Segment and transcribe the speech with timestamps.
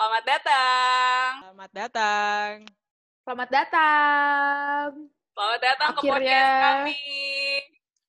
[0.00, 1.30] Selamat datang.
[1.44, 2.52] Selamat datang.
[3.20, 4.88] Selamat datang.
[5.36, 6.40] Selamat datang ke Akhirnya.
[6.40, 7.04] podcast kami.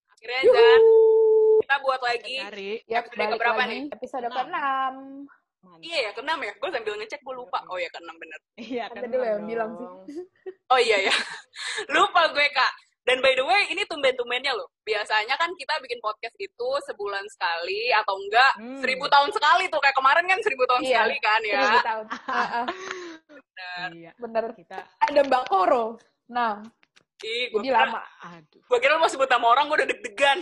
[0.08, 0.72] Akhirnya Yuhu.
[1.60, 2.36] kita buat lagi.
[2.40, 2.72] Cari.
[2.88, 3.72] Yap, Episode keberapa lagi.
[3.76, 3.84] nih?
[3.92, 4.40] Episode Enam.
[4.40, 4.96] ke-6.
[5.84, 6.54] Iya ya, keenam ya.
[6.56, 7.60] Gue sambil ngecek, gue lupa.
[7.68, 8.40] Oh ya, keenam bener.
[8.56, 9.88] Iya, Kan kan tadi lo yang bilang sih.
[10.72, 11.16] Oh iya ya.
[12.00, 12.72] lupa gue, Kak.
[13.02, 14.70] Dan by the way, ini tumben-tumbennya loh.
[14.80, 18.78] Biasanya kan kita bikin podcast itu sebulan sekali atau enggak Hmm.
[18.78, 19.82] seribu tahun sekali tuh.
[19.82, 20.90] Kayak kemarin kan seribu tahun Iya.
[20.94, 21.58] sekali kan ya.
[21.58, 22.06] Seribu tahun.
[22.08, 22.66] Heeh,
[23.32, 23.88] Bener.
[23.92, 24.12] Iya.
[24.16, 24.44] bener.
[24.54, 25.86] Kita Ada Mbak Koro.
[26.30, 26.62] Nah,
[27.22, 28.02] Ih, gue jadi kira, lama.
[28.24, 28.62] aduh.
[28.64, 30.40] gue kira lo mau sebut nama orang, gue udah deg-degan.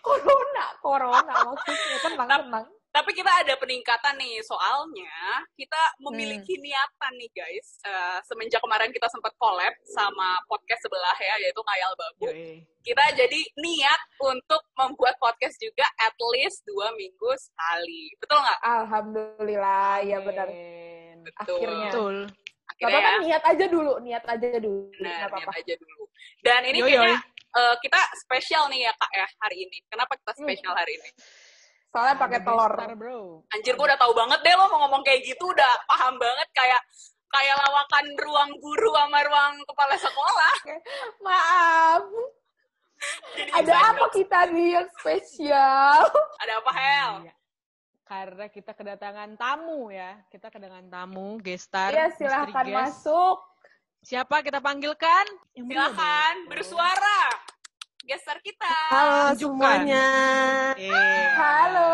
[0.00, 1.96] Corona, Corona maksudnya.
[2.02, 2.66] Tenang, Tap- tenang.
[2.96, 5.12] Tapi kita ada peningkatan nih, soalnya
[5.52, 6.08] kita Hmm.
[6.08, 7.76] memiliki niatan nih guys.
[7.84, 12.32] Eh, semenjak kemarin kita sempat collab sama podcast sebelah ya, yaitu Kayal Babu.
[12.32, 12.64] Yoi.
[12.80, 18.16] Kita jadi niat untuk membuat podcast juga at least dua minggu sekali.
[18.16, 18.60] Betul nggak?
[18.64, 20.48] Alhamdulillah, ya benar.
[21.20, 21.56] Betul.
[21.60, 21.90] Akhirnya.
[21.92, 22.16] Betul.
[22.66, 23.92] Akhirnya apa-apa, ya, niat aja dulu.
[24.00, 24.80] Niat aja dulu.
[24.90, 25.52] benar, Gak niat apa-apa.
[25.54, 26.02] aja dulu.
[26.40, 27.18] Dan ini Yoi, kayaknya
[27.56, 29.78] eh, kita spesial nih ya kak ya hari ini.
[29.88, 30.42] Kenapa kita Hmm.
[30.44, 31.10] spesial hari ini?
[31.90, 32.72] Soalnya pakai Ada telur.
[32.96, 33.20] bro.
[33.50, 36.80] Anjir, gue udah tahu banget deh lo mau ngomong kayak gitu, udah paham banget kayak
[37.26, 40.54] kayak lawakan ruang guru sama ruang kepala sekolah.
[41.26, 42.02] Maaf.
[43.36, 46.00] Jadi Ada apa kita nih yang spesial?
[46.42, 47.12] Ada apa Hel?
[47.28, 47.34] Iya.
[48.06, 50.14] Karena kita kedatangan tamu ya.
[50.30, 51.90] Kita kedatangan tamu, gestar.
[51.90, 52.78] Iya, mystery silahkan guest.
[52.78, 53.36] masuk.
[54.06, 55.26] Siapa kita panggilkan?
[55.50, 57.20] Silahkan bersuara.
[58.06, 58.70] Gestar kita.
[58.94, 59.42] Halo Tunjukkan.
[59.42, 60.06] semuanya.
[60.78, 61.02] Iya.
[61.34, 61.90] Halo.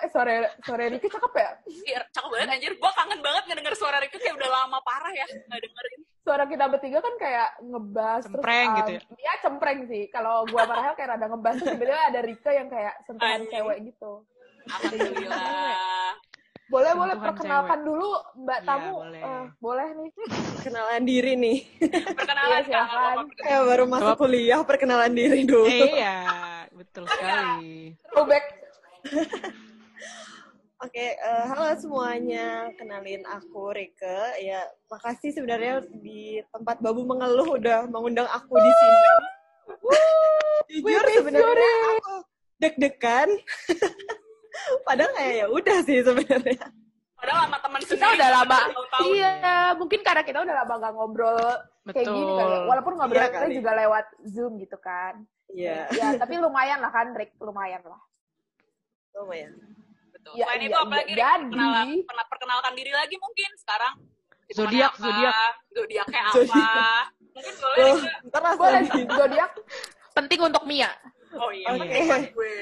[0.00, 1.50] Eh, sore sore Riki cakep ya?
[1.68, 2.72] Iya, cakep banget anjir.
[2.80, 6.00] Gue kangen banget ngedenger suara Rika kayak udah lama parah ya nggak dengerin.
[6.24, 10.02] Suara kita bertiga kan kayak ngebas Cempreng terus, gitu um, ya cempreng sih.
[10.08, 14.12] Kalau gua Rahel kayak rada ngebas terus tiba-tiba ada Rika yang kayak sentuhan cewek gitu.
[14.64, 15.76] Alhamdulillah.
[16.74, 18.94] Boleh boleh perkenalkan dulu Mbak Iya, tamu.
[18.98, 19.22] boleh.
[19.22, 20.10] Eh, boleh nih.
[20.58, 21.58] Kenalan diri nih.
[22.18, 23.22] Perkenalan Iya, apa-apa.
[23.38, 24.18] Saya baru masuk Jawab.
[24.18, 25.70] kuliah, perkenalan diri dulu.
[25.70, 26.18] Eh, iya,
[26.74, 27.94] betul sekali.
[28.10, 28.44] Throwback.
[30.82, 32.68] Oke, eh, halo semuanya.
[32.74, 34.42] Kenalin aku Rike.
[34.42, 38.98] Ya, makasih sebenarnya di tempat Babu mengeluh udah mengundang aku di sini.
[40.74, 42.14] Jujur sebenarnya aku
[42.58, 43.28] deg-degan.
[44.82, 46.66] Padahal kayak ya udah sih sebenarnya.
[47.14, 48.14] Padahal sama teman Kita sendiri.
[48.14, 48.58] udah lama.
[48.66, 49.04] tahun-tahun.
[49.08, 49.32] Iya,
[49.74, 51.38] mungkin karena kita udah lama gak ngobrol
[51.86, 52.38] kayak gini Betul.
[52.38, 52.56] kali.
[52.64, 53.54] Walaupun ngobrolnya Iya kali.
[53.54, 55.14] juga lewat Zoom gitu kan.
[55.46, 57.32] Iya, Ya, tapi lumayan lah kan, Rick.
[57.38, 58.00] Lumayan lah.
[59.14, 59.54] lumayan.
[60.10, 60.32] Betul.
[60.34, 61.14] Ya, Selain iya, itu apalagi iya.
[61.14, 61.22] Rik?
[61.22, 63.94] Jadi- perkenalan, pernah perkenalkan diri lagi mungkin sekarang.
[64.46, 65.52] Zodiak, zodiak.
[65.70, 66.34] Zodiaknya apa?
[66.36, 67.04] Zodiak.
[67.30, 68.12] Mungkin boleh Rika.
[68.28, 69.50] ntar Boleh, zodiak
[70.12, 70.90] penting untuk Mia.
[71.34, 71.80] Oh iya, Oke.
[71.80, 72.54] penting buat gue.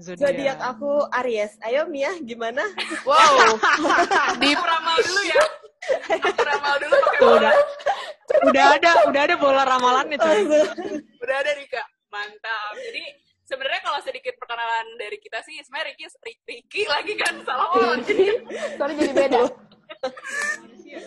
[0.00, 1.52] Zodiak aku Aries.
[1.60, 2.64] Ayo Mia, gimana?
[3.08, 3.58] Wow.
[4.40, 5.42] Di ramal dulu ya.
[6.16, 7.52] Aku ramal dulu pakai bola.
[7.52, 10.32] udah, udah ada, udah ada bola ramalannya tuh.
[11.20, 11.82] Udah ada Rika.
[12.08, 12.72] Mantap.
[12.78, 13.02] Jadi
[13.44, 16.06] sebenarnya kalau sedikit perkenalan dari kita sih sebenarnya Riki
[16.46, 18.00] Riki lagi kan salah Oh, orang.
[18.06, 18.24] jadi
[18.78, 19.40] soalnya jadi beda.
[20.82, 20.98] Iya.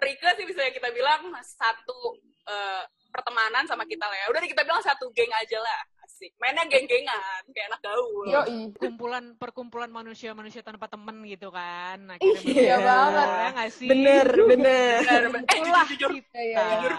[0.00, 4.26] Rika sih bisa kita bilang satu eh, pertemanan sama kita lah ya.
[4.32, 5.80] Udah kita bilang satu geng aja lah.
[6.14, 6.30] Asik.
[6.38, 8.22] Mainnya geng-gengan kayak anak gaul.
[8.30, 8.70] Yoi.
[8.78, 11.98] Kumpulan perkumpulan manusia-manusia tanpa temen gitu kan.
[12.22, 13.26] Ih, iya banget.
[13.34, 13.88] Ya nggak sih?
[13.90, 14.98] Bener, bener.
[15.02, 15.50] Benar, benar.
[15.50, 16.38] Eh, Itulah jujur, kita.
[16.38, 16.94] Iya, iya.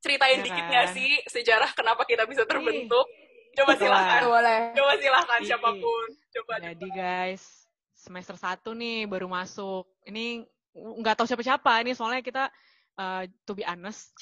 [0.00, 0.68] ceritain Iya dikit kan?
[0.72, 3.08] nggak sih sejarah kenapa kita bisa terbentuk?
[3.56, 3.88] Coba Betul.
[3.88, 4.20] silakan.
[4.28, 4.60] Boleh.
[4.76, 5.48] Coba silakan Iya.
[5.48, 6.04] siapa pun.
[6.36, 6.52] Coba.
[6.60, 7.42] Jadi guys,
[7.96, 9.88] semester 1 nih baru masuk.
[10.04, 10.44] Ini
[10.76, 12.52] nggak tahu siapa-siapa ini soalnya kita
[13.00, 14.12] uh, to be honest,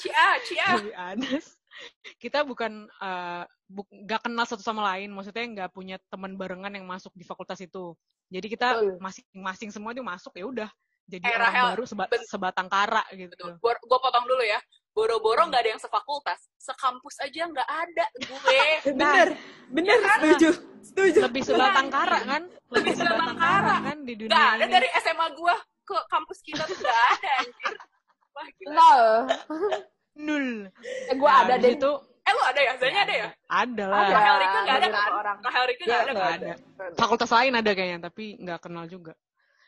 [0.00, 0.68] Cia, Cia.
[0.72, 1.57] to be honest,
[2.16, 5.10] kita bukan uh, bu- nggak kenal satu sama lain.
[5.10, 7.94] Maksudnya nggak punya teman barengan yang masuk di fakultas itu.
[8.28, 8.68] Jadi kita
[8.98, 10.70] masing-masing semua itu masuk ya udah.
[11.08, 13.32] Jadi Eh, orang Rahel, baru seba- sebatang kara gitu.
[13.32, 13.56] Betul.
[13.56, 14.60] Gue potong dulu ya.
[14.92, 18.60] Boro-boro nggak ada yang sefakultas, sekampus aja nggak ada gue.
[18.92, 19.28] Bener,
[19.70, 20.48] bener, setuju,
[20.82, 21.18] setuju.
[21.24, 22.42] Lebih sebatang kara kan?
[22.68, 23.74] Lebih sebatang kara kara.
[23.86, 24.72] kan di dunia Nggak ada ini.
[24.74, 25.54] dari SMA gue
[25.86, 27.74] ke kampus kita tuh nggak ada anjir.
[28.34, 28.92] Wah gila.
[30.18, 30.66] Nul.
[31.08, 31.74] Eh, gua Nah, ada habis deh.
[31.76, 32.72] itu Eh lu ada ya?
[32.76, 33.28] Zanya ada ya?
[33.48, 33.98] ada lah.
[33.98, 34.12] Ada.
[34.12, 35.10] Rahel Rika nggak ada kan?
[35.14, 35.36] orang.
[35.40, 36.36] Rahel Rika Ya, nggak ada kan?
[36.36, 36.52] ada.
[36.92, 39.12] Fakultas lain ada kayaknya, tapi nggak kenal juga.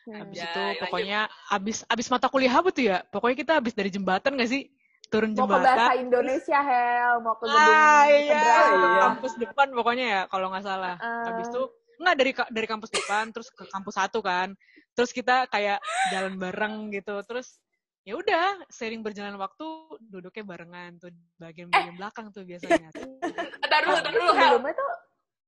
[0.03, 0.17] Hmm.
[0.19, 0.81] Habis Ya, itu lanjut.
[0.83, 1.21] pokoknya
[1.51, 3.01] abis abis mata kuliah apa tuh ya?
[3.07, 4.69] Pokoknya kita abis dari jembatan gak sih?
[5.09, 6.05] Turun Mau ke bahasa jembatan.
[6.05, 7.15] Indonesia, Hel.
[7.19, 9.01] Mau ke gedung Ah iya, iya.
[9.03, 10.95] kampus depan pokoknya ya kalau nggak salah.
[10.97, 11.25] Ah.
[11.27, 11.63] Habis itu
[11.97, 14.53] nggak dari dari kampus depan terus ke kampus satu kan.
[14.93, 15.81] Terus kita kayak
[16.11, 17.25] jalan bareng gitu.
[17.25, 17.57] Terus
[18.01, 19.67] ya udah sering berjalan waktu
[20.03, 22.91] duduknya barengan tuh bagian-bagian belakang tuh biasanya.
[23.67, 24.57] Ntar dulu, ntar dulu, Hel.
[24.57, 24.91] Sebelumnya tuh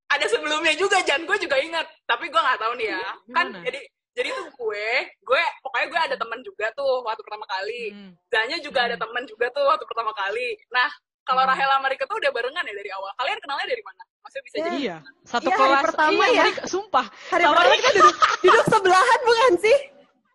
[0.08, 1.24] Ada sebelumnya juga, Jan.
[1.24, 1.88] Gue juga ingat.
[2.04, 3.00] Tapi gue nggak tahu nih ya.
[3.30, 3.60] Kan Gimana?
[3.64, 3.80] jadi
[4.12, 4.88] Jadi tuh gue,
[5.24, 7.82] gue pokoknya gue ada teman juga tuh waktu pertama kali.
[7.88, 8.12] Hmm.
[8.28, 9.04] Zanya juga ada Hmm.
[9.08, 10.52] teman juga tuh waktu pertama kali.
[10.68, 10.84] Nah,
[11.24, 11.48] kalau Hmm.
[11.48, 13.08] Rahel sama Rika tuh udah barengan ya dari awal.
[13.16, 14.02] Kalian kenalnya dari mana?
[14.20, 14.62] Maksudnya bisa Ya.
[14.62, 15.84] jadi Iya, satu Iya, hari kelas.
[15.88, 16.42] pertama iya, ya.
[16.44, 17.06] mereka- sumpah.
[17.08, 19.78] Hari pertama kita duduk, duduk sebelahan bukan sih?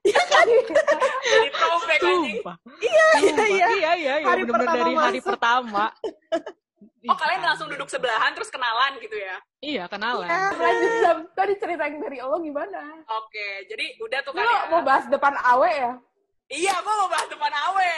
[0.03, 2.37] Jadi throwback anjing.
[2.79, 3.35] Iya, iya.
[3.37, 4.13] Iya, iya, iya.
[4.23, 5.29] Hari Bener-bener pertama dari hari masuk.
[5.29, 5.85] pertama.
[7.07, 9.35] Oh, kalian langsung duduk sebelahan terus kenalan gitu ya?
[9.59, 10.27] Iya, kenalan.
[10.27, 10.51] Iya.
[10.53, 12.83] Lanjut Zam, tadi cerita yang dari lo gimana?
[13.15, 14.61] Oke, jadi udah tuh kan Lo ya.
[14.67, 15.91] mau bahas depan awe ya?
[16.47, 17.91] Iya, gue mau bahas depan Awe.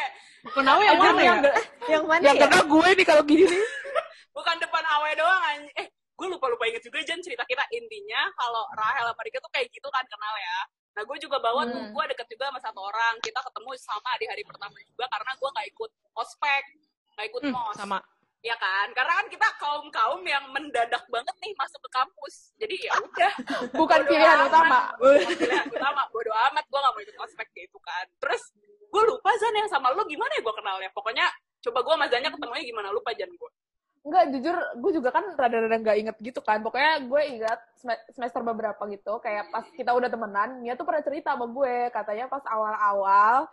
[0.50, 1.26] Kenapa yang Emang mana ya?
[1.30, 1.40] yang,
[1.86, 2.44] Yang mana yang ya?
[2.46, 3.62] kena gue nih kalau gini nih.
[4.36, 5.86] Bukan depan Awe doang, anj- Eh,
[6.20, 7.64] gue lupa-lupa inget juga, Jan, cerita kita.
[7.72, 10.58] Intinya, kalau Rahel sama Rika tuh kayak gitu kan kenal ya.
[10.92, 11.96] Nah, gue juga bawa tuh, Hmm.
[11.96, 13.16] gue deket juga sama satu orang.
[13.24, 16.64] Kita ketemu sama di hari pertama juga, karena gue gak ikut ospek,
[17.16, 17.74] gak ikut Hmm, mos.
[17.74, 18.00] sama.
[18.40, 18.88] Ya kan?
[18.92, 22.56] Karena kan kita kaum-kaum yang mendadak banget nih masuk ke kampus.
[22.56, 23.34] Jadi ya udah.
[23.80, 24.48] Bukan Bodo pilihan amat.
[24.48, 24.80] utama.
[24.96, 26.02] Bukan pilihan utama.
[26.08, 28.06] Bodo amat, gue gak mau ikut ospek gitu kan.
[28.20, 28.42] Terus,
[28.90, 30.90] gue lupa Zan yang sama lu gimana ya gue kenalnya.
[30.92, 31.28] Pokoknya,
[31.60, 33.52] coba gue sama Zannya ketemunya gimana, lupa Jan gue.
[34.00, 36.64] Enggak, jujur gue juga kan rada-rada nggak inget gitu kan.
[36.64, 41.04] Pokoknya gue ingat sem- semester beberapa gitu, kayak pas kita udah temenan, Mia tuh pernah
[41.04, 43.48] cerita sama gue, katanya pas awal-awal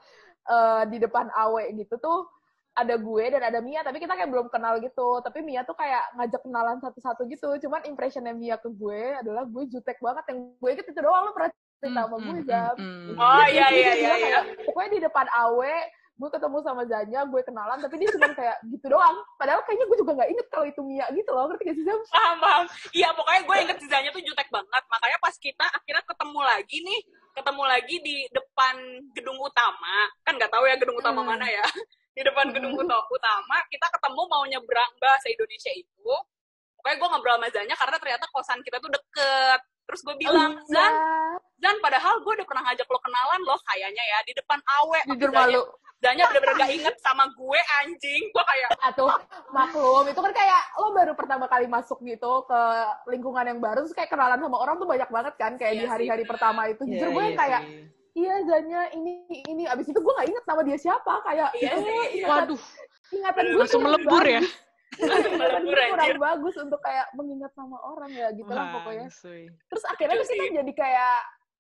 [0.46, 2.30] eh, di depan Awe gitu tuh
[2.76, 5.24] ada gue dan ada Mia, tapi kita kayak belum kenal gitu.
[5.24, 7.56] Tapi Mia tuh kayak ngajak kenalan satu-satu gitu.
[7.66, 10.24] Cuman impressionnya Mia ke gue adalah gue jutek banget.
[10.28, 11.50] Yang gue inget itu doang, lo pernah
[11.80, 12.74] cerita sama gue, Zam.
[12.76, 13.16] hmm.
[13.16, 14.40] Oh, iya, iya, iya, iya.
[14.68, 15.76] Pokoknya di depan Awe,
[16.16, 19.16] gue ketemu sama Zanya, gue kenalan, tapi dia cuma kayak gitu doang.
[19.36, 22.00] Padahal kayaknya gue juga gak inget kalau itu Mia gitu loh, ngerti gak sih Zam?
[22.08, 22.64] paham paham.
[22.90, 24.82] Iya pokoknya gue inget sisanya tuh jutek banget.
[24.88, 27.00] Makanya pas kita akhirnya ketemu lagi nih
[27.36, 28.74] ketemu lagi di depan
[29.12, 29.96] gedung utama.
[30.24, 31.36] Kan nggak tahu ya gedung utama Hmm.
[31.36, 31.64] mana ya.
[32.16, 36.12] Di depan gedung uta- utama kita ketemu mau nyebrang bahasa Indonesia itu.
[36.80, 40.66] Pokoknya gue ngobrol sama Zanya karena ternyata kosan kita tuh deket terus gue bilang Iya.
[40.68, 40.92] Zan
[41.56, 45.30] Zan padahal gue udah pernah ngajak lo kenalan loh kayaknya ya di depan Awe jujur
[45.32, 45.62] malu.
[45.96, 49.08] Zanya bener-bener gak inget sama gue anjing gue kayak Atau
[49.48, 52.60] maklum, itu kan kayak lo baru pertama kali masuk gitu ke
[53.08, 55.86] lingkungan yang baru, terus kayak kenalan sama orang tuh banyak banget kan, kayak Iya di
[55.88, 56.84] hari-hari pertama itu.
[56.84, 57.60] Jujur gue yang kayak,
[58.12, 59.64] iya Zanya ini, ini.
[59.64, 61.96] Abis itu gue gak inget nama dia siapa, kayak, Iya eh, sih.
[62.20, 62.60] ingatan, Waduh,
[63.16, 64.42] ingatan gue langsung melebur ya.
[64.96, 66.16] Kurang anjir.
[66.16, 69.08] bagus untuk kayak mengingat nama orang ya, gitu lah pokoknya.
[69.66, 70.56] Terus akhirnya Itu tuh kita sih.
[70.56, 71.16] jadi kayak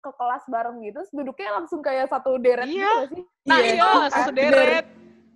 [0.03, 3.07] ke kelas bareng gitu, terus duduknya langsung kayak satu deret Iya.
[3.07, 3.23] gitu sih?
[3.47, 4.85] Nah, Iya, itu satu kan, deret.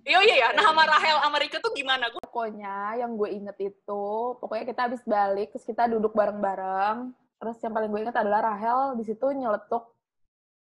[0.03, 3.57] iya iya ya nah sama Rahel sama Rika tuh gimana gue Pokoknya yang gue inget
[3.57, 4.05] itu,
[4.37, 7.09] pokoknya kita habis balik, terus kita duduk bareng-bareng.
[7.41, 9.89] Terus yang paling gue inget adalah Rahel di situ nyeletuk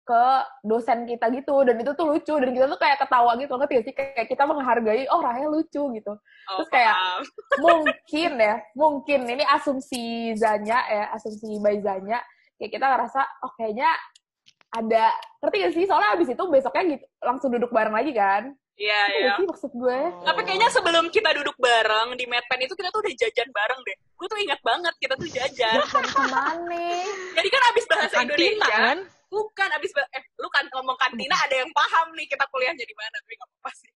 [0.06, 0.24] ke
[0.62, 3.86] dosen kita gitu, dan itu tuh lucu, dan kita tuh kayak ketawa gitu, ngerti gak
[3.90, 3.94] sih?
[3.98, 6.14] Kayak kita menghargai, oh Rahel lucu gitu.
[6.14, 7.22] Oh, Terus kayak- paham.
[7.66, 12.22] Mungkin ya, mungkin, ini asumsi Zanya ya, asumsi by Zanya,
[12.62, 13.90] kayak kita ngerasa, oh kayaknya
[14.70, 15.10] ada,
[15.42, 15.84] ngerti gak sih?
[15.90, 18.54] Soalnya abis itu besoknya gitu, langsung duduk bareng lagi kan?
[18.76, 19.34] Iya, iya.
[19.40, 20.00] sih maksud gue?
[20.28, 23.96] Tapi kayaknya sebelum kita duduk bareng di Medpen itu kita tuh udah jajan bareng deh.
[24.20, 25.80] Gue tuh ingat banget kita tuh jajan.
[25.80, 26.44] Dari ke mana?
[27.40, 28.98] Jadi kan abis bahasa Indonesia, kan?
[29.28, 33.16] Bukan abis eh lu kan ngomong kantina ada yang paham nih kita kuliahnya di mana
[33.16, 33.92] tapi nggak apa-apa sih.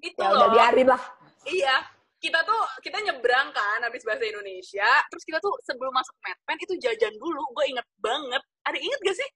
[0.00, 0.52] Itu Ya udah loh.
[0.52, 1.02] biarin lah.
[1.44, 1.76] Iya.
[2.18, 6.74] Kita tuh kita nyebrang kan abis bahasa Indonesia, terus kita tuh sebelum masuk Medpen itu
[6.78, 7.42] jajan dulu.
[7.50, 8.38] Gue inget banget.
[8.62, 9.28] Ada inget gak sih?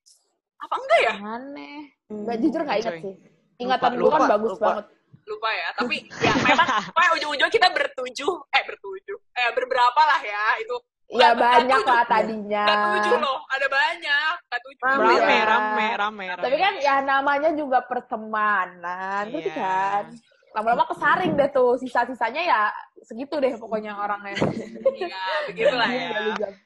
[0.57, 1.15] Apa enggak ya?
[1.35, 1.81] Aneh.
[2.07, 3.15] Nggak jujur nggak inget sih.
[3.59, 4.67] Ingatan gue kan bagus lupa.
[4.71, 4.87] banget.
[5.27, 10.55] lupa ya tapi ya memang pokoknya ujung-ujung kita bertujuh eh bertujuh eh berberapa lah ya
[10.63, 10.71] itu
[11.07, 12.67] Ya banyak lah tadinya.
[12.67, 14.35] Nggak tujuh loh, ada banyak.
[14.83, 15.45] Rame ya.
[15.47, 16.43] rame, rame, rame.
[16.43, 19.55] Tapi kan ya namanya juga pertemanan, ngerti Iya.
[19.55, 20.05] kan?
[20.51, 22.61] Lama-lama kesaring deh tuh, sisa-sisanya ya
[23.07, 24.35] segitu deh pokoknya orangnya.
[24.97, 26.11] Iya, begitulah ya.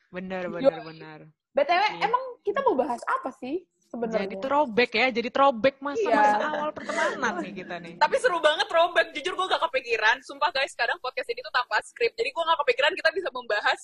[0.09, 1.19] Bener, bener, bener.
[1.51, 2.07] BTW, Iya.
[2.07, 4.31] emang kita mau bahas apa sih sebenarnya?
[4.31, 6.47] Jadi throwback ya, jadi throwback masa-masa Iya.
[6.49, 7.95] awal pertemanan nih kita nih.
[7.99, 9.11] Tapi seru banget throwback.
[9.13, 10.17] Jujur gue gak kepikiran.
[10.23, 12.15] Sumpah guys, kadang podcast ini tuh tanpa skrip.
[12.15, 13.81] Jadi gue gak kepikiran kita bisa membahas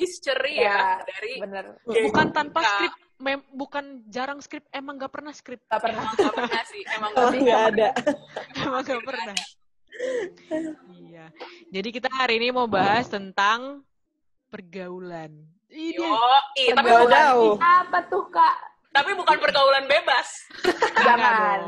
[0.00, 1.64] history ya, Ya, dari Bener.
[1.84, 2.70] Bukan tanpa Iya.
[2.72, 5.60] skrip, mem- bukan jarang skrip, emang gak pernah skrip.
[5.62, 6.00] Gak pernah.
[6.02, 6.82] emang gak pernah sih.
[6.88, 7.88] Emang Oh, gak nggak ada.
[8.64, 9.36] Emang gak pernah.
[10.98, 11.26] Iya.
[11.68, 13.84] Jadi kita hari ini mau bahas tentang
[14.48, 15.30] pergaulan.
[15.68, 16.02] Ini
[16.72, 17.22] tapi Pergaulan.
[17.54, 17.62] bukan.
[17.62, 18.56] Apa tuh, Kak?
[18.90, 20.28] Tapi bukan pergaulan bebas.
[21.06, 21.58] Jangan.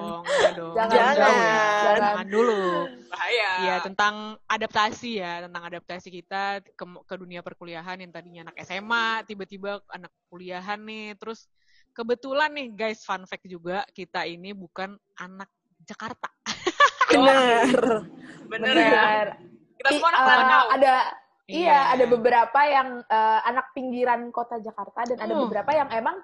[0.59, 0.75] dong.
[0.75, 1.15] Jangan.
[1.15, 1.17] Jangan.
[1.17, 1.63] Ya.
[1.87, 2.01] Jangan.
[2.03, 2.63] Jangan dulu.
[3.09, 3.51] Bahaya.
[3.63, 4.15] Iya, tentang
[4.51, 6.43] adaptasi ya, tentang adaptasi kita
[6.75, 11.15] ke, ke dunia perkuliahan yang tadinya anak SMA, tiba-tiba anak kuliahan nih.
[11.17, 11.47] Terus
[11.95, 15.49] kebetulan nih guys, fun fact juga, kita ini bukan anak
[15.87, 16.27] Jakarta.
[17.13, 18.07] Benar.
[18.51, 19.37] Bener, ya.
[19.79, 20.65] Kita semua anak uh, Lanau.
[20.75, 20.95] ada
[21.53, 25.43] Iya, ada beberapa yang uh, anak pinggiran kota Jakarta dan ada Hmm.
[25.45, 26.17] beberapa yang emang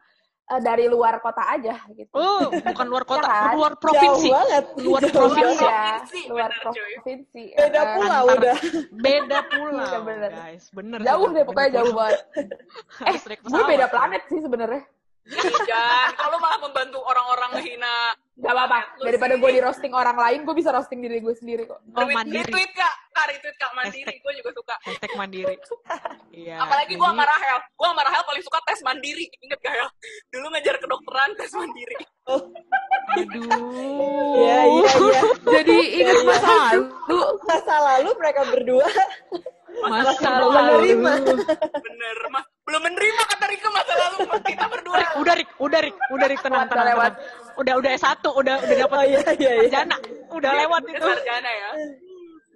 [0.48, 2.08] eh, dari luar kota aja gitu.
[2.10, 3.54] Oh, bukan luar kota, Ya kan?
[3.54, 4.26] luar provinsi.
[4.26, 4.64] Jauh banget.
[4.78, 5.64] Luar Jauh provinsi.
[5.64, 6.92] Provinsi, luar bener, cuy.
[6.96, 7.42] provinsi.
[7.52, 8.56] Beda eh, pulau Antar- udah.
[8.90, 10.30] Beda pulau, Iya, bener.
[10.32, 10.64] guys.
[10.70, 10.98] Bener.
[11.00, 12.20] Jauh deh pokoknya jauh banget.
[12.98, 14.82] Eh, gue beda planet sih sebenarnya.
[15.28, 18.16] Ih, Jan, kalau malah membantu orang-orang ngehina.
[18.38, 18.78] Gak apa-apa.
[19.02, 21.82] Daripada gue di roasting orang lain, gue bisa roasting diri gue sendiri kok.
[21.90, 22.46] Oh, mandiri.
[22.46, 24.74] Retweet kak, kak retweet kak mandiri, gue juga suka.
[24.86, 25.54] Hashtag mandiri.
[26.30, 26.56] Iya.
[26.62, 29.86] Apalagi gue jadi- sama Rahel, gue sama Rahel paling suka tes mandiri, inget gak ya?
[30.30, 31.96] Dulu ngejar kedokteran tes mandiri.
[33.08, 33.50] Aduh.
[34.38, 35.20] Iya, iya, iya.
[35.50, 36.80] Jadi ingat masa lalu.
[37.42, 38.86] Masa lalu mereka berdua
[39.78, 40.46] Masa lalu.
[40.46, 40.72] lalu.
[40.78, 41.12] menerima.
[41.74, 42.44] Bener, mas.
[42.62, 44.94] Belum menerima kata Rika masa lalu kita berdua.
[44.94, 47.16] Rik, udah Rik, udah Rik, udah Rik tenang, Lewat, tenang, tenang.
[47.58, 49.50] Udah udah S1, udah udah dapat Oh iya, iya, iya.
[49.66, 49.96] sarjana.
[50.30, 51.06] Udah lewat Udah itu.
[51.08, 51.70] sarjana ya.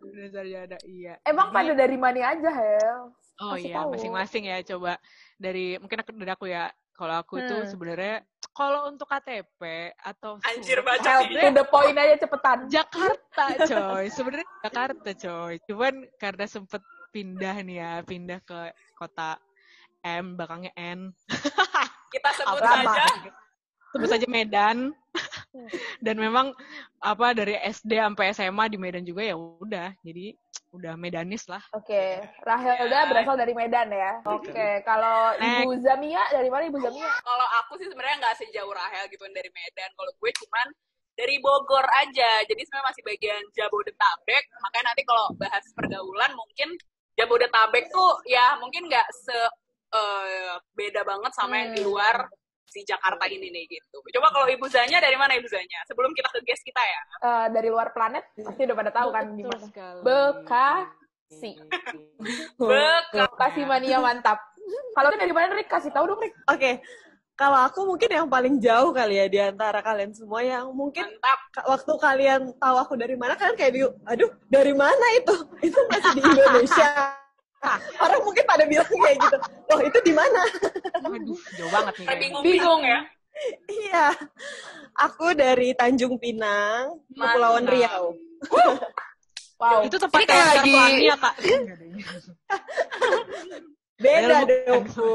[0.00, 1.14] Udah sarjana, iya.
[1.22, 2.98] Emang Jadi- pada dari mana aja, Hel?
[3.38, 3.88] Oh Kasih iya, tahu.
[3.92, 4.92] masing-masing ya coba
[5.36, 6.64] dari mungkin aku dari aku ya.
[6.92, 7.66] Kalau aku itu Hmm.
[7.66, 8.16] sebenarnya
[8.52, 9.58] kalau untuk KTP
[9.98, 12.58] atau Anjir baca Help to the point aja cepetan.
[12.68, 16.78] Jakarta coy sebenarnya Jakarta coy cuman karena sempet
[17.10, 18.60] pindah nih ya pindah ke
[18.92, 19.40] kota
[20.00, 21.10] M belakangnya N
[22.06, 22.92] Kita sebut Lama.
[22.92, 23.02] saja
[23.92, 24.90] sebut saja Medan
[26.04, 26.56] dan memang
[26.98, 30.32] apa dari SD sampai SMA di Medan juga ya udah jadi
[30.72, 34.24] udah Medanis lah Oke, Rahelda berasal dari Medan ya.
[34.24, 37.12] Oke, kalau Ibu Zamia dari mana Ibu Zamia?
[37.20, 39.92] kalau aku sih sebenarnya nggak sejauh Rahel gitu dari Medan.
[39.92, 40.66] Kalau gue cuman
[41.12, 42.40] dari Bogor aja.
[42.48, 44.44] Jadi sebenarnya masih bagian Jabodetabek.
[44.64, 46.68] Makanya nanti kalau bahas pergaulan mungkin
[47.20, 49.36] Jabodetabek tuh ya mungkin nggak se
[49.92, 51.88] eh, beda banget sama yang di Hmm.
[51.92, 52.16] luar
[52.72, 54.00] si Jakarta ini nih gitu.
[54.00, 55.84] Coba kalau Ibu Zanya dari mana Ibu Zanya?
[55.84, 57.02] Sebelum kita ke guest kita ya.
[57.20, 59.64] Eh, dari luar planet pasti udah pada tahu kan di mana.
[60.00, 61.52] Bekasi.
[62.72, 63.28] Beka.
[63.28, 64.40] Bekasi mania mantap.
[64.96, 65.68] Kalau itu dari mana Rik?
[65.68, 66.32] Kasih tahu dong Rik.
[66.48, 66.80] Oke.
[67.32, 71.64] Kalau aku mungkin yang paling jauh kali ya di antara kalian semua yang mungkin Mantap.
[71.64, 75.34] waktu kalian tahu aku dari mana kalian kayak di aduh dari mana itu
[75.72, 76.88] itu masih di Indonesia
[78.04, 80.40] orang mungkin pada bilang kayak gitu loh itu di mana
[81.02, 82.22] Aduh, jauh banget nih Kayak kayaknya.
[82.22, 83.00] bingung-bingung ya.
[83.80, 84.06] iya
[84.94, 87.64] aku dari Tanjung Pinang Kepulauan.
[87.64, 88.12] Riau
[89.56, 89.86] Wow.
[89.86, 91.38] Itu tempat kayak lagi Ania, Kak.
[94.02, 94.84] beda Padahal dong.
[94.90, 95.10] Bu.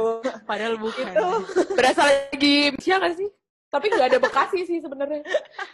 [0.48, 1.04] Padahal bukan.
[1.12, 1.27] itu
[1.75, 3.27] berasal lagi nggak sih?
[3.68, 5.20] Tapi nggak ada Bekasi sih sebenarnya.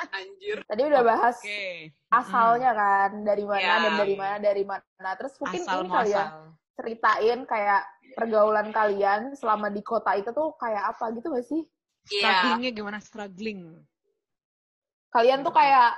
[0.10, 0.66] Anjir.
[0.66, 1.94] Tadi udah bahas Oke.
[2.10, 3.78] asalnya kan dari mana Ya.
[3.86, 5.10] dan dari mana dari mana.
[5.22, 6.26] Terus mungkin Asal ini kali ya.
[6.74, 7.82] Ceritain kayak
[8.14, 11.62] pergaulan kalian selama di kota itu tuh kayak apa gitu gak sih?
[12.12, 12.22] Iya.
[12.44, 13.60] Strugglingnya gimana struggling?
[15.10, 15.94] Kalian tuh kayak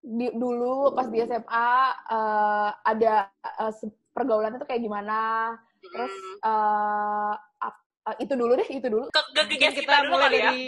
[0.00, 1.70] di, dulu pas di SMA
[2.10, 5.54] eh, ada eh, se- pergaulannya tuh kayak gimana?
[5.80, 6.36] Terus Hmm.
[6.44, 9.04] eh, ap- eh, itu dulu deh, itu dulu.
[9.08, 10.44] ke, ke, ke kita, dulu mulai kali ya.
[10.50, 10.62] dari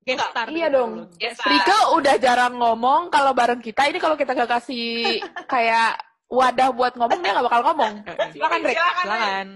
[0.00, 0.90] guest star Iya dong.
[1.20, 3.84] Rika udah jarang ngomong kalau bareng kita.
[3.86, 5.20] Ini kalau kita gak kasih
[5.52, 7.94] kayak wadah buat ngomong, dia gak bakal ngomong.
[8.06, 8.28] Eh, eh.
[8.32, 8.74] Silakan, Rik.
[8.74, 9.04] Silakan.
[9.04, 9.48] Silakan.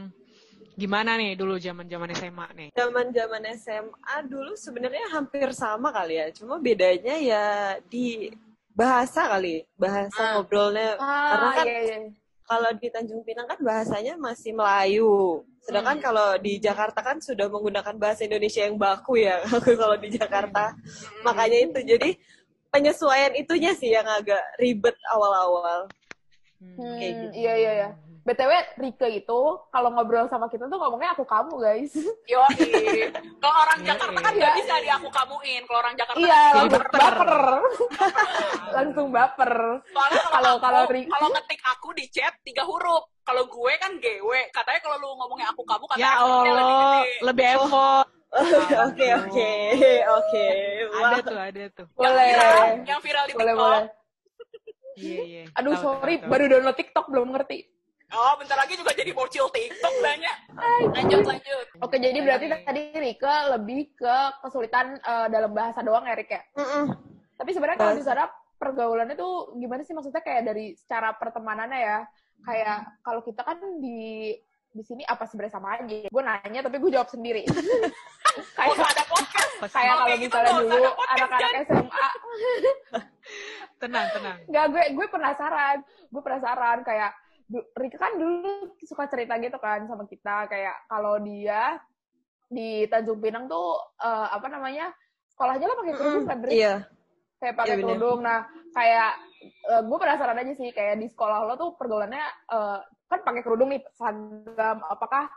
[0.75, 2.69] Gimana nih dulu zaman-zaman SMA nih?
[2.75, 7.47] zaman zaman SMA dulu sebenarnya hampir sama kali ya cuma bedanya ya
[7.87, 8.35] di
[8.75, 10.31] bahasa kali bahasa Ah.
[10.35, 11.99] ngobrolnya karena Ah, kan iya, iya.
[12.43, 15.47] kalau di Tanjung Pinang kan bahasanya masih Melayu.
[15.63, 16.07] Sedangkan Hmm.
[16.11, 19.41] kalau di Jakarta kan sudah menggunakan bahasa Indonesia yang baku ya.
[19.81, 20.75] kalau di Jakarta.
[21.23, 22.19] Makanya itu jadi
[22.69, 25.87] penyesuaian itunya sih yang agak ribet awal-awal.
[26.65, 26.77] Hmm.
[26.77, 27.33] Hmm, Kayak gitu.
[27.37, 27.91] Iya, iya, iya.
[28.25, 28.49] BTW,
[28.81, 31.93] Rika itu kalau ngobrol sama kita tuh ngomongnya aku kamu, guys.
[32.33, 32.41] Yo,
[33.37, 34.25] kalau orang Iya, Jakarta iya.
[34.25, 35.63] kan nggak bisa di aku kamuin.
[35.63, 36.97] Kalau orang Jakarta iya, kan langsung baper.
[36.97, 37.35] baper.
[38.77, 39.53] langsung baper.
[39.87, 43.05] Soalnya Kalau- kalau ngetik aku di chat tiga huruf.
[43.21, 44.31] Kalau gue kan GW.
[44.51, 47.13] Katanya kalau lu ngomongnya aku kamu katanya Ya effortnya lebih gede.
[47.23, 48.07] lebih effort.
[48.89, 49.51] Oke, oke,
[50.11, 50.47] oke.
[50.91, 51.87] Ada tuh, ada tuh.
[51.87, 52.27] Yang Boleh.
[52.27, 53.63] viral, yang viral di Boleh, TikTok.
[53.63, 53.85] boleh.
[54.95, 55.43] Iya, iya.
[55.59, 56.31] Aduh, tahu, sorry, tahu.
[56.31, 57.59] baru download TikTok, belum ngerti.
[58.15, 60.37] Oh, bentar lagi juga jadi bocil TikTok banyak.
[60.95, 61.67] Lanjut, lanjut.
[61.83, 66.43] Oke, jadi berarti tadi Rika lebih ke kesulitan eh, dalam bahasa doang ya, Rik ya?
[66.55, 66.95] Mm-mm.
[67.35, 68.15] Tapi sebenarnya kalau di Bahasa.
[68.15, 71.99] sana pergaulannya tuh gimana sih maksudnya kayak dari secara pertemanannya ya?
[72.47, 74.31] Kayak kalau kita kan di
[74.75, 76.07] di sini apa sebenarnya sama aja.
[76.07, 77.43] Gue nanya tapi gue jawab sendiri.
[78.35, 78.43] Oh,
[78.75, 79.51] kayak ada podcast.
[79.71, 82.07] kayak kalau Kayak gitu misalnya dulu anak-anak SMA
[83.81, 84.37] Tenang, tenang.
[84.49, 85.77] Nggak, gue gue penasaran.
[86.09, 87.13] Gue penasaran kayak
[87.77, 91.77] Rika kan dulu suka cerita gitu kan sama kita kayak kalau dia
[92.49, 94.89] di Tanjung Pinang tuh eh, apa namanya
[95.29, 96.55] sekolahnya lah pakai kerudung kan, Rik?
[96.57, 96.75] Iya.
[97.43, 98.19] kayak pakai Iya, kerudung.
[98.25, 99.11] Nah, kayak
[99.85, 102.25] gue penasaran aja sih kayak di sekolah lo tuh pergaulannya
[102.57, 102.79] eh,
[103.11, 105.29] kan pakai kerudung nih seragam apakah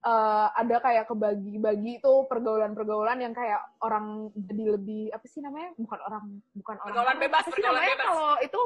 [0.00, 5.98] eh, ada kayak kebagi-bagi tuh pergaulan-pergaulan yang kayak orang jadi lebih apa sih namanya bukan
[6.00, 6.24] orang
[6.54, 8.06] bukan orang Pergaulan bebas, apa sih pergaulan namanya bebas.
[8.08, 8.62] kalau itu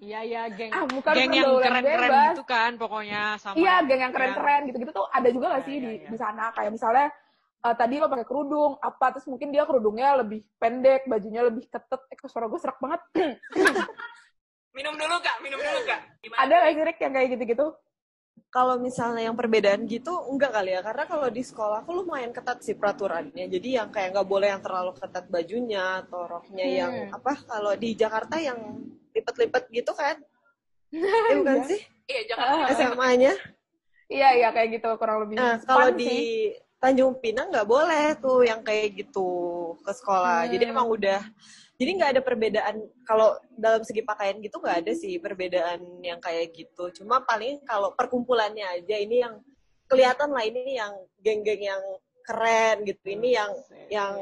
[0.00, 0.72] Iya iya geng.
[0.72, 2.30] ah bukan geng yang pergaulan keren-keren bebas.
[2.32, 3.54] gitu kan pokoknya sama.
[3.54, 6.08] Iya, geng yang keren-keren gitu-gitu tuh ada juga gak Iya, sih iya, di iya.
[6.08, 7.06] di sana kayak misalnya
[7.60, 12.00] eh, tadi lo pakai kerudung apa terus mungkin dia kerudungnya lebih pendek, bajunya lebih ketet.
[12.08, 13.00] Eh, kok suara gue serak banget.
[14.70, 16.00] Minum dulu kak, minum dulu kak.
[16.22, 16.40] Gimana?
[16.46, 17.66] ada Rick yang kayak gitu-gitu?
[18.50, 20.82] Kalau misalnya yang perbedaan gitu, enggak kali ya.
[20.82, 23.46] Karena kalau di sekolah aku lumayan ketat sih peraturannya.
[23.46, 26.74] Jadi yang kayak nggak boleh yang terlalu ketat bajunya atau roknya Hmm.
[26.82, 27.32] yang apa.
[27.46, 28.58] Kalau di Jakarta yang
[29.14, 30.18] lipet-lipet gitu kan.
[30.90, 31.70] Iya bukan Iya.
[31.70, 31.80] sih?
[32.10, 32.46] Iya, jangan.
[32.50, 32.68] Ah.
[32.74, 33.32] SMA-nya.
[34.10, 35.38] Iya, iya kayak gitu kurang lebih.
[35.38, 36.22] Nah, kalau di sih.
[36.80, 39.28] Tanjung Pinang nggak boleh tuh yang kayak gitu
[39.86, 40.50] ke sekolah.
[40.50, 40.72] Jadi Hmm.
[40.74, 41.22] emang udah,
[41.80, 42.76] jadi nggak ada perbedaan.
[43.08, 46.92] Kalau dalam segi pakaian gitu nggak ada sih perbedaan yang kayak gitu.
[46.92, 49.40] Cuma paling kalau perkumpulannya aja ini yang
[49.88, 50.92] kelihatan lah ini yang
[51.24, 51.80] geng-geng yang
[52.20, 53.16] keren gitu.
[53.16, 53.50] Ini yang
[53.88, 54.12] yang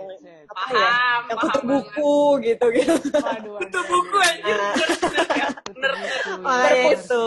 [0.49, 0.87] apa ya?
[0.87, 1.69] Paham, Yang paham kutu banget.
[1.75, 2.95] buku gitu gitu.
[3.19, 4.55] Waduh, Kutu buku aja.
[4.55, 4.73] Nah,
[5.75, 5.99] Nerd,
[6.39, 7.27] makanya itu.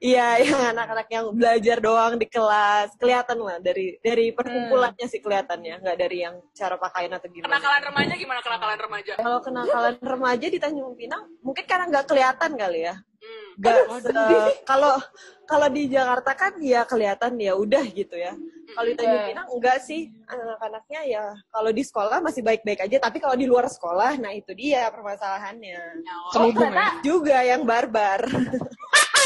[0.00, 5.84] Iya, yang anak-anak yang belajar doang di kelas kelihatan lah dari dari perkumpulannya sih kelihatannya,
[5.84, 7.52] nggak dari yang cara pakaian atau gimana.
[7.52, 9.12] Kenakalan remaja gimana kenakalan remaja?
[9.14, 12.96] Kalau kenakalan remaja di Tanjung Pinang, mungkin karena nggak kelihatan kali ya.
[13.20, 13.48] Hmm.
[13.60, 14.96] Nggak se- kalau
[15.44, 18.32] kalau di Jakarta kan ya kelihatan ya udah gitu ya.
[18.72, 19.28] Kalau di Tanjung Iya.
[19.28, 21.24] Pinang enggak sih anak-anaknya ya.
[21.52, 26.00] Kalau di sekolah masih baik-baik aja, tapi kalau di luar sekolah, nah itu dia permasalahannya.
[26.08, 26.88] Oh, Selubung ya.
[27.04, 28.24] Juga yang barbar.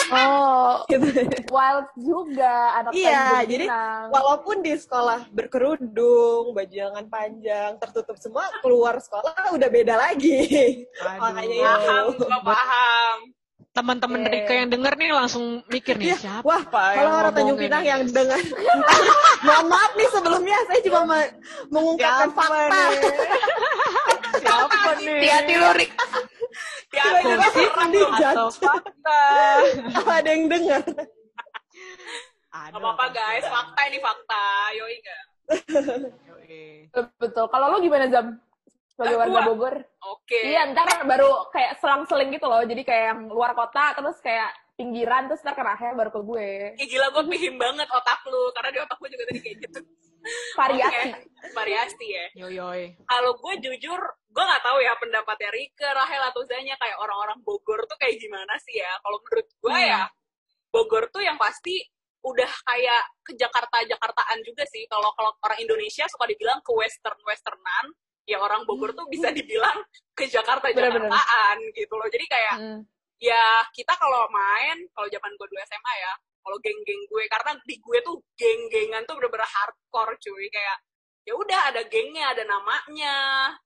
[0.07, 1.07] Oh, gitu.
[1.49, 4.07] wild juga anak Iya, Tanjung jadi Pinang.
[4.11, 10.85] walaupun di sekolah berkerudung, baju lengan panjang, tertutup semua, keluar sekolah udah beda lagi.
[10.95, 11.19] Aduh.
[11.19, 12.25] Makanya paham, itu.
[12.43, 13.19] paham.
[13.71, 14.31] Teman-teman Oke.
[14.31, 17.83] Rika yang denger nih langsung mikir nih Iya, siapa Wah, yang kalau orang Tanjung Pinang
[17.83, 17.91] ini?
[17.91, 18.39] yang dengan
[19.47, 21.33] mohon maaf nih sebelumnya saya cuma me-
[21.69, 22.67] mengungkapkan Siapa fakta.
[22.71, 22.95] nih?
[24.45, 25.17] Siapa nih?
[25.17, 25.93] Hati-hati lu, Rick.
[26.95, 28.09] Serem di tuh.
[28.15, 29.23] Atau fakta.
[30.19, 30.85] Ada yang dengar.
[32.55, 34.45] Apa-apa guys, fakta ini fakta.
[34.79, 35.23] Yoi gak?
[36.31, 36.63] Yoi.
[37.19, 37.47] Betul.
[37.51, 38.39] Kalau lu gimana, Zam?
[38.95, 39.75] Sebagai warga Bogor?
[40.07, 40.39] Oke.
[40.39, 42.63] Iya, ntar baru kayak selang-seling gitu loh.
[42.63, 46.51] Jadi kayak yang luar kota, terus kayak pinggiran, terus ntar kerahnya baru ke gue.
[46.79, 48.55] Ih, gila gue pihim banget otak lu.
[48.55, 49.81] Karena di otak gue juga tadi kayak gitu.
[50.57, 51.11] Variasi.
[51.13, 52.27] Oke, Variasi ya.
[52.41, 52.83] Yoi yoi.
[53.05, 57.85] Kalau gue jujur, gue nggak tahu ya pendapatnya Rike, Rahel, atau Zanya kayak orang-orang Bogor
[57.85, 58.93] tuh kayak gimana sih ya.
[59.05, 59.91] Kalau menurut gue Hmm.
[59.91, 60.03] ya,
[60.73, 61.77] Bogor tuh yang pasti
[62.25, 64.89] udah kayak ke Jakarta-Jakartaan juga sih.
[64.89, 67.85] Kalau kalau orang Indonesia suka dibilang ke western-westernan,
[68.25, 69.85] ya orang Bogor tuh bisa dibilang
[70.17, 72.09] ke Jakarta-Jakartaan gitu loh.
[72.09, 72.81] Jadi kayak Hmm.
[73.21, 76.13] ya kita kalau main kalau zaman gue dulu SMA ya
[76.45, 80.77] kalau geng-geng gue karena di gue tuh geng-gengan tuh bener-bener hardcore cuy kayak
[81.23, 83.17] ya udah ada gengnya ada namanya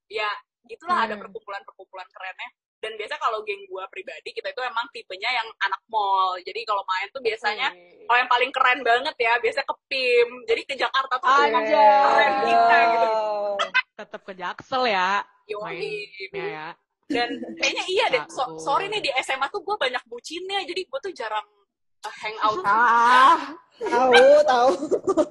[0.07, 0.31] ya
[0.65, 1.23] itulah ada Hmm.
[1.23, 6.39] perkumpulan-perkumpulan kerennya dan biasa kalau geng gue pribadi kita itu emang tipenya yang anak mall
[6.39, 7.75] jadi kalau main tuh biasanya
[8.07, 11.75] kalau yang paling keren banget ya biasanya ke PIM jadi ke Jakarta tuh Anjay.
[11.75, 13.09] keren kita gitu
[13.99, 15.27] Tetap ke Jaksel ya.
[15.45, 15.75] Yoi.
[15.75, 16.67] Mainnya ya.
[17.09, 20.99] dan kayaknya iya deh so- sorry nih di SMA tuh gue banyak bucinnya jadi gue
[21.01, 21.43] tuh jarang
[22.11, 23.39] hangout Ah,
[23.79, 24.11] Tahu,
[24.43, 24.71] tahu.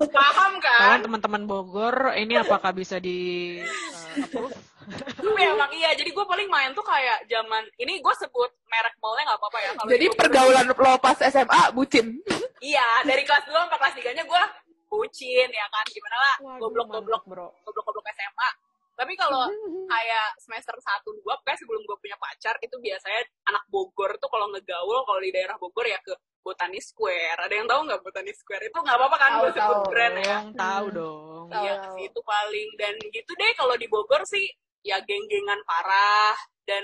[0.08, 4.56] paham kan Kalian teman-teman Bogor, ini apakah bisa di eh, approve?
[4.88, 9.28] tapi emang iya jadi gue paling main tuh kayak zaman ini gue sebut merek mallnya
[9.28, 12.24] nggak apa-apa ya kalau jadi pergaulan lo pas SMA bucin.
[12.64, 14.44] iya dari kelas 2 sampai kelas 3 nya gue
[14.88, 17.48] bucin ya kan gimana lah Waduh, goblok-goblok mantap, bro.
[17.68, 18.50] goblok-goblok SMA
[18.96, 19.44] tapi kalau
[19.86, 24.48] kayak semester 1 2 kayak sebelum gue punya pacar itu biasanya anak Bogor tuh kalau
[24.50, 27.38] ngegaul kalau di daerah Bogor ya ke Botani Square.
[27.44, 28.64] Ada yang tahu nggak Botani Square?
[28.68, 29.30] Itu nggak apa-apa kan?
[29.44, 30.38] Gue sebut brand ya.
[30.42, 31.46] Dong, tahu dong.
[31.52, 31.64] Tahu.
[31.64, 32.70] Iya, ke situ paling.
[32.80, 34.46] Dan gitu deh kalau di Bogor sih
[34.82, 36.36] ya geng-gengan parah.
[36.64, 36.84] Dan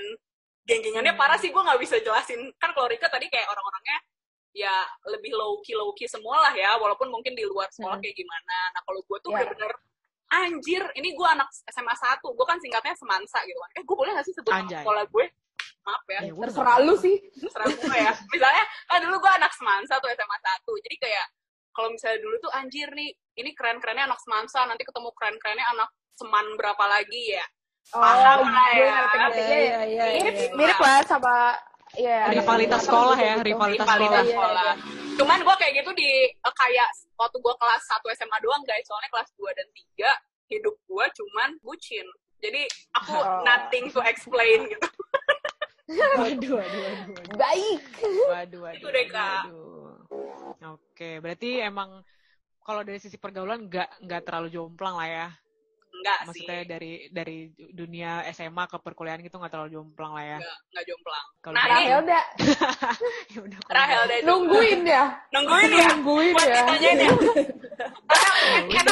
[0.64, 2.40] geng-gengannya parah sih gue nggak bisa jelasin.
[2.56, 3.98] Kan kalau Rika tadi kayak orang-orangnya
[4.54, 4.74] ya
[5.10, 6.76] lebih low key low key semua lah ya.
[6.76, 8.04] Walaupun mungkin di luar sekolah Hmm.
[8.04, 8.56] kayak gimana.
[8.72, 9.44] Nah kalau gue tuh Ya.
[9.44, 9.72] bener-bener
[10.34, 13.70] anjir ini gue anak SMA 1 gue kan singkatnya semansa gitu kan.
[13.78, 15.24] Eh gue boleh gak sih sebut sekolah gue
[15.80, 17.16] maaf ya Ya Terserah lu sih.
[17.34, 21.26] terserah gue ya misalnya kan dulu gue anak semansa tuh SMA 1 jadi kayak
[21.70, 26.46] kalau misalnya dulu tuh anjir nih ini keren-kerennya anak semansa nanti ketemu keren-kerennya anak seman
[26.54, 27.44] berapa lagi ya
[27.84, 28.96] Paham lah gue ya.
[29.28, 30.48] Iya, iya, iya, Mirip, iya.
[30.56, 31.52] mirip lah sama
[31.94, 33.44] ya Rivalitas ada- sekolah ya, gitu.
[33.44, 34.70] rivalitas rivalitas Iya, iya, sekolah.
[35.14, 39.10] Cuman gue kayak gitu di eh, kayak waktu gue kelas 1 SMA doang guys, soalnya
[39.12, 40.10] kelas 2 dan 3
[40.48, 42.06] hidup gue cuman bucin.
[42.40, 42.62] Jadi
[42.94, 43.44] aku Oh.
[43.44, 44.88] nothing to explain gitu.
[46.16, 46.24] Waduh,
[46.56, 46.80] waduh, waduh,
[47.12, 47.36] waduh.
[47.36, 47.82] Baik.
[48.24, 48.78] Waduh, waduh.
[48.78, 49.42] Itu deh, Kak.
[49.46, 50.72] waduh.
[50.74, 52.00] Oke, berarti emang
[52.60, 55.28] kalau dari sisi pergaulan nggak nggak terlalu jomplang lah ya.
[55.94, 56.26] Enggak sih.
[56.42, 57.36] Maksudnya dari dari
[57.70, 60.38] dunia SMA ke perkuliahan gitu nggak terlalu jomplang lah ya.
[60.40, 61.26] Enggak, enggak jomplang.
[61.38, 62.24] Kalau Nah, Rahel dah
[63.32, 64.20] ya udah Rahel nggak- deh.
[64.24, 65.04] nungguin ya.
[65.30, 65.86] Nungguin ya.
[65.92, 66.56] Nungguin Buat ya.
[66.56, 67.10] ditanyain ya.
[68.10, 68.82] Rahel, Ya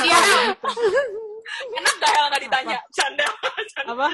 [1.78, 2.00] enak ya.
[2.00, 2.78] gak Hel nggak ditanya?
[2.94, 3.26] Canda.
[3.72, 3.92] Canda.
[3.92, 4.08] apa?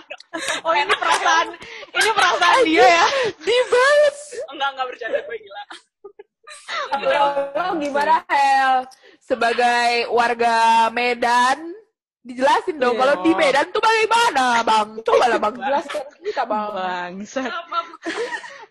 [0.64, 1.46] Oh ini perasaan
[1.94, 3.06] ini perasaan dia ya.
[3.40, 4.18] Dibales.
[4.52, 5.62] Enggak, enggak bercanda gue gila.
[7.04, 8.74] Lo, lo gimana Hel?
[9.20, 11.76] Sebagai warga Medan,
[12.24, 13.00] dijelasin dong Iya.
[13.04, 14.88] kalau di Medan tuh bagaimana, Bang?
[15.04, 16.72] Coba lah Bang jelaskan kita, Bang.
[16.72, 17.48] Bangsat.
[17.52, 17.78] Apa?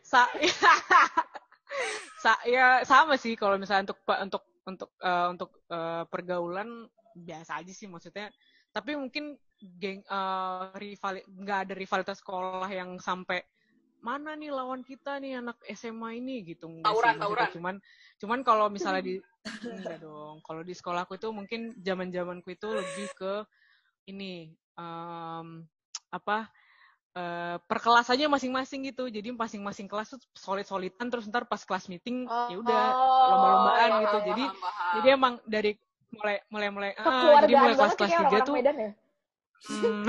[0.01, 0.21] Sa
[2.23, 6.69] Sa ya sama sih kalau misalnya untuk untuk untuk eh, untuk eh, pergaulan
[7.25, 8.30] biasa aja sih maksudnya.
[8.73, 13.41] Tapi mungkin geng eh, rival nggak ada rivalitas sekolah yang sampai
[13.97, 17.49] mana nih lawan kita nih anak SMA ini gitu enggak Tawuran, sih, maksudnya.
[17.49, 17.49] tawuran.
[17.58, 17.75] cuman
[18.21, 19.15] cuman kalau misalnya di
[19.65, 23.34] enggak dong kalau di sekolahku itu mungkin zaman zamanku itu lebih ke
[24.08, 25.47] ini em,
[26.13, 26.47] apa
[27.17, 31.89] eh, per kelas aja masing-masing gitu jadi masing-masing kelas tuh solid-solidan terus ntar pas kelas
[31.89, 34.93] meeting ya udah Oh, lomba-lombaan paham, gitu paham, jadi Paham, paham.
[35.01, 35.71] jadi emang dari
[36.09, 38.91] mulai mulai mulai ah, jadi mulai kelas kelas tiga tuh Medan ya.
[39.57, 40.05] Hmm.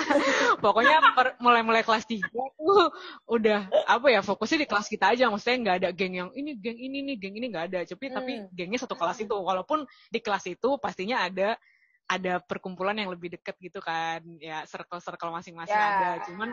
[0.64, 2.92] Pokoknya per- mulai-mulai kelas 3 tuh
[3.26, 6.76] udah apa ya fokusnya di kelas kita aja maksudnya nggak ada geng yang ini geng
[6.76, 8.52] ini nih geng ini nggak ada tapi tapi Hmm.
[8.52, 11.56] gengnya satu kelas itu walaupun di kelas itu pastinya ada
[12.04, 15.88] ada perkumpulan yang lebih deket gitu kan ya circle-circle masing-masing Ya.
[15.96, 16.48] ada cuman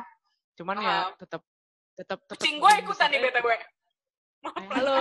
[0.56, 1.12] cuman ya Paham.
[1.20, 1.42] tetap
[1.94, 3.58] tetap tetap Kucing gue ikutan nih misalnya- beta gue.
[4.72, 4.98] halo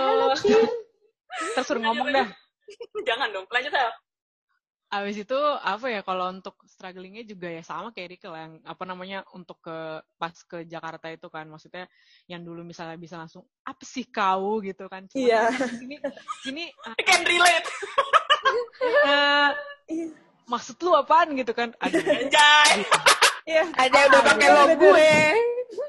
[1.55, 2.27] tersuruh ngomong dah
[3.07, 3.91] Jangan dong, lanjut Hel.
[4.89, 9.21] Abis itu apa ya kalau untuk strugglingnya juga ya sama kayak Rika yang apa namanya
[9.37, 11.85] untuk ke pas ke Jakarta itu kan maksudnya
[12.25, 15.53] yang dulu misalnya bisa langsung apa sih kau gitu kan Cuman Iya.
[15.77, 15.95] sini
[16.41, 17.69] sini I can relate.
[19.13, 19.49] eh,
[20.49, 22.81] maksud lu apaan gitu kan aduh Anjay.
[23.45, 23.63] Iya.
[23.77, 25.13] Ada yang udah pakai lo gue.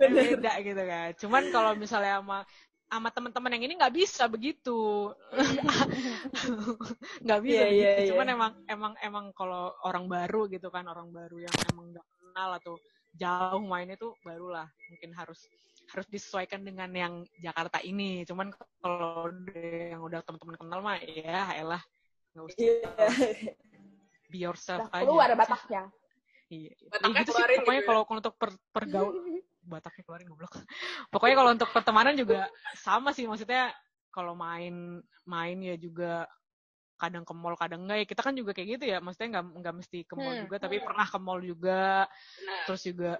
[0.00, 2.44] beda gitu kan cuman kalau misalnya sama
[2.90, 5.14] sama teman-teman yang ini nggak bisa begitu
[7.24, 8.34] nggak bisa Iya, begitu iya, cuman iya.
[8.34, 12.74] emang emang emang kalau orang baru gitu kan orang baru yang emang nggak kenal atau
[13.14, 15.46] jauh mainnya tuh barulah mungkin harus
[15.90, 21.54] harus disesuaikan dengan yang Jakarta ini cuman kalau udah- yang udah teman-teman kenal mah ya
[21.56, 21.82] elah
[22.30, 23.06] nggak usah Iya.
[24.26, 25.82] be yourself Udah aja keluar bataknya.
[26.46, 26.70] Iya.
[26.72, 27.88] Ya Bataknya gitu sih, keluarin pokoknya gitu ya.
[27.88, 29.14] kalau kalau untuk per, pergaul
[29.70, 30.52] Bataknya keluarin goblok.
[31.14, 33.70] Pokoknya kalau untuk pertemanan juga sama sih maksudnya
[34.10, 36.26] kalau main main ya juga
[36.98, 39.74] kadang ke mall kadang enggak ya kita kan juga kayak gitu ya maksudnya nggak nggak
[39.80, 40.44] mesti ke mall Hmm.
[40.44, 42.04] juga tapi pernah ke mall juga
[42.44, 43.16] Nah, terus juga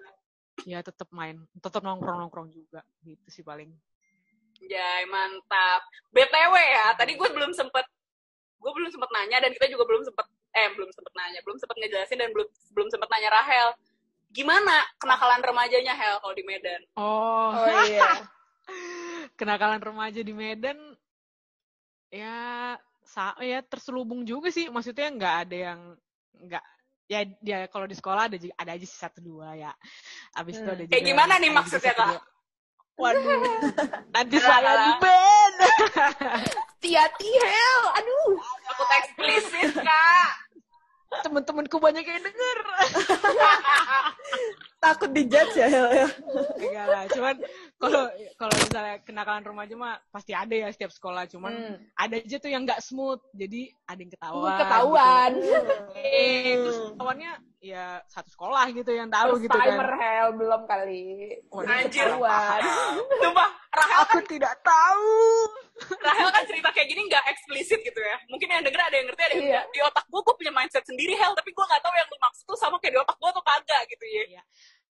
[0.69, 3.73] ya tetap main tetap nongkrong nongkrong juga gitu sih paling
[4.61, 5.81] Jai, mantap.
[6.13, 7.81] BTW ya, tadi gue belum sempet,
[8.61, 11.77] gue belum sempet nanya dan kita juga belum sempet, eh belum sempet nanya, belum sempet
[11.81, 12.45] ngejelasin dan belum
[12.77, 13.69] belum sempet nanya Rahel.
[14.31, 16.81] Gimana kenakalan remajanya Hel kalau di Medan?
[16.95, 18.11] oh, Oh iya.
[19.39, 20.79] kenakalan remaja di Medan
[22.09, 25.81] ya sa ya terselubung juga sih maksudnya nggak ada yang
[26.37, 26.65] nggak
[27.07, 29.75] ya dia kalau di sekolah ada juga ada aja sih satu dua ya
[30.35, 30.75] abis itu Hmm.
[30.75, 32.23] ada juga Kayak gimana nih maksudnya, Kak?
[32.95, 33.43] waduh
[34.15, 34.47] nanti Alah.
[34.47, 35.57] saya di band
[36.81, 37.81] Hati-hati, Hel.
[37.93, 38.33] Aduh.
[38.65, 40.29] Takut eksplisit, Kak.
[41.11, 42.59] Temen-temenku banyak yang denger
[44.81, 46.09] Takut dijudge ya, Hel ya.
[46.57, 47.37] enggak lah cuman
[47.77, 48.03] kalau
[48.35, 51.77] kalau misalnya kenakalan remaja mah pasti ada ya setiap sekolah cuman Hmm.
[51.95, 55.31] ada aja tuh yang nggak smooth jadi ada yang ketahuan Ketahuan.
[55.37, 55.73] gitu.
[55.95, 60.63] eh terus ketahuannya ya satu sekolah gitu yang tahu First gitu kan timer Hel belum
[60.65, 61.05] kali.
[61.47, 62.07] Waduh, Anjir.
[62.09, 62.61] Ketahuan.
[63.21, 65.13] Sumpah, Rahel aku kan, tidak tahu
[65.99, 68.17] Rahel kan cerita kayak gini nggak eksplisit gitu ya.
[68.27, 69.49] Mungkin yang denger ada yang ngerti, ada yang Iya.
[69.51, 69.65] enggak.
[69.71, 71.33] Di otak gue, gue punya mindset sendiri, Hel.
[71.33, 73.83] Tapi gue nggak tahu yang lu maksud tuh sama kayak di otak gue atau kagak
[73.87, 74.43] gitu ya.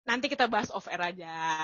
[0.04, 1.32] Nanti kita bahas off air aja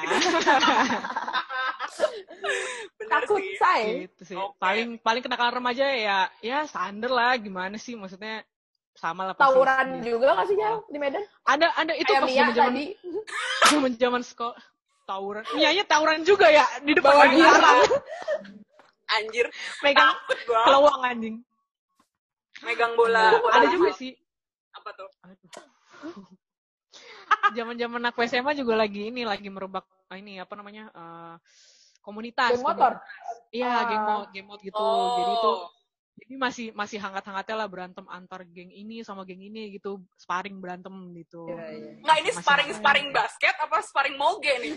[3.09, 3.57] Takut sih.
[3.57, 3.81] say.
[4.05, 4.55] gitu sih Oke.
[4.57, 8.45] paling paling kenakalan remaja ya ya standar lah gimana sih maksudnya
[8.93, 9.33] sama lah.
[9.33, 11.23] Tawuran Di- juga nggak sih Hel di Medan?
[11.43, 12.73] ada ada itu Kayak pas zaman zaman
[13.65, 14.59] zaman zaman sekolah
[15.03, 17.25] tawuran Mianya tawuran juga ya di depan Bawa
[19.09, 19.49] Anjir,
[19.81, 20.13] megang
[20.45, 21.35] pelawang anjing
[22.61, 23.33] Megang bola.
[23.35, 24.13] bola ada juga sih
[24.69, 25.09] Apa tuh?
[27.51, 31.35] Zaman-zaman aku SMA juga lagi ini lagi merubah ah, ini apa namanya eh,
[31.99, 32.91] komunitas Geng motor.
[33.49, 33.83] iya Ah.
[33.85, 35.13] game mode game mode gitu Oh.
[35.13, 35.51] jadi itu
[36.19, 40.91] jadi masih masih hangat-hangatnya lah berantem antar geng ini sama geng ini gitu sparring berantem
[41.15, 44.73] gitu Iya, Nggak, ini Masih sparring-sparring basket apa sparring moge nih?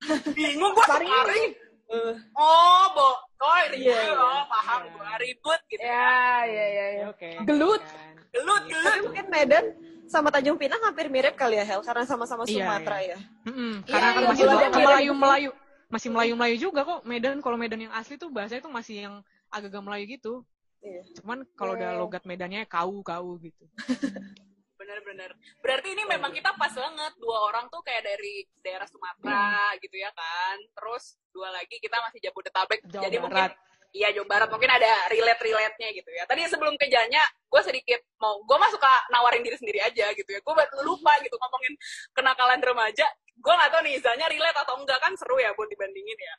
[0.36, 1.50] Bingung gue Sparring sparring.
[1.86, 4.14] Eh, Oh, bo oh ribut Iya, iya.
[4.16, 4.90] oh paham Iya.
[4.92, 7.04] gua ribut gitu Ya, ya, ya, Ya, ya.
[7.08, 7.30] Oke.
[7.42, 7.82] Gelut.
[8.30, 8.74] gelut Iya.
[8.74, 9.64] gelut Tapi mungkin Medan
[10.06, 13.18] sama Tanjung Pinang hampir mirip kali ya Hel karena sama-sama Iya, Sumatera ya.
[13.44, 14.68] Mm-mm, Iya, karena kan iya, masih iya, iya.
[14.72, 15.50] Melayu-Melayu.
[15.86, 17.38] Masih Melayu-Melayu juga kok Medan.
[17.38, 19.14] Kalau Medan yang asli tuh bahasanya tuh masih yang
[19.48, 20.34] agak-agak Melayu gitu.
[20.80, 21.02] Iya.
[21.18, 21.98] Cuman kalau udah Iya.
[21.98, 23.64] logat Medannya kau-kau gitu.
[24.76, 29.80] bener-bener berarti ini memang kita pas banget dua orang tuh kayak dari daerah Sumatera Hmm.
[29.82, 33.24] gitu ya kan terus dua lagi kita masih Jabodetabek Jawa jadi Barat.
[33.26, 33.50] mungkin
[33.96, 34.48] iya Jawa Barat.
[34.52, 36.28] Mungkin ada relate relate nya gitu ya.
[36.28, 40.28] Tadi sebelum ke Janya gue sedikit mau gue mah suka nawarin diri sendiri aja gitu
[40.28, 40.40] ya.
[40.44, 40.54] Gue
[40.84, 41.72] lupa gitu ngomongin
[42.12, 43.06] kenakalan remaja.
[43.40, 44.98] Gue nggak tahu nih Izanya relate atau enggak.
[45.00, 46.34] Kan seru ya buat dibandingin ya.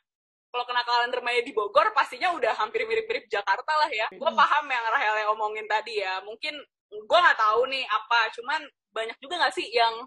[0.48, 4.06] Kalau kenakalan remaja di Bogor pastinya udah hampir mirip-mirip Jakarta lah ya.
[4.14, 6.22] Gue paham yang Rahel yang omongin tadi ya.
[6.22, 6.54] Mungkin
[6.88, 8.32] gue nggak tahu nih apa.
[8.38, 8.60] Cuman
[8.94, 10.06] banyak juga nggak sih yang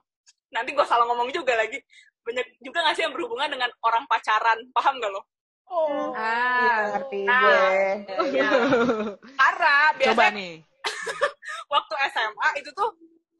[0.49, 1.77] nanti gue salah ngomong juga lagi.
[2.25, 4.57] Banyak juga nggak sih yang berhubungan dengan orang pacaran.
[4.73, 5.21] Paham gak lo
[5.71, 6.11] Oh.
[6.11, 7.39] Ah, ngerti Nah.
[7.39, 7.71] gue.
[9.39, 10.53] Karena Coba biasanya nih.
[11.73, 12.91] waktu SMA itu tuh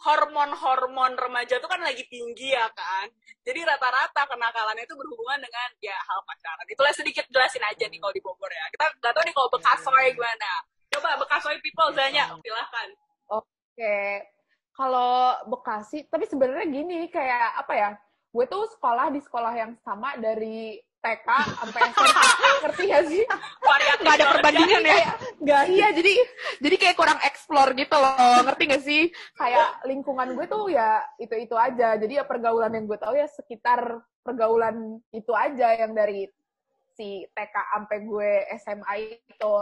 [0.01, 3.05] hormon-hormon remaja tuh kan lagi tinggi ya kan
[3.45, 8.13] jadi rata-rata kenakalannya itu berhubungan dengan ya hal pacaran itulah sedikit jelasin aja nih kalau
[8.13, 10.51] di Bogor ya kita nggak tahu nih kalau Bekasoy gimana
[10.89, 12.89] coba Bekasoy people Zanya silahkan
[13.31, 14.27] Oke,
[14.75, 17.89] kalau Bekasi, tapi sebenarnya gini, kayak apa ya?
[18.35, 22.29] Gue tuh sekolah di sekolah yang sama dari TK sampai SMA,
[22.61, 23.23] ngerti gak sih?
[23.57, 24.97] variatif Nggak ada perbandingan ya.
[25.41, 26.13] Gak, iya, jadi
[26.61, 29.01] jadi kayak kurang explore gitu loh, ngerti gak sih?
[29.33, 31.97] Kayak lingkungan gue tuh ya itu-itu aja.
[31.97, 36.29] Jadi ya pergaulan yang gue tahu ya sekitar pergaulan itu aja yang dari
[36.93, 38.93] si TK sampai gue SMA
[39.25, 39.55] itu.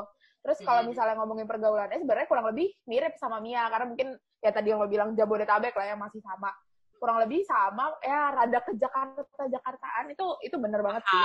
[0.44, 0.92] Terus kalau Hmm.
[0.92, 4.88] misalnya ngomongin pergaulannya sebenarnya kurang lebih mirip sama Mia karena mungkin ya tadi yang lo
[4.88, 6.52] bilang Jabodetabek lah yang masih sama.
[7.00, 11.24] Kurang lebih sama ya rada ke Jakarta Jakartaan itu itu bener banget sih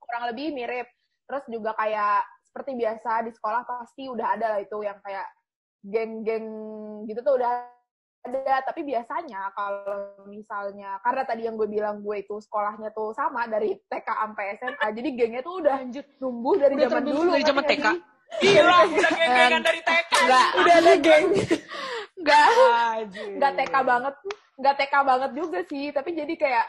[0.00, 0.90] kurang lebih mirip.
[1.24, 5.22] Terus juga kayak seperti biasa di sekolah pasti udah ada lah itu yang kayak
[5.86, 6.46] geng-geng
[7.06, 7.62] gitu tuh udah
[8.26, 8.66] ada.
[8.66, 13.78] Tapi biasanya kalau misalnya karena tadi yang gue bilang gue itu sekolahnya tuh sama dari
[13.86, 16.06] TK sampai SMA, jadi gengnya tuh udah Lanjut.
[16.18, 17.30] tumbuh dari Udah zaman dulu.
[17.30, 17.86] dari zaman TK.
[18.30, 20.12] Gila, udah geng-gengan dari TK.
[20.20, 21.26] Enggak, Udah ada geng.
[22.20, 22.48] enggak,
[23.38, 24.14] enggak TK banget,
[24.60, 25.88] enggak TK banget juga sih.
[25.90, 26.66] Tapi jadi kayak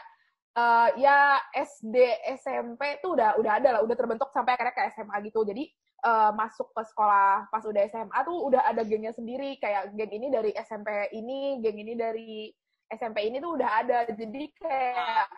[0.52, 1.96] eh, ya SD,
[2.40, 5.44] SMP tuh udah udah ada lah, udah terbentuk sampai akhirnya ke SMA gitu.
[5.44, 5.64] Jadi
[6.02, 9.60] eh, masuk ke sekolah pas udah SMA tuh udah ada gengnya sendiri.
[9.60, 12.48] Kayak geng ini dari SMP ini, geng ini dari
[12.88, 13.98] SMP ini tuh udah ada.
[14.08, 15.28] Jadi kayak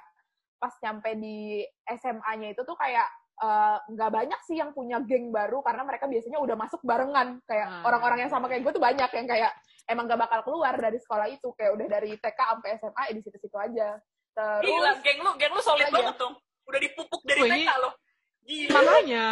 [0.59, 5.61] pas nyampe di SMA-nya itu tuh kayak eh, nggak banyak sih yang punya geng baru
[5.61, 7.83] karena mereka biasanya udah masuk barengan kayak Ah.
[7.85, 9.53] orang-orang yang sama kayak gue tuh banyak yang kayak
[9.85, 13.23] emang gak bakal keluar dari sekolah itu kayak udah dari TK sampai SMA ya di
[13.23, 13.89] situ-situ aja
[14.35, 15.95] terus Gila, geng lu, geng lu solid ya?
[15.95, 16.35] banget dong.
[16.65, 17.93] Udah dipupuk dari Wah, TK loh.
[18.43, 18.71] Gila.
[18.75, 19.25] Makanya.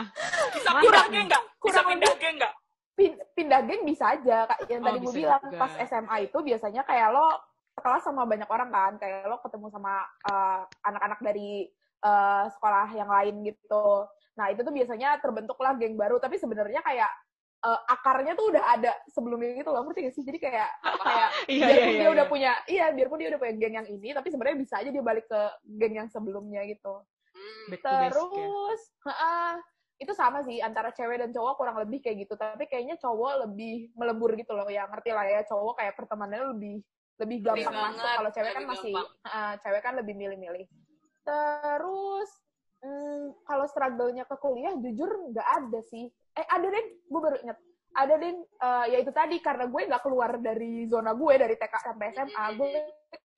[0.55, 1.43] Bisa pindah geng nggak?
[1.43, 2.55] Bisa Kurang pindah geng nggak?
[2.93, 5.59] pin- pindah geng bisa aja kak yang Oh, tadi gue bisa bilang juga.
[5.59, 7.27] pas SMA itu biasanya kayak lo
[7.73, 13.09] kelas sama banyak orang kan kayak lo ketemu sama eh, anak-anak dari eh, sekolah yang
[13.09, 17.09] lain gitu nah itu tuh biasanya terbentuklah geng baru tapi sebenarnya kayak
[17.63, 20.71] eh, akarnya tuh udah ada sebelumnya gitu loh ngerti gak sih jadi kayak
[21.07, 23.89] kayak Iya, biarpun iya, dia iya, udah punya iya biarpun dia udah punya geng yang
[23.89, 25.41] ini tapi sebenarnya bisa aja dia balik ke
[25.79, 27.73] geng yang sebelumnya gitu Hmm.
[27.73, 28.11] Basic ya.
[28.13, 29.53] Terus, heeh,
[30.03, 32.35] itu sama sih antara cewek dan cowok kurang lebih kayak gitu.
[32.37, 34.69] Tapi kayaknya cowok lebih melebur gitu loh.
[34.69, 36.77] Ya ngerti lah ya, cowok kayak pertemanannya lebih
[37.21, 38.17] lebih gampang banget, masuk.
[38.19, 40.67] Kalau cewek kan lebih masih, heeh, cewek kan lebih milih-milih.
[41.23, 42.31] Terus,
[42.83, 46.07] hmm, kalau struggle-nya ke kuliah, jujur nggak ada sih.
[46.35, 47.59] Eh ada deh, gue baru inget.
[47.93, 51.75] Ada deh, eh, ya itu tadi karena gue nggak keluar dari zona gue dari TK
[51.79, 52.71] sampai SMA, gue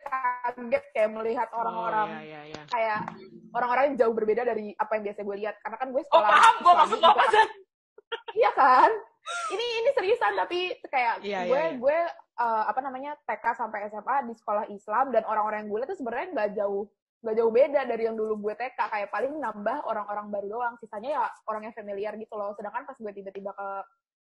[0.05, 2.63] kaget kayak melihat orang-orang Oh, iya, iya, iya.
[2.69, 3.01] kayak
[3.51, 6.29] orang-orang yang jauh berbeda dari apa yang biasa gue lihat karena kan gue Oh sekolah
[6.29, 7.33] paham, gue maksud gitu lo apa kan.
[7.33, 7.49] Zan?
[8.37, 8.91] iya kan
[9.49, 11.81] ini ini seriusan tapi kayak Iya, gue iya, iya.
[11.81, 11.99] gue
[12.37, 15.99] eh, apa namanya TK sampai SMA di sekolah Islam dan orang-orang yang gue lihat tuh
[15.99, 16.85] sebenarnya nggak jauh
[17.25, 20.75] nggak jauh beda dari yang dulu gue TK kayak paling nambah orang-orang baru doang.
[20.77, 22.53] Sisanya ya orang yang familiar gitu loh.
[22.53, 23.69] Sedangkan pas gue tiba-tiba ke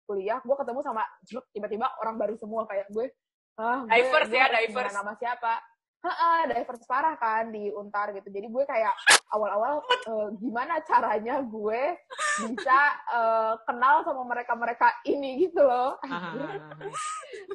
[0.07, 1.03] kuliah gue ketemu sama
[1.51, 3.11] tiba-tiba orang baru semua kayak gue
[3.59, 4.95] ah gue, Diverse gue ya, diverse.
[4.95, 5.59] nama siapa
[5.97, 8.29] Heeh, diverse parah kan di Untar gitu.
[8.29, 8.93] Jadi gue kayak
[9.33, 11.97] awal-awal eh, gimana caranya gue
[12.45, 12.79] bisa
[13.17, 15.97] eh, kenal sama mereka-mereka ini gitu loh.
[16.05, 16.13] Anjir.
[16.13, 16.87] aha, aha.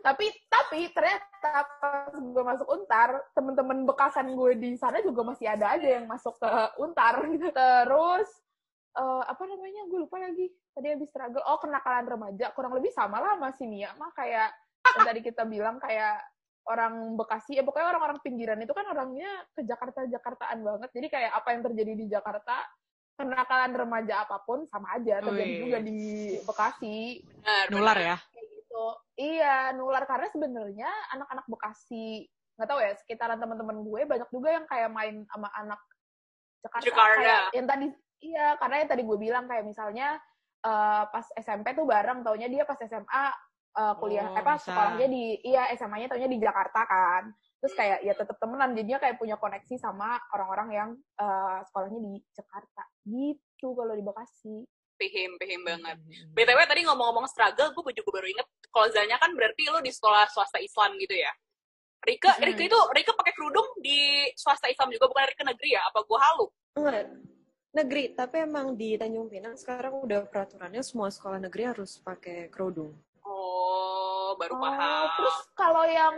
[0.03, 5.79] tapi tapi ternyata pas gue masuk Untar, temen-temen bekasan gue di sana juga masih ada
[5.79, 6.51] aja yang masuk ke
[6.83, 7.23] Untar.
[7.55, 8.29] Terus
[8.99, 9.87] eh, apa namanya?
[9.87, 10.51] Gue lupa lagi.
[10.75, 11.47] Tadi habis struggle.
[11.47, 12.51] Oh, kenakalan remaja.
[12.59, 14.51] Kurang lebih sama lah masih Mia mah kayak
[14.83, 16.32] yang tadi kita bilang kayak
[16.69, 20.91] orang Bekasi, ya pokoknya orang-orang pinggiran itu kan orangnya ke Jakarta-Jakartaan banget.
[20.95, 22.57] Jadi kayak apa yang terjadi di Jakarta,
[23.19, 26.01] kenakalan remaja apa pun sama aja terjadi juga di
[26.43, 28.09] Bekasi Benar, Nular benar.
[28.09, 28.17] ya.
[28.33, 28.85] kayak gitu.
[29.21, 34.67] Iya, nular karena sebenarnya anak-anak Bekasi nggak tahu ya sekitaran teman-teman gue banyak juga yang
[34.69, 35.81] kayak main sama anak
[36.63, 36.85] Jakarta.
[36.85, 37.17] Jakarta.
[37.21, 37.87] Kayak yang tadi
[38.23, 40.09] iya, karena yang tadi gue bilang kayak misalnya
[40.63, 43.25] eh, pas SMP tuh bareng taunya dia pas SMA
[43.73, 44.69] eh, kuliah Oh, apa bisa.
[44.69, 47.23] sekolahnya di iya SMA-nya taunya di Jakarta kan.
[47.59, 52.13] Terus kayak ya tetap temenan jadinya kayak punya koneksi sama orang-orang yang eh, sekolahnya di
[52.31, 52.83] Jakarta.
[53.03, 54.57] Gitu kalau di Bekasi.
[54.93, 55.97] Pahim, pahim banget.
[55.99, 56.31] Hmm.
[56.31, 60.31] BTW tadi ngomong-ngomong struggle, gue juga baru inget kalau Zanya kan berarti lo di sekolah
[60.31, 61.33] swasta Islam gitu ya.
[62.03, 62.47] Rika, Hmm.
[62.47, 65.83] Rika itu Rika pakai kerudung di swasta Islam juga bukan Rika negeri ya?
[65.91, 66.47] Apa gue halu?
[66.79, 67.05] Enggak.
[67.73, 72.93] Negeri, tapi emang di Tanjung Pinang sekarang udah peraturannya semua sekolah negeri harus pakai kerudung.
[74.43, 75.05] Baru Oh, paham.
[75.15, 76.15] terus kalau yang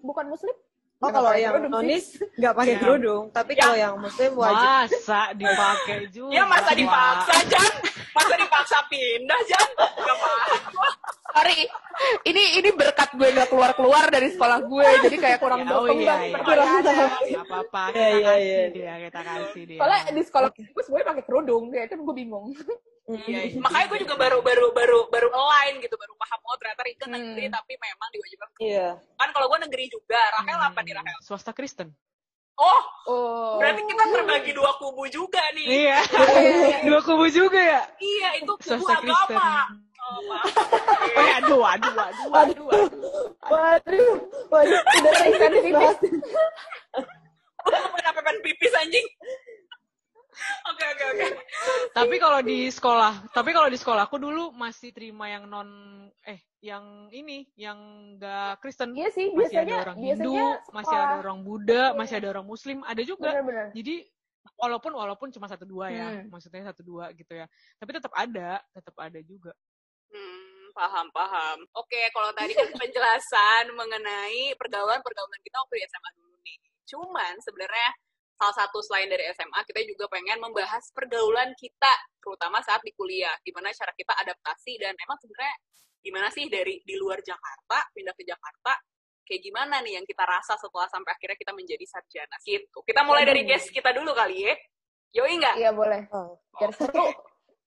[0.00, 0.56] bukan muslim?
[1.00, 2.04] Oh, Nggak kalau yang nonis
[2.36, 2.78] nggak pakai Ya.
[2.78, 3.62] kerudung, tapi Ya.
[3.62, 4.66] kalau yang muslim wajib.
[4.90, 6.30] Masa dipakai juga.
[6.30, 6.76] Ya masa Pak?
[6.76, 7.72] dipaksa, Jan?
[8.10, 9.68] Masa dipaksa pindah, Jan?
[9.78, 10.38] Gak paham.
[11.30, 11.58] Sorry,
[12.26, 15.86] ini ini berkat gue nggak keluar keluar dari sekolah gue, jadi kayak kurang Ya, oh
[15.86, 16.34] berkembang iya, iya.
[16.34, 16.94] pertanyaannya.
[17.30, 18.64] Gak apa-apa, Iya, kita iya, kasih iya.
[18.68, 19.78] dia, kita kasih dia.
[19.78, 22.46] Soalnya di sekolah gue semuanya pakai kerudung, kayak kan gue bingung.
[23.10, 23.58] Iya, iya.
[23.64, 27.14] makanya gue juga baru baru baru baru align gitu, baru paham oh ternyata Rika Hmm.
[27.16, 28.48] negeri tapi memang diwajibkan.
[28.58, 28.88] Iya.
[29.16, 31.18] Kan kalau gue negeri juga, Rahel Hmm, apa nih Rahel?
[31.20, 31.90] Swasta Kristen.
[32.54, 35.64] Oh, Oh, berarti kita terbagi dua kubu juga nih.
[35.88, 35.98] Iya.
[36.86, 37.80] Dua kubu juga ya.
[37.96, 39.36] Iya, itu kubu Swasta Kristen.
[39.40, 39.80] agama.
[40.00, 40.52] Oh, maaf.
[41.20, 42.88] Oh, aduh, aduh, aduh, aduh, aduh.
[43.42, 44.12] Waduh,
[44.46, 45.96] waduh, udah kan dibahas.
[47.60, 49.06] Kenapa pengen pipis anjing?
[50.66, 51.26] Oke, oke, oke.
[51.90, 55.68] Tapi kalau di sekolah, tapi kalau di sekolahku dulu masih terima yang non
[56.22, 57.76] eh yang ini, yang
[58.14, 58.92] enggak Kristen.
[58.92, 60.34] iya sih Masih biasanya ada orang biasanya Hindu,
[60.70, 63.30] masih ada sekolah- orang Buddha, masih ada orang Muslim, ada juga.
[63.32, 63.68] bener-bener.
[63.72, 63.94] Jadi
[64.56, 66.28] walaupun walaupun cuma satu dua ya, Hmm.
[66.28, 67.48] maksudnya satu dua gitu ya.
[67.76, 69.52] Tapi tetap ada, tetap ada juga.
[70.08, 71.58] Hmm, paham, paham.
[71.72, 76.58] Oke, kalau tadi kan penjelasan mengenai pergaulan-pergaulan kita waktu di SMA dulu nih.
[76.86, 77.88] Cuman sebenarnya
[78.40, 81.92] salah satu selain dari SMA, kita juga pengen membahas pergaulan kita,
[82.24, 83.36] terutama saat di kuliah.
[83.44, 85.54] Gimana cara kita adaptasi dan emang sebenarnya
[86.00, 88.72] gimana sih dari di luar Jakarta, pindah ke Jakarta,
[89.28, 92.80] kayak gimana nih yang kita rasa setelah sampai akhirnya kita menjadi sarjana gitu.
[92.80, 94.56] Kita mulai dari guest kita dulu kali ya.
[95.20, 95.54] Yoi nggak?
[95.60, 96.00] Iya boleh.
[96.16, 97.12] Oh, Biar seru.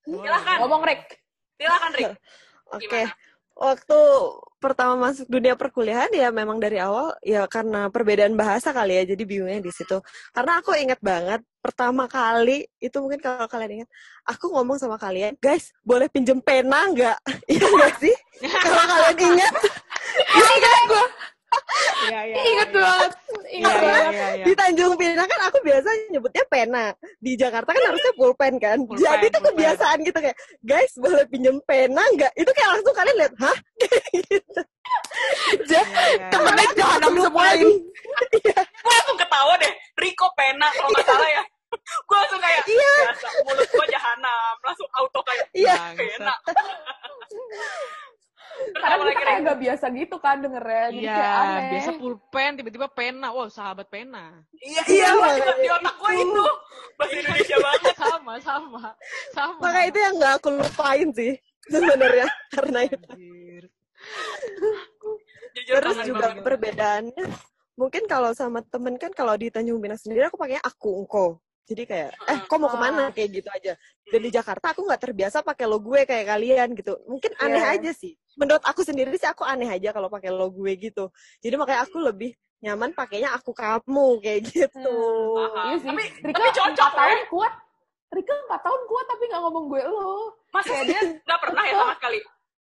[0.10, 0.58] Silakan.
[0.66, 1.22] Ngomong Rick.
[1.54, 2.12] Silakan, Rick.
[2.74, 2.82] Oke.
[2.90, 3.14] Gimana?
[3.54, 4.00] Waktu
[4.58, 9.24] pertama masuk dunia perkuliahan ya memang dari awal ya karena perbedaan bahasa kali ya jadi
[9.28, 10.02] bingungnya di situ.
[10.34, 13.90] Karena aku ingat banget pertama kali itu mungkin kalau kalian ingat
[14.26, 17.18] aku ngomong sama kalian, guys boleh pinjem pena nggak?
[17.54, 18.16] Iya nggak sih?
[18.42, 19.54] kalau kalian ingat,
[20.34, 21.06] Ingat gue.
[22.04, 22.36] Iya, iya.
[22.44, 22.80] Ingat iya.
[22.80, 23.12] banget.
[23.14, 24.14] Iya, Ingat iya, banget.
[24.14, 24.46] iya, iya.
[24.46, 26.86] di Tanjung Pinang kan aku biasa nyebutnya pena.
[27.18, 28.78] Di Jakarta kan harusnya pulpen kan.
[28.82, 29.48] Pulpen, Jadi itu pulpen.
[29.52, 32.32] kebiasaan gitu kayak, guys boleh pinjem pena nggak?
[32.34, 33.58] Itu kayak langsung kalian lihat, hah?
[34.20, 34.62] gitu.
[35.64, 36.28] Ja- Iya, iya.
[36.30, 37.66] Temennya jahanam semua lagi.
[38.84, 41.44] gue langsung ketawa deh Riko pena kalau nggak salah ya
[41.82, 42.94] gue langsung kayak Iya.
[43.42, 45.76] mulut gue jahanam langsung auto kayak Iya.
[45.98, 46.34] pena
[48.74, 50.86] Karena kita kayak gak biasa gitu kan dengernya.
[50.90, 51.68] Jadi Iya, kayak aneh.
[51.70, 53.28] biasa pulpen, tiba-tiba pena.
[53.30, 54.24] Wow, sahabat pena.
[54.56, 56.44] iya Iya, iya makanya di otak gue itu
[56.94, 58.84] bahasa Indonesia banget Sama, sama,
[59.32, 59.60] sama.
[59.60, 61.34] Maka itu yang nggak aku lupain sih
[61.66, 63.08] sebenarnya karena itu.
[65.54, 66.44] Jujur Terus juga banget.
[66.44, 67.26] perbedaannya
[67.74, 71.28] mungkin kalau sama temen kan kalau di Tanjung Pinang sendiri aku pakainya aku engko.
[71.64, 73.74] Jadi kayak eh kok mau ke mana kayak gitu aja.
[74.04, 77.00] Dan di Jakarta aku nggak terbiasa pakai lo gue kayak kalian gitu.
[77.08, 77.74] Mungkin aneh Iya.
[77.80, 78.14] aja sih.
[78.36, 81.10] Menurut aku sendiri sih aku aneh aja kalau pakai lo gue gitu.
[81.40, 84.96] Jadi makanya aku lebih nyaman pakainya aku kamu kayak gitu.
[85.36, 85.66] Paham.
[85.70, 85.90] Iya sih.
[85.92, 87.26] Tapi- Rika tapi cocok, empat tahun ya.
[87.30, 87.54] kuat.
[88.14, 90.14] Rika 4 tahun kuat tapi gak ngomong gue lo.
[90.54, 92.20] masa sih dia nggak pernah ya sama sekali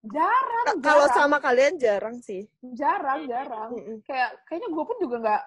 [0.04, 1.16] jarang, Ka- Kalau jarang.
[1.20, 2.42] sama kalian jarang sih.
[2.76, 3.70] jarang, jarang.
[3.76, 3.98] Mm-mm.
[4.04, 5.44] Kayak kayaknya gue pun juga nggak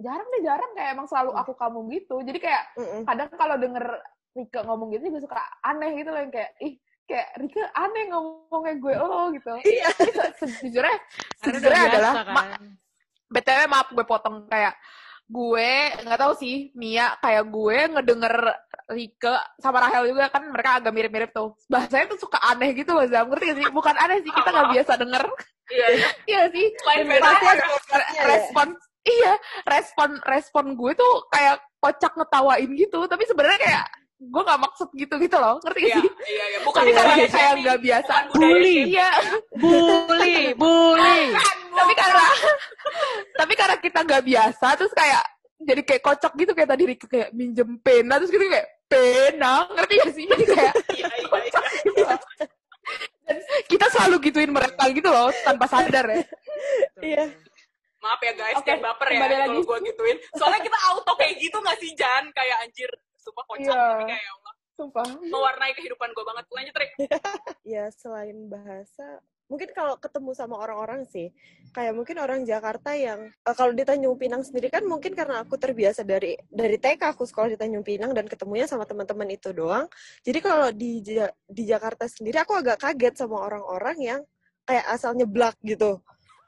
[0.00, 2.16] jarang deh jarang kayak emang selalu aku kamu gitu.
[2.20, 3.02] Jadi kayak Mm-mm.
[3.04, 3.84] kadang kalau denger
[4.32, 8.74] Rika ngomong gitu juga suka aneh gitu loh yang kayak ih kayak Rika aneh ngomongnya
[8.76, 8.92] gue.
[8.94, 9.52] Lo gitu.
[9.62, 9.88] Iya.
[10.36, 10.96] Sejujurnya
[11.38, 12.26] sejujurnya biasa adalah kan.
[12.28, 12.60] ma-
[13.28, 14.36] BTW maaf gue potong.
[14.46, 14.74] Kayak
[15.24, 15.70] gue
[16.02, 18.34] nggak tahu sih Mia kayak gue ngedenger
[18.92, 21.56] Rike sama Rahel juga kan mereka agak mirip-mirip tuh.
[21.66, 23.26] Bahasanya tuh suka aneh gitu loh Zam.
[23.26, 23.66] Ngerti gak sih?
[23.70, 25.24] Bukan aneh sih kita nggak biasa denger.
[25.68, 26.08] Iya iya.
[26.30, 26.66] Iya sih.
[26.84, 27.52] Lain Dan beda pasti ya.
[27.52, 27.66] ada
[28.28, 28.68] respon
[29.02, 29.32] iya
[29.64, 33.00] respon respon gue tuh kayak kocak ngetawain gitu.
[33.02, 33.84] Tapi sebenarnya kayak
[34.22, 37.14] gue nggak maksud gitu gitu loh ngerti gak iya sih iya iya bukan budaya karena
[37.14, 37.62] kayak shaming.
[37.66, 38.78] nggak biasa Bully.
[38.86, 39.10] iya
[39.58, 41.22] Bully, bully.
[41.74, 42.24] tapi karena
[43.42, 45.22] tapi karena kita nggak biasa terus kayak
[45.62, 49.94] jadi kayak kocok gitu kayak tadi Rika kayak minjem pena terus gitu kayak Benang, ngerti
[50.04, 50.24] gak sih?
[50.28, 51.28] Jadi kayak Iya, iya,
[51.96, 52.14] iya.
[53.22, 56.20] dan kita selalu gituin mereka gitu loh tanpa sadar ya.
[57.00, 57.24] Iya.
[58.02, 60.18] Maaf ya guys, Oke, jangan baper ya kalau gue gituin.
[60.34, 62.28] Soalnya kita auto kayak gitu gak sih, Jan?
[62.34, 62.90] Kayak anjir,
[63.22, 63.70] sumpah kocak.
[63.70, 63.82] Iya.
[63.94, 65.06] Tapi kayak ya Allah, Sumpah.
[65.22, 66.44] mewarnai kehidupan gue banget.
[66.50, 66.92] Lanjut, Rik.
[67.62, 71.30] Ya selain bahasa, mungkin kalau ketemu sama orang-orang sih,
[71.70, 75.54] kayak mungkin orang Jakarta yang eh, kalau di Tanjung Pinang sendiri kan mungkin karena aku
[75.54, 79.86] terbiasa dari dari TK aku sekolah di Tanjung Pinang dan ketemunya sama teman-teman itu doang.
[80.26, 81.04] Jadi kalau di
[81.46, 84.20] di Jakarta sendiri aku agak kaget sama orang-orang yang
[84.66, 86.02] kayak asal nyeblak gitu.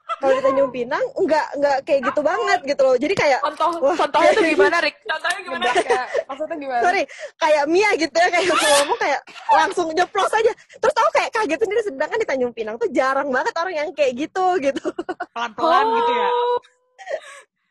[0.05, 2.95] Kalau di Tanjung Pinang enggak enggak kayak gitu banget gitu loh.
[2.95, 3.97] Jadi kayak Contoh, Wah.
[3.97, 4.95] contohnya tuh gimana, Rick?
[5.11, 5.63] Contohnya gimana?
[5.75, 6.81] Kayak, maksudnya gimana?
[6.85, 7.03] sorry
[7.35, 11.81] kayak Mia gitu ya kayak ngomong kayak langsung nyeplos aja terus tahu kayak kaget sendiri
[11.83, 14.85] sedangkan di Tanjung Pinang tuh jarang banget orang yang kayak gitu gitu
[15.33, 16.29] Pelan-pelan gitu ya.
[16.31, 16.59] Oh.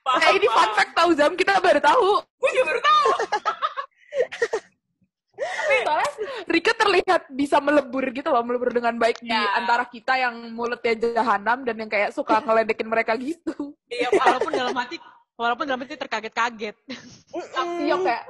[0.05, 2.21] Paham, Eh, ini fun fact tahu Zam, kita baru tahu.
[2.37, 3.09] Gue juga baru tahu.
[5.85, 6.11] Soalnya
[6.49, 9.57] Rika terlihat bisa melebur gitu loh, melebur dengan baik di Ya.
[9.59, 13.77] antara kita yang mulutnya jahanam dan yang kayak suka ngeledekin mereka gitu.
[13.91, 14.09] Iya.
[14.13, 14.97] Walaupun dalam hati,
[15.37, 16.77] walaupun dalam hati terkaget-kaget.
[17.35, 18.21] Siok ya.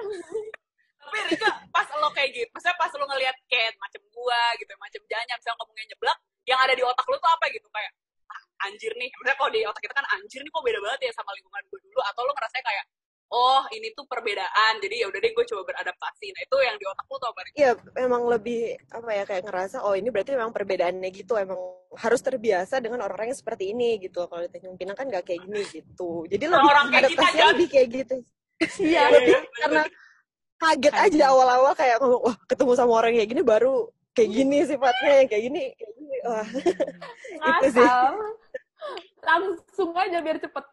[1.05, 5.01] Tapi Rika, pas lo kayak gitu, maksudnya pas lo ngeliat Ken, macam gua gitu, macam
[5.05, 7.69] Janya, misalnya ngomongnya nyeblak, yang ada di otak lo tuh apa gitu?
[7.69, 7.93] Kayak,
[8.33, 9.13] ah, anjir nih.
[9.13, 11.81] Maksudnya kalau di otak kita kan anjir nih kok beda banget ya sama lingkungan gue
[11.85, 12.01] dulu.
[12.09, 12.85] Atau lo ngerasanya kayak,
[13.31, 16.27] oh ini tuh perbedaan, jadi ya udah deh gue coba beradaptasi.
[16.33, 17.41] Nah itu yang di otak tuh apa?
[17.45, 17.53] Rik?
[17.57, 17.71] Iya,
[18.01, 18.61] emang lebih
[18.93, 21.59] apa ya kayak ngerasa oh ini berarti memang perbedaannya gitu, emang
[21.95, 24.27] harus terbiasa dengan orang-orang yang seperti ini gitu.
[24.27, 26.27] Kalau di Tanjung Pinang kan nggak kayak gini gitu.
[26.29, 28.17] Jadi lebih Orang-orang kayak kita, lebih kayak gitu.
[28.81, 29.11] Iya.
[29.11, 29.83] lebih karena
[30.63, 35.27] kaget aja awal-awal kayak ngomong wah ketemu sama orang kayak gini baru kayak gini sifatnya
[35.27, 36.47] kayak gini kayak gini wah
[37.61, 38.15] itu sih Ngasal.
[39.75, 40.65] Langsung aja biar cepet.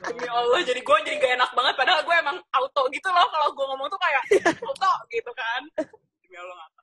[0.00, 1.74] Demi Allah, jadi gue jadi gak enak banget.
[1.76, 3.28] Padahal gue emang auto gitu loh.
[3.28, 4.24] Kalau gue ngomong tuh kayak
[4.64, 5.60] auto gitu kan.
[6.24, 6.80] Demi Allah ngapa.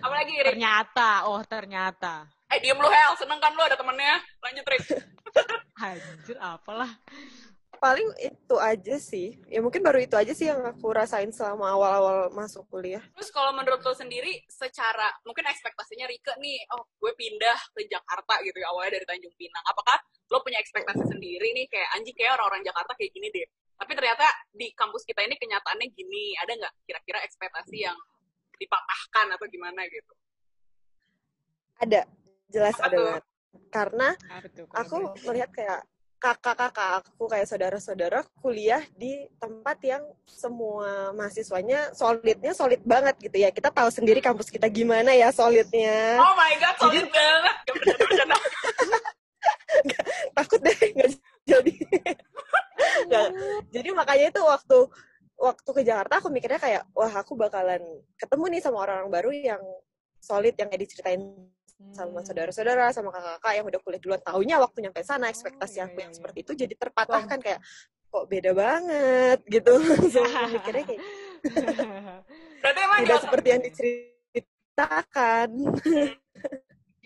[0.00, 0.56] Apalagi Rik?
[0.56, 2.24] Ternyata, oh ternyata.
[2.48, 4.16] Eh diem lu Hel, seneng kan lu ada temennya.
[4.40, 4.84] Lanjut Rik.
[5.84, 6.88] Anjir, apalah.
[7.78, 12.32] Paling itu aja sih ya mungkin baru itu aja sih yang aku rasain selama awal-awal
[12.34, 17.58] masuk kuliah Terus kalau menurut lo sendiri, secara mungkin ekspektasinya Rike nih, oh gue pindah
[17.72, 19.64] ke Jakarta gitu ya, awalnya dari Tanjung Pinang.
[19.68, 19.96] Apakah
[20.28, 23.46] lo punya ekspektasi sendiri nih, kayak anjing kayak orang-orang Jakarta kayak gini deh.
[23.76, 27.96] Tapi ternyata di kampus kita ini kenyataannya gini, ada nggak kira-kira ekspektasi yang
[28.56, 30.12] dipatahkan atau gimana gitu?
[31.76, 32.00] ada
[32.48, 33.04] jelas Apa ada tuh?
[33.04, 33.24] banget
[33.72, 34.96] karena Apa tuh, kalau aku
[35.28, 35.80] melihat kayak
[36.16, 43.52] kakak-kakak aku kayak saudara-saudara kuliah di tempat yang semua mahasiswanya solidnya solid banget gitu ya
[43.52, 47.54] kita tahu sendiri kampus kita gimana ya solidnya Oh my god, solid banget.
[49.86, 50.04] Gak
[50.36, 51.10] takut deh nggak
[51.46, 51.74] jadi
[53.08, 53.28] Nggak.
[53.70, 54.78] jadi makanya itu waktu
[55.36, 57.80] waktu ke Jakarta aku mikirnya kayak wah aku bakalan
[58.16, 59.62] ketemu nih sama orang-orang baru yang
[60.18, 61.22] solid yang kayak diceritain
[61.92, 62.26] sama Hmm.
[62.26, 66.02] saudara-saudara sama kakak-kakak yang udah kuliah duluan taunya waktu nyampe sana ekspektasi iya, aku iya,
[66.08, 66.18] yang iya.
[66.18, 67.60] seperti itu jadi terpatahkan kayak
[68.08, 70.24] kok beda banget gitu langsung
[70.56, 71.02] mikirnya kayak
[72.64, 75.48] Berarti emang tidak seperti yang diceritakan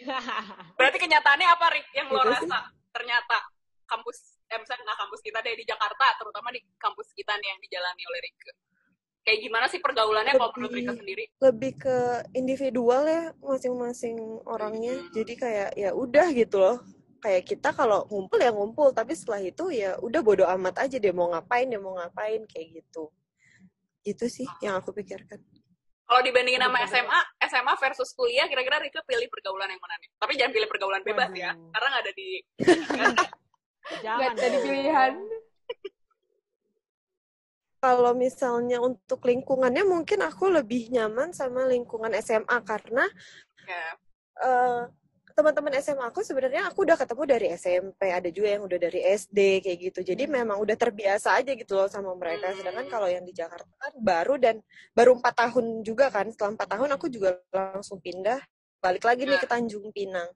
[0.80, 2.48] berarti kenyataannya apa Rik yang lo Gitu sih.
[2.48, 2.58] rasa?
[2.90, 3.36] Ternyata
[3.84, 7.60] kampus, eh misalnya nggak kampus kita deh di Jakarta, terutama di kampus kita nih yang
[7.60, 8.52] dijalani oleh Rike.
[9.20, 11.24] Kayak gimana sih pergaulannya kalau menurut Lebih- Rike sendiri?
[11.38, 11.96] lebih ke
[12.32, 16.76] individual ya masing-masing orangnya jadi kayak ya udah gitu loh
[17.18, 21.12] kayak kita kalau ngumpul ya ngumpul tapi setelah itu ya udah bodo amat aja dia
[21.12, 23.12] mau ngapain dia mau ngapain kayak gitu
[24.02, 25.36] itu sih yang aku pikirkan
[26.02, 26.82] Kalau dibandingin sama.
[26.82, 30.10] SMA, SMA versus kuliah, kira-kira Rike pilih pergaulan yang mana nih?
[30.18, 32.28] Tapi jangan pilih pergaulan bebas ya, karena nggak ada di
[34.02, 34.64] Jangan Gak jadi dong.
[34.66, 35.12] pilihan.
[37.80, 43.08] Kalau misalnya untuk lingkungannya mungkin aku lebih nyaman sama lingkungan SMA karena
[43.64, 43.84] ya,
[44.44, 44.82] eh,
[45.32, 49.64] teman-teman SMA aku sebenarnya aku udah ketemu dari SMP ada juga yang udah dari SD
[49.64, 50.00] kayak gitu.
[50.04, 52.52] Jadi memang udah terbiasa aja gitu loh sama mereka.
[52.52, 54.60] Sedangkan kalau yang di Jakarta kan baru dan
[54.92, 56.28] baru empat tahun juga kan.
[56.28, 58.36] Setelah empat tahun aku juga langsung pindah
[58.84, 60.28] balik lagi nih ke Tanjung Pinang.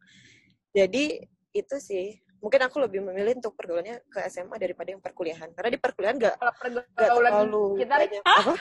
[0.73, 1.21] Jadi
[1.53, 5.81] itu sih mungkin aku lebih memilih untuk pergaulannya ke SMA daripada yang perkuliahan karena di
[5.81, 8.55] perkuliahan gak, Kalau gak pergaulan terlalu kita, Rik, apa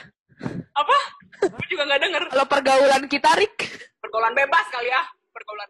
[0.73, 0.97] apa?
[1.43, 2.23] Gue juga nggak denger.
[2.31, 3.55] kalau pergaulan kita, Rik,
[3.99, 5.03] Pergaulan bebas kali ya,
[5.35, 5.67] pergaulan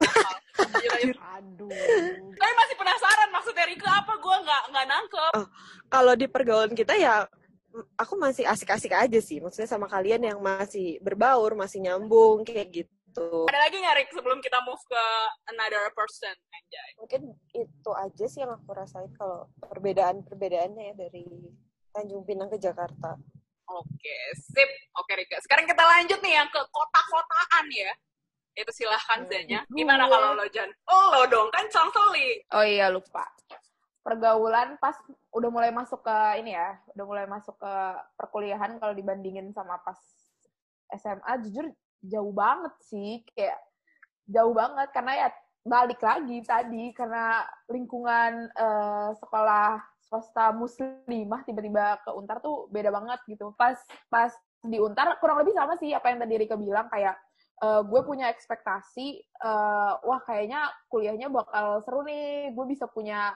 [0.93, 1.17] lanjut.
[1.41, 1.71] Aduh.
[2.37, 4.13] Tapi masih penasaran maksudnya Rike apa?
[4.21, 5.33] Gue nggak nggak nangkep.
[5.89, 7.25] kalau di pergaulan kita ya
[7.97, 12.93] aku masih asik-asik aja sih maksudnya sama kalian yang masih berbaur masih nyambung kayak gitu
[13.21, 15.03] Ada lagi nggak Rik sebelum kita move ke
[15.49, 16.33] another person?
[16.49, 16.89] Anjay.
[16.97, 17.21] mungkin
[17.53, 21.25] itu aja sih yang aku rasain kalau perbedaan perbedaannya ya dari
[21.93, 23.13] Tanjung Pinang ke Jakarta
[23.63, 24.69] Oke, sip.
[24.99, 25.39] Oke, Rika.
[25.39, 27.91] Sekarang kita lanjut nih yang ke kota-kotaan ya.
[28.53, 29.29] Itu silahkan Hmm.
[29.31, 29.59] Zanya.
[29.71, 30.69] Gimana kalau lo, Jan?
[30.91, 31.47] Oh, lo dong.
[31.49, 32.43] Kan seling.
[32.53, 33.23] Oh iya lupa.
[34.03, 34.99] Pergaulan pas
[35.31, 37.73] udah mulai masuk ke ini ya, udah mulai masuk ke
[38.19, 39.97] perkuliahan kalau dibandingin sama pas
[40.91, 41.71] SMA jujur
[42.03, 43.59] jauh banget sih, kayak
[44.27, 44.91] jauh banget.
[44.91, 45.29] Karena ya
[45.63, 53.19] balik lagi tadi karena lingkungan eh, sekolah swasta muslimah tiba-tiba ke Untar tuh beda banget
[53.25, 53.55] gitu.
[53.55, 53.79] Pas
[54.11, 54.29] pas
[54.63, 57.15] di Untar kurang lebih sama sih apa yang tadi Rika bilang kayak
[57.63, 62.51] eh, gue punya ekspektasi eh, wah kayaknya kuliahnya bakal seru nih.
[62.51, 63.31] Gue bisa punya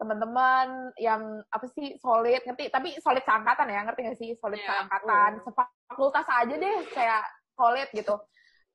[0.00, 2.72] teman-teman yang apa sih solid ngerti?
[2.72, 4.30] Tapi solid seangkatan ya ngerti gak sih?
[4.36, 4.68] Solid Iya.
[4.68, 5.30] seangkatan.
[5.44, 7.24] sefakultas aja deh kayak
[7.60, 8.16] solid gitu.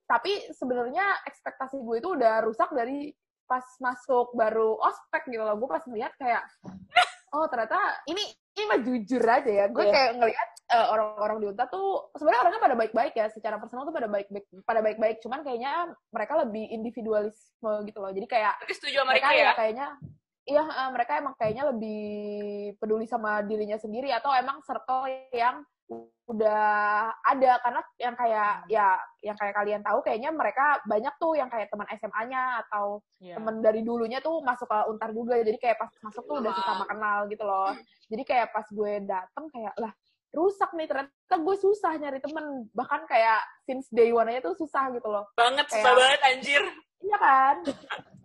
[0.05, 3.09] Tapi sebenarnya ekspektasi gue itu udah rusak dari
[3.49, 5.57] pas masuk baru ospek gitu loh.
[5.57, 6.45] Gue pas melihat kayak
[7.33, 8.21] oh ternyata ini
[8.55, 9.65] ini mah jujur aja ya.
[9.73, 9.93] Gue Iya.
[9.93, 13.27] kayak ngelihat eh, orang-orang di Unta tuh sebenarnya orangnya pada baik-baik ya.
[13.33, 15.17] Secara personal tuh pada baik-baik pada baik-baik.
[15.25, 18.13] Cuman kayaknya mereka lebih individualisme gitu loh.
[18.13, 19.41] Jadi kayak Tapi setuju sama mereka ya?
[19.41, 19.53] ya?
[19.57, 19.87] kayaknya
[20.45, 22.01] iya eh, mereka emang kayaknya lebih
[22.77, 25.65] peduli sama dirinya sendiri atau emang circle yang
[26.25, 26.65] udah
[27.21, 31.69] ada karena yang kayak ya yang kayak kalian tahu kayaknya mereka banyak tuh yang kayak
[31.69, 33.37] teman SMA-nya atau Iya.
[33.37, 35.37] temen dari dulunya tuh masuk ke Untar juga.
[35.37, 37.71] Jadi kayak pas masuk tuh udah sesama kenal gitu loh.
[38.09, 39.93] Jadi kayak pas gue dateng kayak lah
[40.33, 42.45] rusak nih ternyata gue susah nyari temen.
[42.73, 45.29] Bahkan kayak since day one aja tuh susah gitu loh.
[45.37, 46.61] Banget, susah Kayak- banget anjir.
[47.01, 47.55] iya kan?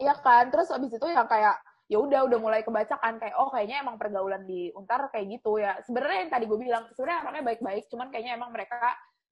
[0.01, 0.45] Iya kan?
[0.49, 1.55] Terus abis itu yang kayak
[1.91, 5.59] ya udah udah mulai kebaca kan kayak oh kayaknya emang pergaulan di Untar kayak gitu
[5.59, 5.75] ya.
[5.83, 8.79] Sebenarnya yang tadi gue bilang sebenarnya orangnya baik-baik cuman kayaknya emang mereka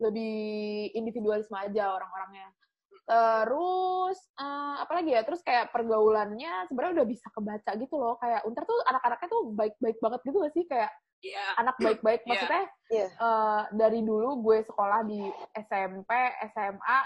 [0.03, 2.51] lebih individualisme aja orang-orangnya.
[3.07, 5.23] Terus eh, apa lagi ya?
[5.23, 8.19] Terus kayak pergaulannya sebenarnya udah bisa kebaca gitu loh.
[8.19, 10.65] Kayak Untar tuh anak-anaknya tuh baik-baik banget gitu gak sih?
[10.67, 11.47] Kayak Iya.
[11.63, 12.21] anak baik-baik.
[12.23, 12.29] Iya.
[12.31, 13.07] maksudnya Iya.
[13.11, 15.23] eh, dari dulu gue sekolah di
[15.55, 16.11] SMP
[16.51, 16.99] SMA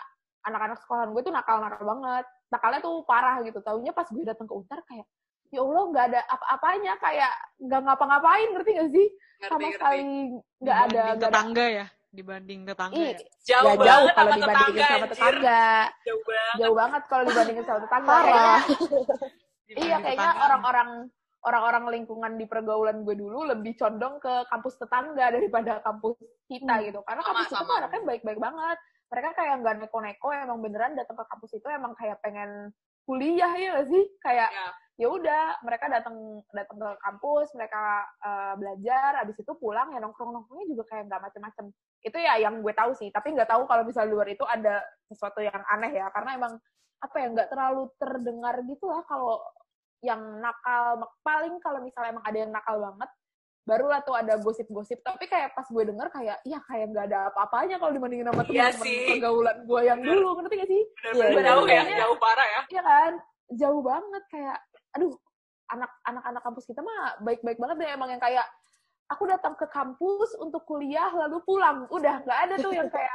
[0.48, 2.24] anak-anak sekolahan gue tuh nakal-nakal banget.
[2.48, 3.60] Nakalnya tuh parah gitu.
[3.60, 5.04] Taunya pas gue datang ke Untar kayak
[5.52, 9.74] ya Allah nggak ada apa-apanya kayak nggak ngapa-ngapain ngerti gak sih Ngerti, sama ngerti.
[9.76, 10.00] sekali
[10.58, 13.18] nggak ada Dibanding nggak ada tetangga ya dibanding tetangga Ih, ya.
[13.42, 15.62] Jauh ya banget jauh kalau sama dibandingin tetangga, sama tetangga
[16.02, 16.56] Jauh banget.
[16.56, 18.60] jauh banget kalau dibandingin sama tetangga Parah.
[19.72, 20.44] Iya, kayaknya tetangga.
[20.44, 20.88] orang-orang
[21.42, 26.84] orang-orang lingkungan di pergaulan gue dulu lebih condong ke kampus tetangga daripada kampus kita Hmm.
[26.84, 27.00] gitu.
[27.02, 27.66] Karena Sama, kampus kita sama.
[27.66, 28.78] tuh anaknya baik-baik banget.
[29.08, 32.70] Mereka kayak nggak neko-neko, emang beneran datang ke kampus itu emang kayak pengen
[33.12, 34.04] kuliah ya nggak sih?
[34.24, 34.68] Kayak Ya.
[35.00, 36.16] ya udah mereka datang
[36.56, 41.64] datang ke kampus, mereka eh, belajar, habis itu pulang ya nongkrong-nongkrongnya juga kayak nggak macem-macem.
[42.00, 44.80] Itu ya yang gue tahu sih, tapi nggak tahu kalau misalnya luar itu ada
[45.12, 46.52] sesuatu yang aneh ya, karena emang
[47.02, 49.42] apa ya nggak terlalu terdengar gitu lah kalau
[50.06, 53.10] yang nakal paling kalau misalnya emang ada yang nakal banget
[53.62, 57.78] barulah tuh ada gosip-gosip tapi kayak pas gue denger kayak ya kayak nggak ada apa-apanya
[57.78, 59.06] kalau dibandingin sama Iya teman-teman sih.
[59.08, 60.10] pergaulan gue yang Bener.
[60.12, 61.96] dulu ngerti gak sih Bener-bener Iya, jauh ya, iya.
[62.00, 62.60] jauh parah ya.
[62.68, 63.12] Iya kan
[63.52, 64.56] jauh banget kayak
[64.92, 65.12] aduh
[65.68, 68.44] anak anak-anak kampus kita mah baik-baik banget deh emang yang kayak
[69.06, 73.12] aku datang ke kampus untuk kuliah lalu pulang udah nggak ada tuh yang kayak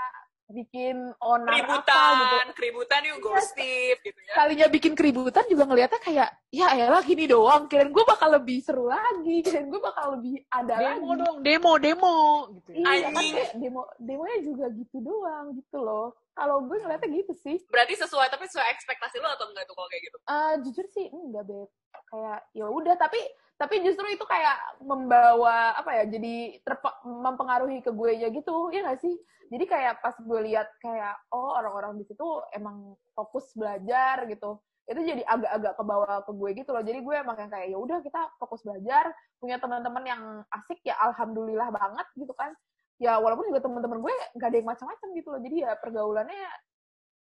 [0.47, 4.33] bikin onar apa gitu Keributan, keributan yuk gosip gitu ya.
[4.33, 8.87] kalinya bikin keributan juga ngeliatnya kayak ya elah gini doang kirain gue bakal lebih seru
[8.87, 12.15] lagi kirain gue bakal lebih ada Demo lagi dong, demo, demo
[12.55, 12.87] gitu ya.
[12.95, 17.57] iya kan kayak demo demonya juga gitu doang gitu loh kalau gue ngeliatnya gitu sih
[17.67, 20.17] Berarti sesuai tapi sesuai ekspektasi lo atau enggak tuh kalau kayak gitu?
[20.21, 21.67] Eh, jujur sih enggak beb
[22.07, 23.17] kayak ya udah tapi
[23.57, 28.85] tapi justru itu kayak membawa apa ya jadi terpe- mempengaruhi ke gue ya gitu ya
[28.85, 29.17] gak sih?
[29.49, 35.03] Jadi kayak pas gue lihat kayak oh orang-orang di situ emang fokus belajar gitu itu
[35.03, 36.83] jadi agak-agak ke bawah ke gue gitu loh.
[36.85, 40.21] Jadi gue emang yang kayak ya udah kita fokus belajar punya teman-teman yang
[40.55, 42.55] asik ya alhamdulillah banget gitu kan.
[42.97, 45.41] Ya walaupun juga teman-teman gue nggak ada yang macam-macam gitu loh.
[45.43, 46.43] Jadi ya pergaulannya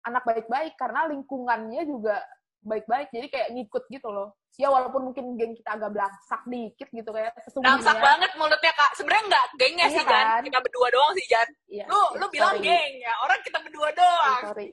[0.07, 2.23] anak baik-baik karena lingkungannya juga
[2.67, 7.11] baik-baik jadi kayak ngikut gitu loh ya walaupun mungkin geng kita agak belangsak dikit gitu
[7.13, 8.91] kayak sesungguhnya Damsak banget mulutnya kak.
[8.97, 10.25] Sebenarnya enggak gengnya Iya sih Jan.
[10.25, 10.41] kan?
[10.41, 11.49] Kita berdua doang sih Jan.
[11.69, 12.65] Iya, Lu iya, lu bilang sorry.
[12.65, 13.13] geng ya.
[13.21, 14.41] Orang kita berdua Ya, doang.
[14.43, 14.69] sorry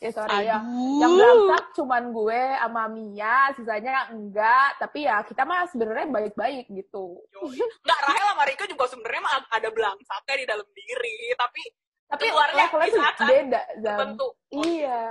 [0.00, 0.58] ya sorry ya
[0.96, 7.20] yang belangsak cuman gue sama Mia sisanya enggak tapi ya kita mah sebenarnya baik-baik gitu
[7.30, 7.54] Yoi.
[7.54, 11.62] Enggak Rahel sama Rika juga sebenarnya mah ada belangsaknya di dalam diri, tapi
[12.10, 13.94] tapi levelnya beda Zam.
[13.94, 14.26] tertentu.
[14.50, 15.02] Iya.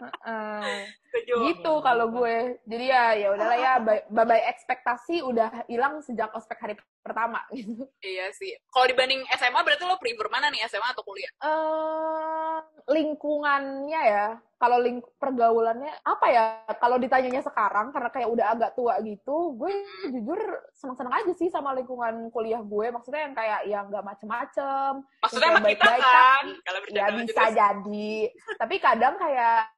[0.00, 0.88] Heeh.
[1.08, 1.34] Setuju.
[1.52, 2.60] gitu kalau gue.
[2.68, 7.88] Jadi ya ya udahlah ya bye bye ekspektasi udah hilang sejak ospek hari pertama gitu.
[8.04, 8.52] Iya sih.
[8.68, 11.32] Kalau dibanding SMA berarti lo prefer mana nih SMA atau kuliah?
[11.40, 12.56] eh
[12.88, 14.26] lingkungannya ya.
[14.58, 16.44] Kalau ling pergaulannya apa ya?
[16.82, 19.70] Kalau ditanyanya sekarang karena kayak udah agak tua gitu, gue
[20.10, 20.40] jujur
[20.74, 22.90] senang-senang aja sih sama lingkungan kuliah gue.
[22.90, 26.44] Maksudnya yang kayak yang nggak macem-macem, Maksudnya Yang sama kita baik-baik kan?
[26.66, 27.54] Kalau ya bisa terus.
[27.54, 28.10] jadi.
[28.54, 29.70] Tapi kadang kayak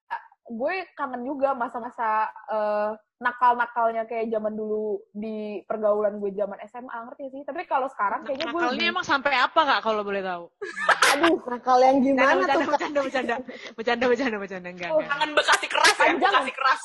[0.47, 2.91] gue kangen juga masa-masa eh,
[3.21, 7.43] nakal-nakalnya kayak zaman dulu di pergaulan gue zaman SMA ngerti sih.
[7.45, 10.45] Tapi kalau sekarang kayaknya gue Nakalnya lebih- emang sampai apa kak kalau boleh tahu?
[11.11, 12.61] aduh Nakal yang gimana Bercanda, tuh?
[12.61, 12.69] Kak?
[12.71, 13.35] bercanda, bercanda,
[13.75, 15.11] bercanda, bercanda, bercanda, enggak, Oh, enggak.
[15.13, 16.13] Kangen Bekasi keras ya.
[16.15, 16.83] Bekasi keras.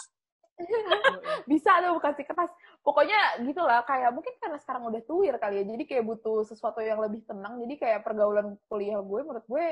[1.52, 2.52] bisa tuh kasih kertas.
[2.80, 5.66] Pokoknya gitulah kayak mungkin karena sekarang udah tuir kali ya.
[5.66, 7.60] Jadi kayak butuh sesuatu yang lebih tenang.
[7.60, 9.66] Jadi kayak pergaulan kuliah gue menurut gue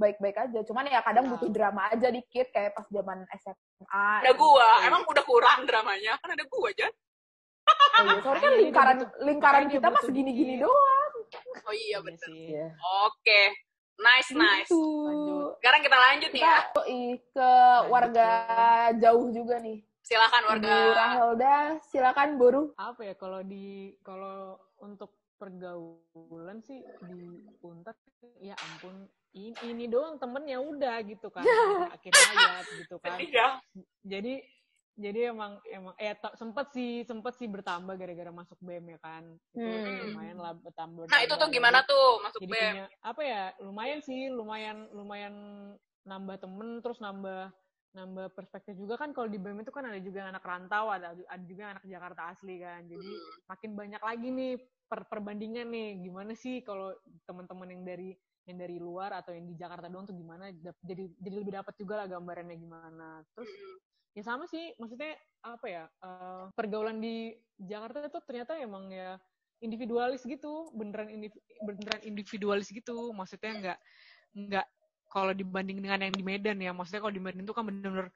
[0.00, 0.58] baik-baik aja.
[0.64, 1.36] Cuman ya kadang Nah.
[1.36, 4.08] butuh drama aja dikit kayak pas zaman SMA.
[4.24, 4.86] Ada gua, gitu.
[4.88, 6.16] emang udah kurang dramanya.
[6.16, 6.88] Kan ada gua, Jan.
[6.90, 11.12] Oh iya, soalnya kan Makanya dia lingkaran lingkaran kita mah segini-gini doang.
[11.62, 12.24] Oh iya, Iya bener.
[12.24, 12.40] sih.
[12.50, 12.66] Iya.
[13.04, 13.42] Oke.
[14.00, 14.64] Nice, nice.
[14.66, 14.80] Gitu.
[14.80, 15.60] Lanjut.
[15.60, 17.14] Sekarang kita lanjut nih Kita ya.
[17.20, 17.50] ke
[17.92, 18.28] warga
[18.96, 19.78] jauh juga nih.
[20.00, 20.74] Silakan warga.
[20.96, 22.62] Rahelda, silakan Boru.
[22.80, 27.20] Apa ya kalau di kalau untuk pergaulan sih di
[27.64, 27.96] Untak
[28.38, 31.42] ya ampun ini, ini doang temennya udah gitu kan
[31.96, 33.48] akhir hayat gitu kan Sedih ya.
[34.04, 34.34] jadi
[35.00, 39.24] jadi emang emang eh sempet sih sempet sih bertambah gara-gara masuk BEM ya kan
[39.56, 40.12] itu Hmm.
[40.12, 42.60] lumayan lah bertambah Nah, itu tuh gimana tuh masuk jadi BEM?
[42.60, 45.34] punya apa ya lumayan sih lumayan lumayan
[46.04, 47.48] nambah temen terus nambah
[47.90, 51.44] nambah perspektif juga kan kalau di BEM itu kan ada juga anak rantau ada ada
[51.48, 53.30] juga anak Jakarta asli kan jadi Hmm.
[53.48, 54.52] makin banyak lagi nih
[54.90, 56.90] per perbandingan nih gimana sih kalau
[57.30, 58.10] teman-teman yang dari
[58.50, 60.50] yang dari luar atau yang di Jakarta doang tuh gimana?
[60.82, 63.22] Jadi jadi lebih dapat juga lah gambarannya gimana.
[63.38, 63.78] Terus Hmm.
[64.18, 65.14] ya sama sih maksudnya
[65.46, 69.22] apa ya eh, pergaulan di Jakarta itu ternyata emang ya
[69.62, 73.14] individualis gitu beneran indiv- beneran individualis gitu.
[73.14, 73.78] Maksudnya nggak
[74.34, 74.66] nggak
[75.10, 78.10] kalau dibanding dengan yang di Medan ya maksudnya kalau di Medan itu kan bener-bener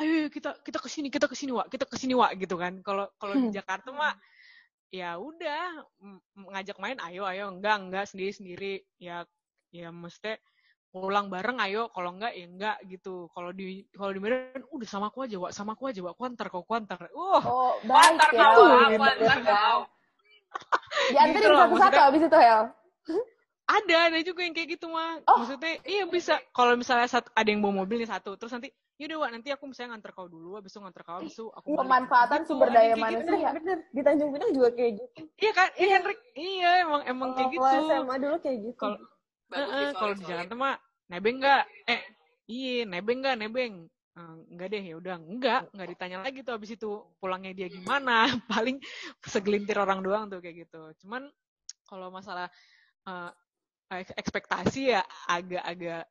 [0.00, 2.56] ayo ayo, kita kita ke sini kita ke sini wa kita ke sini wa gitu
[2.56, 2.80] kan.
[2.84, 4.16] Kalau kalau di Jakarta mah
[4.90, 5.86] ya udah
[6.50, 7.50] ngajak main ayo ayo.
[7.50, 9.22] Enggak enggak sendiri sendiri ya
[9.70, 10.34] ya mesti
[10.90, 11.86] pulang bareng ayo.
[11.94, 13.30] Kalau enggak ya enggak gitu.
[13.30, 16.50] Kalau di kalau di Medan udah sama aku aja wa sama aku aja wa kuantar
[16.50, 17.06] kau kuantar.
[17.14, 18.42] Wah Oh, baik Antar ya.
[18.42, 18.98] kau, Gitu.
[18.98, 19.80] aku antar kau.
[21.10, 22.62] Dianterin Gitu loh, satu-satu habis itu Hel.
[23.70, 25.46] ada ada juga yang kayak gitu mah Oh.
[25.46, 26.42] maksudnya iya bisa.
[26.50, 28.34] Kalau misalnya ada yang bawa mobil nih satu.
[28.34, 31.32] Terus nanti yaudah wa nanti aku misalnya nganter kau dulu habis itu nganter kau habis
[31.32, 33.32] itu aku balik." Pemanfaatan Gitu, sumber daya yang kayak gitu.
[33.32, 33.48] manusia.
[33.56, 35.20] Bener, di Tanjung Pinang juga kayak gitu.
[35.40, 36.20] iya kan iya Rick?
[36.36, 38.82] iya emang emang kayak Kalau gitu SMA dulu kayak gitu.
[38.84, 38.96] kalau
[39.72, 40.24] sih, kalau di.
[40.28, 40.74] Jakarta mah
[41.08, 42.00] nebeng nggak eh
[42.46, 43.74] iya nebeng nggak nebeng
[44.10, 46.90] Eh, enggak deh ya udah enggak enggak ditanya lagi tuh habis itu
[47.22, 48.82] pulangnya dia gimana paling
[49.22, 51.30] segelintir orang doang tuh kayak gitu cuman
[51.86, 52.50] kalau masalah
[53.06, 53.30] eh,
[54.02, 56.10] ek- ekspektasi ya agak-agak ag- ag-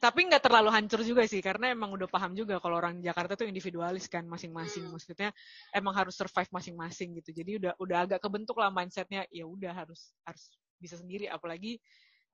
[0.00, 3.46] tapi nggak terlalu hancur juga sih karena emang udah paham juga kalau orang Jakarta tuh
[3.48, 4.86] individualis kan masing-masing.
[4.88, 5.34] Maksudnya
[5.74, 7.30] emang harus survive masing-masing gitu.
[7.34, 11.26] Jadi udah udah agak kebentuk lah mindsetnya ya udah harus harus bisa sendiri.
[11.28, 11.78] Apalagi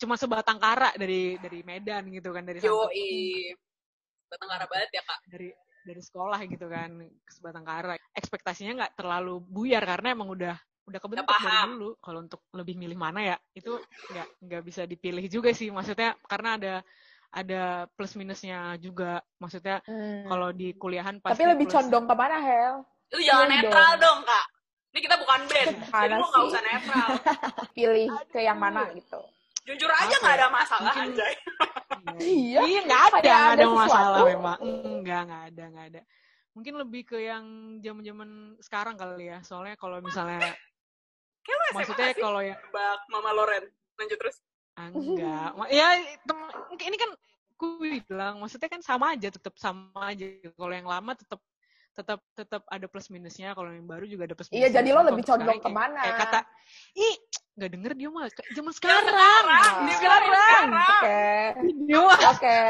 [0.00, 3.52] cuma sebatang kara dari dari Medan gitu kan dari Yoi.
[4.30, 5.20] Batang kara banget ya, Kak.
[5.26, 5.50] dari
[5.80, 7.94] dari sekolah gitu kan ke sebatang kara.
[8.14, 10.56] Ekspektasinya nggak terlalu buyar karena emang udah
[10.90, 11.68] udah kebentuk dari paham.
[11.72, 13.72] dulu kalau untuk lebih milih mana ya itu
[14.10, 16.74] nggak nggak bisa dipilih juga sih maksudnya karena ada
[17.30, 20.26] ada plus minusnya juga maksudnya Hmm.
[20.26, 22.74] kalau di kuliahan pasti Tapi lebih plus- condong ke mana Hel?
[23.06, 24.02] Itu jangan Iya netral dong.
[24.02, 24.46] dong, Kak.
[24.90, 25.70] Ini kita bukan band.
[25.84, 27.08] Mana Jadi lu nggak usah netral.
[27.76, 29.20] Pilih ke yang mana gitu.
[29.62, 31.34] Jujur aja nggak ada masalah, Mungkin- anjay.
[32.18, 32.58] Iya.
[32.64, 34.58] Iya nggak ada, nggak ada ada masalah memang.
[34.60, 36.00] Enggak, nggak ada, nggak ada.
[36.50, 37.44] Mungkin lebih ke yang
[37.78, 38.28] zaman-zaman
[38.58, 39.38] sekarang kali ya.
[39.40, 40.42] Soalnya kalau misalnya,
[41.50, 43.64] Kayak lu SMA maksudnya kalau yang Bak Mama Loren.
[43.98, 44.36] Lanjut terus.
[44.80, 45.88] enggak, ya
[46.88, 47.10] ini kan
[47.60, 50.24] gue bilang, maksudnya kan sama aja, tetap sama aja.
[50.56, 51.36] Kalau yang lama tetap
[51.90, 53.52] tetap tetap ada plus minusnya.
[53.52, 54.72] Kalau yang baru juga ada plus minusnya.
[54.72, 56.00] Iya, jadi lo lebih condong sekarang ke mana?
[56.00, 56.40] Kayak, kayak kata,
[56.96, 57.16] ih
[57.60, 58.24] nggak denger dia mah
[58.56, 59.74] zaman Sekarang, sekarang.
[59.84, 60.32] di sekarang.
[60.32, 60.68] sekarang.
[60.80, 61.20] Oke.
[62.24, 62.60] Oke.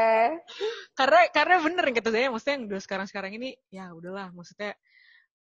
[0.99, 4.75] karena karena bener yang kata saya maksudnya yang udah sekarang sekarang ini ya udahlah maksudnya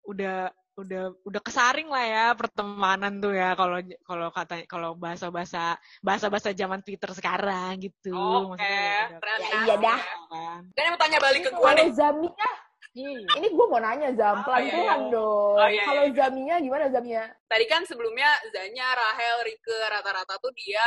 [0.08, 0.38] udah
[0.78, 6.30] udah udah kesaring lah ya pertemanan tuh ya kalau kalau kata kalau bahasa bahasa bahasa
[6.30, 8.62] bahasa zaman Twitter sekarang gitu Oke.
[8.62, 9.38] Maksudnya ya udah-.
[9.42, 10.02] Ya, iya dah.
[10.30, 10.62] kan.
[10.78, 11.90] Dan mau tanya balik ke gua Kalau nih.
[11.92, 12.52] Zaminya,
[12.94, 13.30] Iya.
[13.38, 15.14] ini gue mau nanya Zam, Oh, pelan-pelan iya.
[15.14, 15.54] dong.
[15.54, 16.14] Oh, iya, Kalau iya.
[16.14, 17.24] Zaminya gimana Zaminya?
[17.46, 20.82] Tadi kan sebelumnya Zanya, Rahel, Rike, rata-rata tuh dia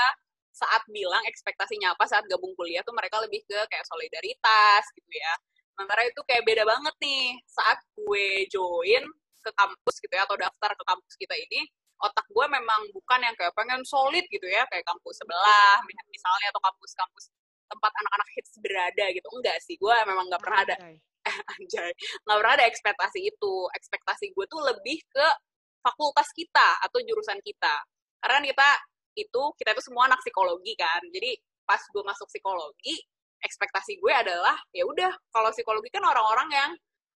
[0.50, 5.34] saat bilang ekspektasinya apa saat gabung kuliah tuh mereka lebih ke kayak solidaritas gitu ya.
[5.80, 7.40] Sementara itu kayak beda banget nih.
[7.48, 9.00] Saat gue join
[9.40, 11.64] ke kampus gitu ya atau daftar ke kampus kita ini
[12.04, 15.80] otak gue memang bukan yang kayak pengen solid gitu ya kayak kampus sebelah
[16.12, 17.32] misalnya atau kampus-kampus
[17.64, 19.24] tempat anak-anak hits berada gitu.
[19.32, 20.96] Enggak sih gue memang nggak pernah ada Anjay.
[21.00, 21.92] eh, anjay.
[22.28, 23.54] Nggak pernah ada ekspektasi itu.
[23.72, 25.26] Ekspektasi gue tuh lebih ke
[25.80, 27.74] fakultas kita atau jurusan kita.
[28.20, 28.68] Karena kita
[29.16, 31.00] itu kita itu semua anak psikologi kan.
[31.08, 33.00] Jadi pas gue masuk psikologi
[33.40, 36.70] ekspektasi gue adalah ya udah kalau psikologi kan orang-orang yang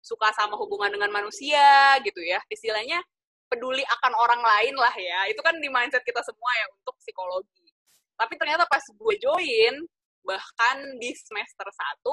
[0.05, 2.41] suka sama hubungan dengan manusia gitu ya.
[2.53, 3.01] Istilahnya
[3.49, 5.33] peduli akan orang lain lah ya.
[5.33, 7.73] Itu kan di mindset kita semua ya untuk psikologi.
[8.15, 9.75] Tapi ternyata pas gue join
[10.25, 12.05] bahkan di semester 1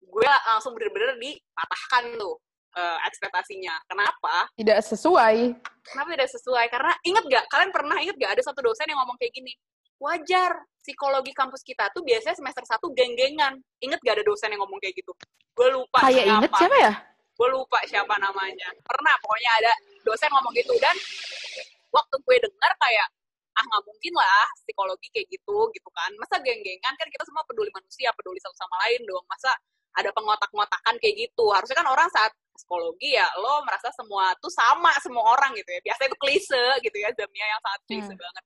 [0.00, 2.36] gue langsung bener-bener dipatahkan tuh
[2.76, 3.74] eh, ekspektasinya.
[3.84, 4.48] Kenapa?
[4.56, 5.36] Tidak sesuai.
[5.84, 6.66] kenapa tidak sesuai?
[6.72, 9.52] Karena inget gak kalian pernah inget gak ada satu dosen yang ngomong kayak gini
[10.00, 13.54] wajar psikologi kampus kita tuh biasanya semester 1 geng-gengan.
[13.78, 15.12] Inget gak ada dosen yang ngomong kayak gitu?
[15.52, 16.92] Gue lupa Kayak inget siapa ya?
[17.36, 18.68] gue lupa siapa namanya.
[18.84, 19.72] Pernah pokoknya ada
[20.02, 20.92] dosen ngomong gitu dan
[21.88, 23.08] waktu gue dengar kayak
[23.50, 26.10] ah nggak mungkin lah psikologi kayak gitu gitu kan.
[26.16, 26.94] Masa geng-gengan?
[26.96, 29.24] Kan kita semua peduli manusia peduli satu sama lain dong.
[29.28, 29.52] Masa
[30.00, 31.44] ada pengotak-ngotakan kayak gitu?
[31.52, 35.80] Harusnya kan orang saat psikologi ya lo merasa semua tuh sama semua orang gitu ya.
[35.80, 38.20] Biasanya itu klise gitu ya jamnya yang sangat klise Hmm.
[38.20, 38.44] banget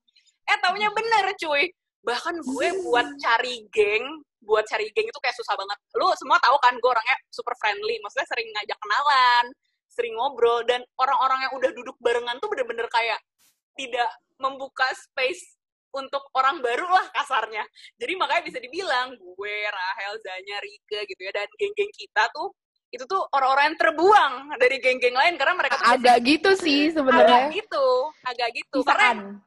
[0.49, 1.65] eh taunya bener cuy.
[2.05, 4.05] Bahkan gue buat cari geng
[4.45, 5.79] buat cari geng itu kayak susah banget.
[5.97, 7.97] Lu semua tahu kan gue orangnya super friendly.
[8.05, 9.47] Maksudnya sering ngajak kenalan
[9.95, 13.23] sering ngobrol dan orang-orang yang udah duduk barengan tuh bener-bener kayak
[13.79, 14.11] tidak
[14.43, 15.55] membuka space
[15.95, 17.63] untuk orang baru lah kasarnya.
[17.95, 22.51] Jadi makanya bisa dibilang gue Rahel Zanya Rike gitu ya dan geng-geng kita tuh
[22.91, 26.95] itu tuh orang-orang yang terbuang dari geng-geng lain karena mereka tuh Agak gitu sih agak
[26.99, 27.47] sebenarnya.
[27.51, 27.87] gitu
[28.27, 28.79] agak gitu.
[28.83, 29.39] Karena.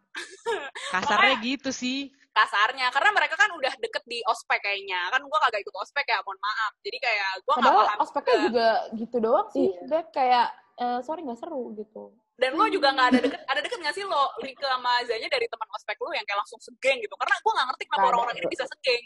[0.94, 2.12] Kasarnya gitu sih.
[2.38, 6.22] kasarnya karena mereka kan udah deket di ospek kayaknya kan gue kagak ikut ospek ya
[6.22, 9.68] mohon maaf jadi kayak gue nggak Padahal paham ospeknya juga gitu doang sih.
[9.74, 9.82] Iya.
[9.90, 10.48] Dia kayak
[10.78, 12.14] eh, sorry nggak seru gitu.
[12.38, 15.50] dan lo juga nggak ada deket ada deket nggak sih lo Rike sama Zanya dari
[15.50, 18.48] teman ospek lo yang kayak langsung segeng gitu karena gue nggak ngerti kenapa orang-orang ini
[18.54, 19.04] bisa segeng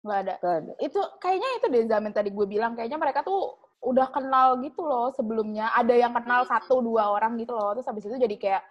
[0.00, 0.34] Nggak ada.
[0.40, 0.72] Gak ada.
[0.80, 5.12] Itu kayaknya itu deh Zaman tadi gue bilang kayaknya mereka tuh udah kenal gitu loh
[5.12, 5.72] sebelumnya.
[5.76, 7.76] Ada yang kenal satu dua orang gitu loh.
[7.76, 8.62] Terus habis itu jadi kayak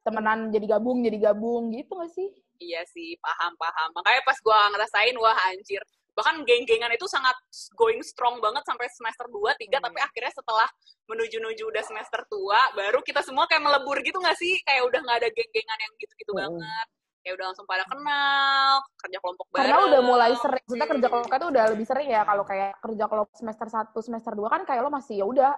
[0.00, 2.28] temenan jadi gabung jadi gabung gitu gak sih?
[2.60, 5.80] iya sih paham paham makanya pas gue ngerasain wah anjir
[6.10, 7.32] bahkan geng-gengan itu sangat
[7.72, 9.88] going strong banget sampai semester 2, 3, Hmm.
[9.88, 10.68] tapi akhirnya setelah
[11.06, 14.58] menuju-nuju udah semester tua, baru kita semua kayak melebur gitu gak sih?
[14.66, 16.40] Kayak udah gak ada geng-gengan yang gitu-gitu Hmm.
[16.44, 16.86] banget.
[17.22, 19.64] Kayak udah langsung pada kenal, kerja kelompok bareng.
[19.70, 21.12] Karena udah mulai sering, maksudnya kerja Hmm.
[21.14, 24.62] kelompoknya tuh udah lebih sering ya kalau kayak kerja kelompok semester 1, semester 2 kan
[24.66, 25.50] kayak lo masih ya udah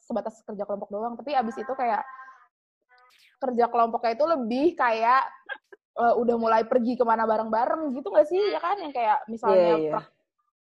[0.00, 2.00] sebatas kerja kelompok doang, tapi abis itu kayak
[3.42, 5.22] kerja kelompoknya itu lebih kayak
[5.92, 9.58] eh, udah mulai pergi ke mana bareng-bareng gitu gak sih ya kan yang kayak misalnya
[9.58, 9.92] Iya, iya.
[9.92, 10.10] per-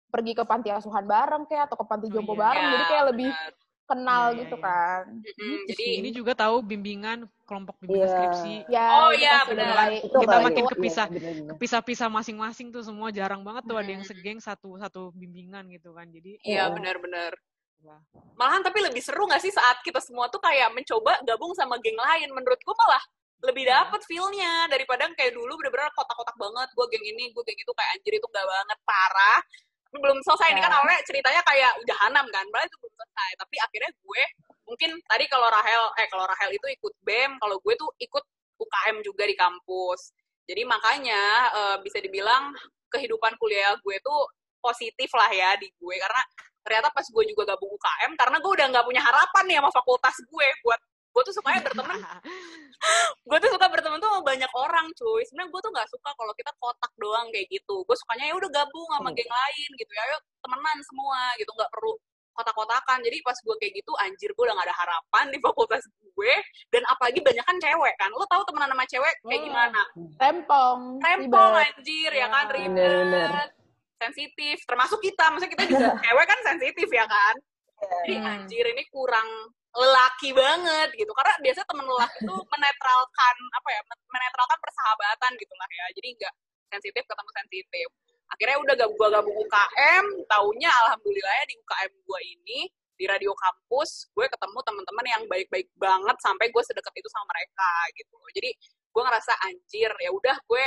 [0.09, 2.41] pergi ke panti asuhan bareng kayak atau ke panti Oh, jompo iya.
[2.45, 3.53] bareng jadi kayak lebih benar.
[3.85, 4.65] kenal iya, gitu iya.
[4.65, 5.25] kan Mm-mm,
[5.59, 5.93] Gitu Jadi sih.
[5.99, 8.13] Ini juga tahu bimbingan kelompok bimbingan Iya.
[8.15, 8.55] skripsi.
[8.69, 9.67] ya Oh, iya, benar.
[9.67, 11.07] mulai Itu Kita makin iya, kepisah.
[11.09, 11.49] bener-bener.
[11.51, 16.05] Kepisah-pisah masing-masing tuh semua jarang banget tuh ada yang segeng satu satu bimbingan gitu kan.
[16.09, 16.73] Jadi Iya Iya.
[16.73, 17.33] benar-benar.
[18.39, 21.99] Malahan tapi lebih seru gak sih saat kita semua tuh kayak mencoba gabung sama geng
[21.99, 22.29] lain.
[22.35, 23.03] Menurutku malah
[23.39, 23.87] lebih Iya.
[23.87, 26.69] dapet feel-nya daripada kayak dulu bener-bener kotak-kotak banget.
[26.75, 29.41] Gue geng ini, gue geng itu kayak anjir itu gak banget parah.
[29.89, 30.49] Tapi belum selesai.
[30.53, 30.77] Ini kan Ya.
[30.83, 32.45] awalnya ceritanya kayak jahanam kan.
[32.51, 33.31] Padahal itu belum selesai.
[33.39, 34.23] Tapi akhirnya gue
[34.69, 38.25] mungkin tadi kalau Rahel, eh kalau Rahel itu ikut BEM, kalau gue tuh ikut
[38.59, 40.13] UKM juga di kampus.
[40.45, 41.23] Jadi makanya
[41.55, 42.53] eh, bisa dibilang
[42.91, 46.23] kehidupan kuliah gue tuh positif lah ya di gue karena
[46.69, 50.17] ternyata pas gue juga gabung UKM karena gue udah nggak punya harapan nih sama fakultas
[50.21, 50.77] gue buat
[51.09, 51.97] gue tuh sukanya berteman
[53.29, 56.33] gue tuh suka berteman tuh sama banyak orang cuy sebenarnya gue tuh nggak suka kalau
[56.33, 59.17] kita kotak doang kayak gitu gue sukanya ya udah gabung sama Hmm.
[59.17, 61.93] geng lain gitu ya ayo temenan semua gitu nggak perlu
[62.31, 66.35] kotak-kotakan jadi pas gue kayak gitu anjir gue udah gak ada harapan di fakultas gue
[66.69, 69.47] dan apalagi banyak kan cewek kan lo tahu temenan sama cewek kayak Hmm.
[69.49, 69.81] gimana
[70.21, 71.67] rempong rempong ribet.
[71.75, 72.53] anjir ya kan Ya.
[72.53, 73.49] ribet Bener-bener.
[73.99, 75.29] Sensitif termasuk kita.
[75.31, 77.35] Maksudnya kita juga cewek kan sensitif ya kan?
[77.79, 78.31] Jadi Hmm.
[78.35, 79.29] anjir ini kurang
[79.71, 81.13] lelaki banget gitu.
[81.15, 85.85] Karena biasa temen lelaki tuh menetralkan apa ya men- menetralkan persahabatan gitu lah ya.
[85.95, 86.35] Jadi nggak
[86.75, 87.89] sensitif ketemu sensitif.
[88.29, 92.69] Akhirnya udah gak gua gabung UKM taunya alhamdulillah ya di UKM gua ini
[92.99, 97.71] di radio kampus gue ketemu teman-teman yang baik-baik banget sampai gue sedekat itu sama mereka
[97.95, 98.51] gitu jadi
[98.91, 100.65] gue ngerasa anjir ya udah gue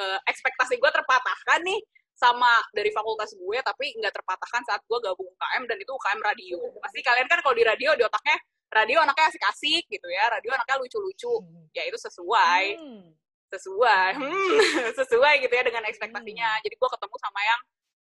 [0.00, 1.76] eh, ekspektasi gue terpatahkan nih
[2.14, 6.58] sama dari fakultas gue tapi nggak terpatahkan saat gue gabung UKM dan itu UKM radio.
[6.78, 8.38] Pasti kalian kan kalau di radio di otaknya
[8.70, 11.34] radio anaknya asik-asik gitu ya radio anaknya lucu-lucu.
[11.74, 12.64] Ya itu sesuai.
[12.78, 13.10] Hmm.
[13.54, 14.18] sesuai.
[14.18, 14.58] Hmm,
[14.98, 16.58] sesuai gitu ya dengan ekspektasinya.
[16.58, 17.60] Jadi gue ketemu sama yang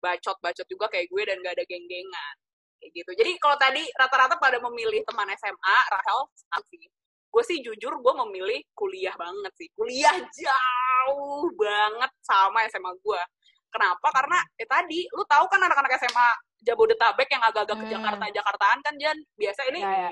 [0.05, 2.35] bacot-bacot juga kayak gue dan gak ada geng-gengan.
[2.77, 3.11] Kayak gitu.
[3.17, 6.21] Jadi kalau tadi rata-rata pada memilih teman SMA Rahel
[6.69, 6.85] sih
[7.29, 9.69] gue sih jujur gue memilih kuliah banget sih.
[9.73, 13.21] Kuliah jauh banget sama SMA gue
[13.69, 17.93] kenapa karena ya tadi lu tahu kan anak-anak SMA Jabodetabek yang agak-agak ke Hmm.
[17.95, 20.11] Jakarta Jakartaan kan Jan biasa ini Ya, ya.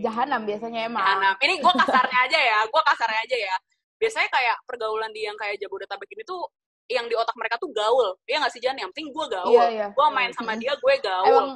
[0.00, 1.02] Jahanam biasanya emang.
[1.02, 1.34] Jahanam.
[1.36, 3.54] Ini gue kasarnya aja ya, gue kasarnya aja ya.
[3.96, 6.46] Biasanya kayak pergaulan di yang kayak Jabodetabek ini tuh
[6.86, 8.14] yang di otak mereka tuh gaul.
[8.24, 8.74] Iya nggak sih Jan?
[8.74, 9.50] Yang penting gue gaul.
[9.50, 9.86] Iya, iya.
[9.90, 11.26] Gue main sama dia, gue gaul.
[11.28, 11.50] Emang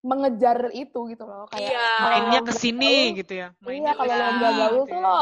[0.00, 1.44] mengejar itu gitu loh.
[1.48, 1.88] Kayak Iya.
[2.00, 3.48] Mainnya ke sini gitu ya.
[3.50, 5.04] Iya, Mainnya kalau lo Iya, nggak gaul gitu tuh ya.
[5.04, 5.18] lo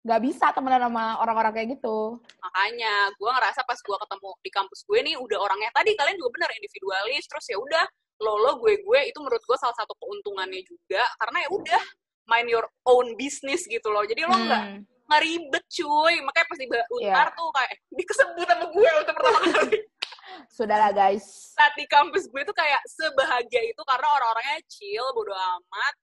[0.00, 2.16] nggak bisa temenan sama orang-orang kayak gitu.
[2.40, 6.30] Makanya gue ngerasa pas gue ketemu di kampus gue nih udah orangnya tadi kalian juga
[6.40, 7.24] bener individualis.
[7.28, 7.84] Terus ya udah
[8.20, 11.82] lo lo gue gue itu menurut gue salah satu keuntungannya juga karena ya udah
[12.28, 14.04] mind your own business gitu loh.
[14.04, 14.80] Jadi lo nggak Hmm.
[15.04, 16.14] nggak ribet cuy.
[16.22, 16.88] Makanya pas di untar
[17.28, 17.36] Iya.
[17.36, 19.78] tuh kayak dikesebut sama gue untuk pertama kali.
[20.48, 21.52] Sudahlah guys.
[21.52, 25.94] saat di kampus gue tuh kayak sebahagia itu karena orang-orangnya chill, bodo amat.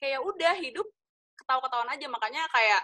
[0.00, 0.86] Kayak udah hidup
[1.36, 2.06] ketawa-ketawaan aja.
[2.08, 2.82] Makanya kayak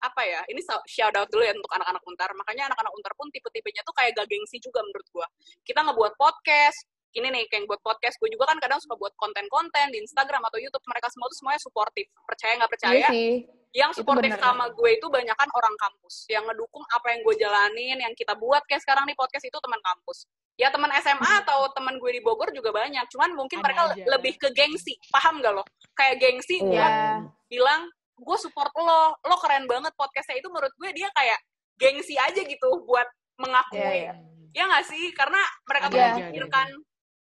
[0.00, 2.30] apa ya, ini shout out dulu ya untuk anak-anak untar.
[2.36, 5.26] Makanya anak-anak untar pun tipe-tipenya tuh kayak gak gengsi juga menurut gue.
[5.64, 6.78] Kita ngebuat podcast,
[7.16, 10.58] ini nih kayak buat podcast, gue juga kan kadang suka buat konten-konten di Instagram atau
[10.60, 10.84] YouTube.
[10.84, 12.06] Mereka semua tuh semuanya suportif.
[12.28, 16.80] Percaya nggak percaya, Iya yang suportif sama gue itu banyak kan orang kampus yang ngedukung
[16.88, 20.24] apa yang gue jalanin yang kita buat kayak sekarang nih podcast itu teman kampus
[20.56, 24.04] ya teman SMA atau teman gue di Bogor juga banyak cuman mungkin Ada mereka aja.
[24.16, 27.28] lebih ke gengsi paham gak lo kayak gengsi buat Iya.
[27.52, 29.16] bilang gue support lo.
[29.20, 30.40] Lo keren banget podcastnya.
[30.40, 31.38] Itu menurut gue dia kayak
[31.76, 33.06] gengsi aja gitu buat
[33.36, 34.12] mengakui Iya, iya.
[34.56, 35.12] ya nggak sih?
[35.12, 36.68] Karena mereka tuh ada, memikirkan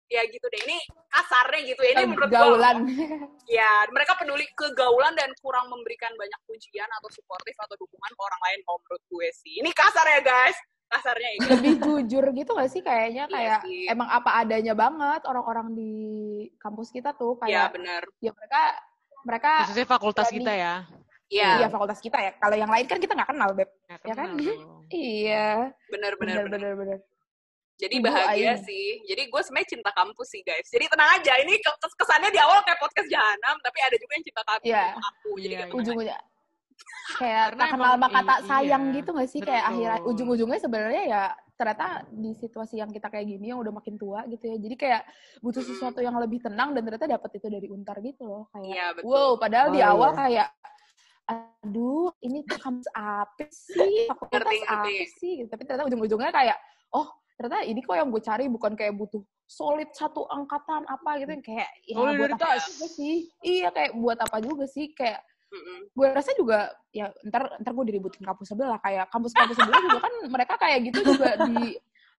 [0.09, 0.61] ya gitu deh.
[0.64, 0.78] Ini
[1.12, 1.91] kasarnya gitu ya.
[2.01, 2.76] Ini menurut gue Gaulan.
[3.61, 8.43] ya mereka peduli kegaulan dan kurang memberikan banyak pujian atau suportif atau dukungan ke orang
[8.49, 9.55] lain kalau menurut gue sih.
[9.61, 10.59] Ini kasar ya guys.
[10.89, 11.47] Kasarnya ini.
[11.53, 13.28] Lebih jujur gitu gak sih kayaknya?
[13.28, 13.84] Iya kayak sih.
[13.93, 15.93] emang apa adanya banget orang-orang di
[16.57, 18.62] kampus kita tuh ya kayak benar ya mereka
[19.23, 20.39] mereka Khususnya fakultas berani.
[20.39, 20.75] kita ya.
[21.29, 22.33] ya iya fakultas kita ya.
[22.35, 23.69] Kalau yang lain kan kita nggak kenal beb.
[23.85, 24.29] Nggak Ya kan?
[24.89, 25.49] Iya.
[25.87, 26.99] benar benar Bener benar bener bener.
[27.77, 31.55] jadi Ibu bahagia sih jadi gue sebenarnya cinta kampus sih guys jadi tenang aja ini
[31.57, 34.83] ke- kesannya di awal kayak podcast jahanam tapi ada juga yang cinta kampus Iya.
[34.89, 35.77] sama aku jadi Iya, kayak iya.
[35.77, 36.19] Ujung-ujungnya
[37.18, 39.41] kayak Karena tak kenal emang sama kata i- sayang iya, gitu gak sih?
[39.41, 39.70] Kayak betul.
[39.72, 41.22] akhirnya ujung-ujungnya sebenarnya ya
[41.59, 44.57] ternyata di situasi yang kita kayak gini yang udah makin tua gitu ya.
[44.61, 45.03] Jadi kayak
[45.43, 48.45] butuh sesuatu yang lebih tenang dan ternyata dapat itu dari untar gitu loh.
[48.55, 49.09] Kayak Iya, betul.
[49.11, 50.18] wow padahal di Oh, awal iya.
[50.18, 50.49] kayak
[51.29, 54.07] aduh ini tuh kampus apa sih?
[54.11, 55.33] Fakultas Ngerti, apa sih?
[55.45, 55.49] Gitu.
[55.51, 56.57] tapi ternyata ujung-ujungnya kayak
[56.95, 61.31] oh ternyata ini kok yang gue cari bukan kayak butuh solid satu angkatan apa gitu.
[61.37, 63.16] Yang kayak ya buat apa juga sih?
[63.45, 64.93] Iya kayak buat apa juga sih?
[64.97, 65.78] Kayak Mm-mm.
[65.90, 70.12] gue rasa juga ya ntar ntar gue diributin kampus sebelah kayak kampus-kampus sebelah juga kan
[70.28, 71.72] mereka kayak gitu juga di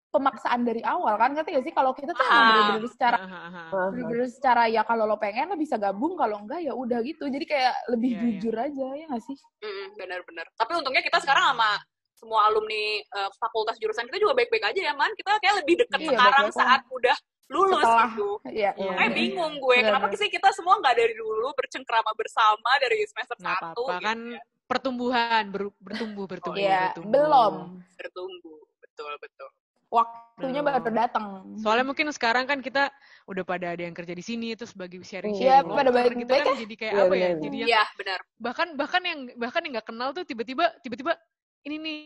[0.10, 2.50] pemaksaan dari awal kan ngerti gak sih kalau kita tuh emang Paham.
[2.50, 3.64] bener-bener secara Aha, aha.
[3.94, 7.46] bener-bener secara ya kalau lo pengen lo bisa gabung kalau enggak ya udah gitu jadi
[7.46, 8.24] kayak lebih Iya, iya.
[8.34, 11.78] jujur aja ya gak sih Mm-mm, benar-benar tapi untungnya kita sekarang sama
[12.18, 16.00] semua alumni eh, fakultas jurusan kita juga baik-baik aja ya man kita kayak lebih dekat
[16.02, 17.18] Iya, sekarang baik-baik saat udah
[17.50, 18.72] lulus Setelah- gitu Iya.
[18.74, 22.72] Iya, Kayak iya, bingung gue, Bener, kenapa sih kita semua nggak dari dulu bercengkrama bersama
[22.78, 24.20] dari semester Nggak satu apa-apa gitu kan
[24.64, 27.10] pertumbuhan ber- bertumbuh bertumbuh Iya, bertumbuh.
[27.12, 27.54] belum.
[27.92, 29.50] bertumbuh, betul betul.
[29.90, 30.78] Waktunya Belum.
[30.78, 31.26] baru datang.
[31.58, 32.94] Soalnya mungkin sekarang kan kita
[33.26, 36.22] udah pada ada yang kerja di sini terus bagi sharing Iya, sharing pada loker baik-
[36.22, 36.56] gitu kan ya.
[36.56, 37.30] jadi kayak Iya, apa ya?
[37.36, 38.20] Jadi yang Iya benar.
[38.38, 41.18] bahkan bahkan yang bahkan yang nggak kenal tuh tiba-tiba tiba-tiba
[41.66, 42.00] ini nih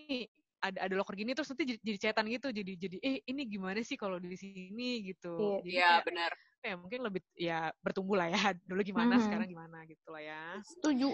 [0.63, 3.83] ada ada loker gini terus nanti jadi, jadi cetan gitu jadi jadi eh ini gimana
[3.83, 5.59] sih kalau di sini gitu.
[5.59, 5.67] Iya.
[5.67, 6.31] Iya kayak, benar.
[6.63, 8.39] ya mungkin lebih ya bertumbuh lah ya
[8.71, 9.23] dulu gimana Mhm.
[9.27, 10.43] sekarang gimana gitu lah ya.
[10.63, 11.11] Setuju.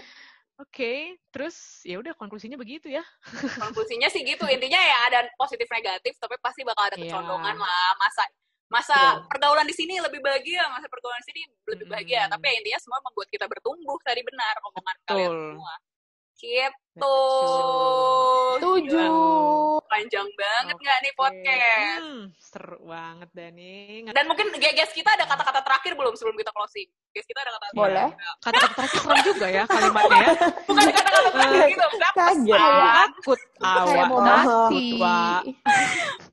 [0.60, 3.00] Oke, terus ya udah konklusinya begitu ya.
[3.64, 4.44] Konklusinya sih gitu.
[4.44, 7.08] Intinya ya ada positif negatif, tapi pasti bakal ada Iya.
[7.08, 7.88] kecondongan lah.
[7.96, 8.22] Masa
[8.68, 9.24] masa Iya.
[9.26, 12.28] pergaulan di sini lebih bahagia, masa pergaulan di sini lebih bahagia.
[12.28, 12.30] Mm.
[12.36, 13.98] Tapi ya intinya semua membuat kita bertumbuh.
[14.04, 15.48] Tadi benar omongan kalian Betul.
[15.56, 15.74] semua.
[16.40, 17.16] Gitu.
[18.60, 19.08] Gila.
[19.90, 21.18] Panjang banget nggak nih Oke.
[21.18, 22.00] podcast?
[22.00, 24.08] Hmm, seru banget Dani.
[24.08, 26.88] Dan mungkin guys kita ada kata-kata terakhir belum sebelum kita closing?
[27.12, 28.08] Guys kita ada kata-kata Boleh.
[28.40, 30.32] Kata-kata terakhir serem juga ya kalimatnya ya.
[30.64, 32.60] Bukan kata-kata terakhir gitu, misalnya Kaget.
[32.60, 34.06] Takut awak.
[34.08, 34.86] mau mati.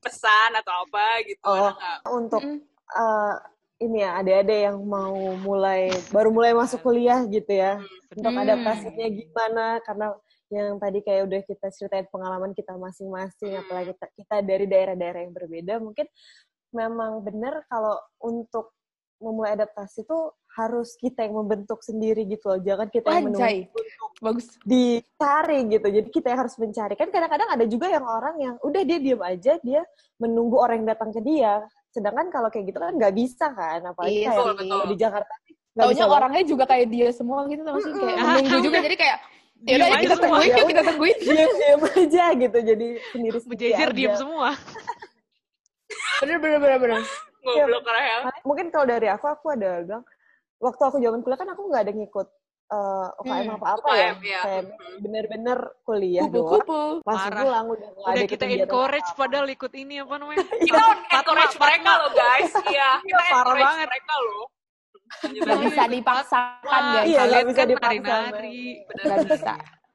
[0.00, 1.42] Pesan atau apa gitu.
[1.44, 1.72] Oh.
[2.14, 2.58] Untuk Mm.
[2.88, 3.34] eh,
[3.78, 7.78] ini ya, adik-adik yang mau mulai baru mulai masuk kuliah gitu ya.
[8.10, 8.42] Untuk Hmm.
[8.42, 10.06] adaptasinya gimana karena
[10.48, 13.62] yang tadi kayak udah kita ceritain pengalaman kita masing-masing Hmm.
[13.62, 16.08] apalagi kita, kita dari daerah-daerah yang berbeda mungkin
[16.72, 18.72] memang benar kalau untuk
[19.18, 24.10] memulai adaptasi tuh harus kita yang membentuk sendiri gitu loh jangan kita yang menunggu untuk
[24.18, 24.46] bagus.
[24.62, 25.86] dicari gitu.
[25.86, 26.94] Jadi kita yang harus mencari.
[26.98, 29.82] Kan kadang-kadang ada juga yang orang yang udah dia diem aja, dia
[30.18, 31.62] menunggu orang yang datang ke dia.
[31.88, 34.82] Sedangkan kalau kayak gitu kan nggak bisa kan, apalagi Iya, kayak betul, di, betul.
[34.84, 35.34] di Jakarta.
[35.72, 36.16] Taunya banget.
[36.18, 38.84] orangnya juga kayak dia semua gitu tau gak sih kayak Ah, menunggu juga udah.
[38.84, 39.18] jadi kayak
[39.58, 41.16] ya udah kita tungguin yuk kita tungguin.
[41.26, 42.58] diem-diem aja gitu.
[42.60, 44.18] Jadi sendiri sendiri diem aja.
[44.18, 44.48] semua.
[46.20, 47.00] Bener bener bener bener.
[47.38, 48.20] Goblok Rahel.
[48.42, 50.04] Mungkin kalau dari aku, aku ada bilang,
[50.58, 52.26] waktu aku zaman kuliah kan aku nggak ada ngikut
[52.68, 54.12] eh, UKM Hmm, apa-apa ya.
[54.12, 54.40] UKM, ya.
[54.42, 54.98] Kayak Hmm.
[54.98, 56.60] bener-bener kuliah doang.
[56.60, 56.80] Kupu-kupu.
[57.02, 57.42] Langsung Parah.
[57.42, 60.38] pulang udah nggak Udah ada kita encourage padahal ikut ini apa namanya?
[60.68, 62.52] Kita encourage mereka loh guys.
[62.68, 63.86] Iya, kita parah encourage banget.
[63.88, 64.44] mereka loh.
[65.18, 67.06] Gak bisa dipaksakan guys.
[67.06, 68.60] Iya, nggak kalian bisa kan dipaksa, nari-nari.
[68.94, 69.54] Gak bisa.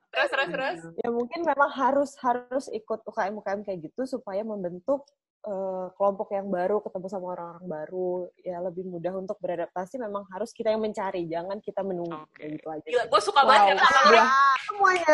[0.09, 0.80] Terus terus terus.
[0.95, 5.05] ya mungkin memang harus harus ikut UKM UKM kayak gitu supaya membentuk
[5.43, 10.55] eh, kelompok yang baru ketemu sama orang-orang baru ya lebih mudah untuk beradaptasi memang harus
[10.55, 12.39] kita yang mencari jangan kita menunggu Oke.
[12.39, 14.27] kayak gitu aja Gila, gue suka Wow, banget ya sama sebuah,
[14.63, 15.05] semuanya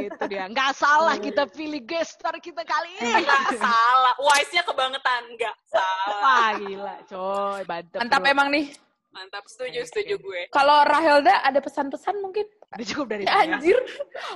[0.00, 0.44] itu dia.
[0.50, 3.22] Nggak salah kita pilih gestar kita kali ini.
[3.22, 4.14] Enggak salah.
[4.18, 5.22] Wise-nya kebangetan.
[5.30, 6.18] Enggak salah.
[6.20, 7.60] Wah gila, coy.
[7.68, 7.98] Mantap.
[8.00, 8.32] Mantap bro.
[8.32, 8.66] emang nih.
[9.10, 10.40] Mantap, setuju, setuju gue.
[10.54, 12.46] Kalau Rahelda ada pesan-pesan mungkin?
[12.70, 13.78] Udah cukup dari Ya, anjir,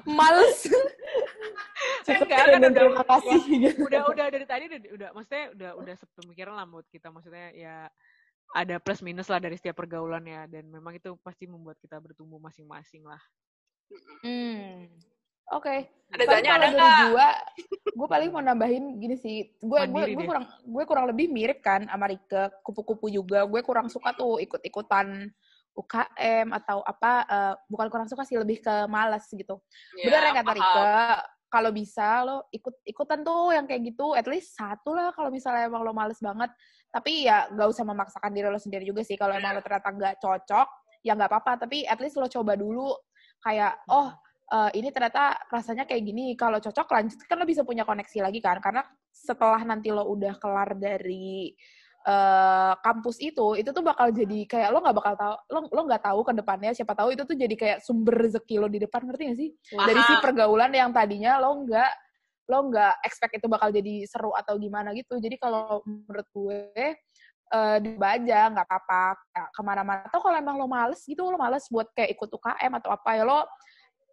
[0.02, 0.66] males.
[2.06, 3.38] cukup Enggak, kan udah- terima kasih
[3.78, 7.76] udah udah dari tadi udah, udah maksudnya udah udah sepemikiran lah mood kita maksudnya ya
[8.52, 12.38] ada plus minus lah dari setiap pergaulan ya dan memang itu pasti membuat kita bertumbuh
[12.38, 13.18] masing-masing lah.
[14.22, 14.90] Hmm.
[15.52, 15.90] Oke.
[16.08, 17.28] Ada Paling Zanya kalau ada dari gua,
[17.84, 19.50] gue paling mau nambahin gini sih.
[19.60, 23.44] Gue gue kurang gue kurang lebih mirip kan sama Rike, kupu-kupu juga.
[23.44, 25.28] Gue kurang suka tuh ikut-ikutan
[25.74, 29.58] UKM atau apa eh, bukan kurang suka sih lebih ke malas gitu.
[29.98, 30.52] Ya, Bener yang kata.
[30.54, 30.86] Rike,
[31.54, 35.70] kalau bisa lo ikut ikutan tuh yang kayak gitu, at least satu lah kalau misalnya
[35.70, 36.50] emang lo males banget.
[36.90, 39.14] Tapi ya gak usah memaksakan diri lo sendiri juga sih.
[39.14, 40.68] Kalau emang lo ternyata nggak cocok,
[41.06, 41.66] ya nggak apa-apa.
[41.66, 42.90] Tapi at least lo coba dulu
[43.38, 44.10] kayak oh
[44.50, 46.34] eh, ini ternyata rasanya kayak gini.
[46.34, 48.58] Kalau cocok lanjut kan lo bisa punya koneksi lagi kan.
[48.58, 48.82] Karena
[49.14, 51.54] setelah nanti lo udah kelar dari
[52.04, 56.02] eh, kampus itu, itu tuh bakal jadi kayak lo nggak bakal tahu, lo lo nggak
[56.04, 56.70] tahu ke depannya.
[56.76, 59.50] Siapa tahu itu tuh jadi kayak sumber rezeki lo di depan, ngerti gak sih?
[59.72, 61.92] Dari si pergaulan yang tadinya lo nggak
[62.44, 65.16] lo nggak expect itu bakal jadi seru atau gimana gitu.
[65.16, 66.60] Jadi kalau menurut gue
[67.54, 69.02] eh dicoba aja nggak apa-apa
[69.52, 72.90] ke mana-mana atau kalau emang lo males gitu lo males buat kayak ikut UKM atau
[72.90, 73.46] apa ya lo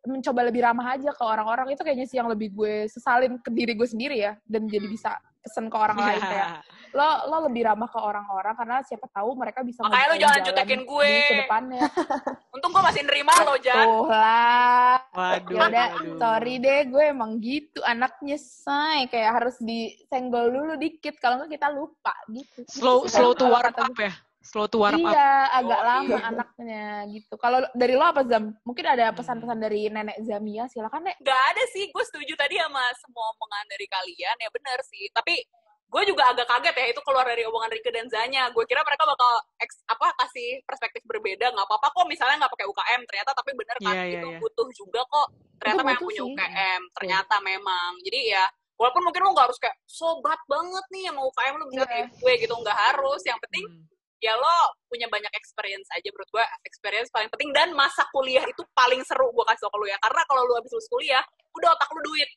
[0.06, 3.78] mencoba lebih ramah aja ke orang-orang itu kayaknya sih yang lebih gue sesalin ke diri
[3.78, 6.50] gue sendiri ya dan jadi bisa pesen ke orang lain kayak
[6.92, 10.82] lo lo lebih ramah ke orang-orang karena siapa tahu mereka bisa Makanya lo jangan jutekin
[10.84, 11.08] gue.
[11.08, 11.82] di ke depannya
[12.54, 13.76] Untung gue masih nerima lo, Jan.
[13.82, 15.52] tuh lah Waduh.
[15.52, 16.18] ya udah waduh.
[16.18, 21.68] sorry deh gue emang gitu anaknya say kayak harus disenggol dulu dikit kalau nggak kita
[21.70, 23.14] lupa gitu Slow Gitu.
[23.14, 24.12] slow to warm up ya.
[24.42, 25.14] Slow to warm up.
[25.14, 26.20] Iya, agak Oh, lama iya.
[26.28, 27.34] anaknya gitu.
[27.38, 28.58] Kalau dari lo apa Zam?
[28.62, 31.22] Mungkin ada pesan-pesan dari nenek Zamia, silakan Nek.
[31.22, 35.06] Gak ada sih, gue setuju tadi sama semua omongan dari kalian, ya bener sih.
[35.10, 35.46] Tapi
[35.86, 38.50] gue juga agak kaget ya, itu keluar dari omongan Rike dan Zanya.
[38.50, 41.54] Gue kira mereka bakal eks, apa kasih perspektif berbeda.
[41.54, 44.39] Nggak apa-apa kok misalnya nggak pakai UKM, ternyata tapi bener kan, Iya, iya, itu iya.
[44.42, 45.28] butuh juga kok.
[45.62, 46.34] Ternyata memang punya sih.
[46.34, 47.92] UKM, ternyata memang.
[48.02, 51.66] Jadi ya, walaupun mungkin lo nggak harus kayak sobat banget nih yang mau UKM lo
[51.70, 51.92] bisa Iya.
[51.94, 53.22] kayak gue gitu, nggak harus.
[53.22, 53.86] Yang penting Hmm.
[54.22, 57.50] Ya lo punya banyak experience aja menurut gue experience paling penting.
[57.52, 59.98] Dan masa kuliah itu paling seru gue kasih tau ke lo ya.
[59.98, 62.30] Karena kalau lo habis lulus kuliah udah otak lo duit.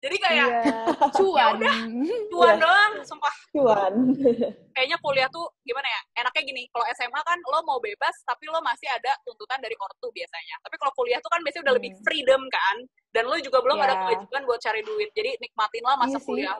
[0.00, 0.72] Jadi kayak Iya,
[1.20, 1.60] cuan.
[1.60, 1.88] cuan.
[2.32, 2.52] Iya.
[2.56, 3.34] doang sumpah.
[3.52, 3.92] Cuan.
[4.76, 6.00] Kayaknya kuliah tuh gimana ya?
[6.16, 10.08] Enaknya gini kalau SMA kan lo mau bebas tapi lo masih ada tuntutan dari ortu
[10.10, 10.56] biasanya.
[10.60, 12.02] Tapi kalau kuliah tuh kan biasanya udah lebih Hmm.
[12.04, 12.76] freedom kan.
[13.12, 14.00] Dan lo juga belum ada Iya.
[14.02, 15.08] kewajiban buat cari duit.
[15.12, 16.26] Jadi nikmatinlah masa Iya sih.
[16.26, 16.56] kuliah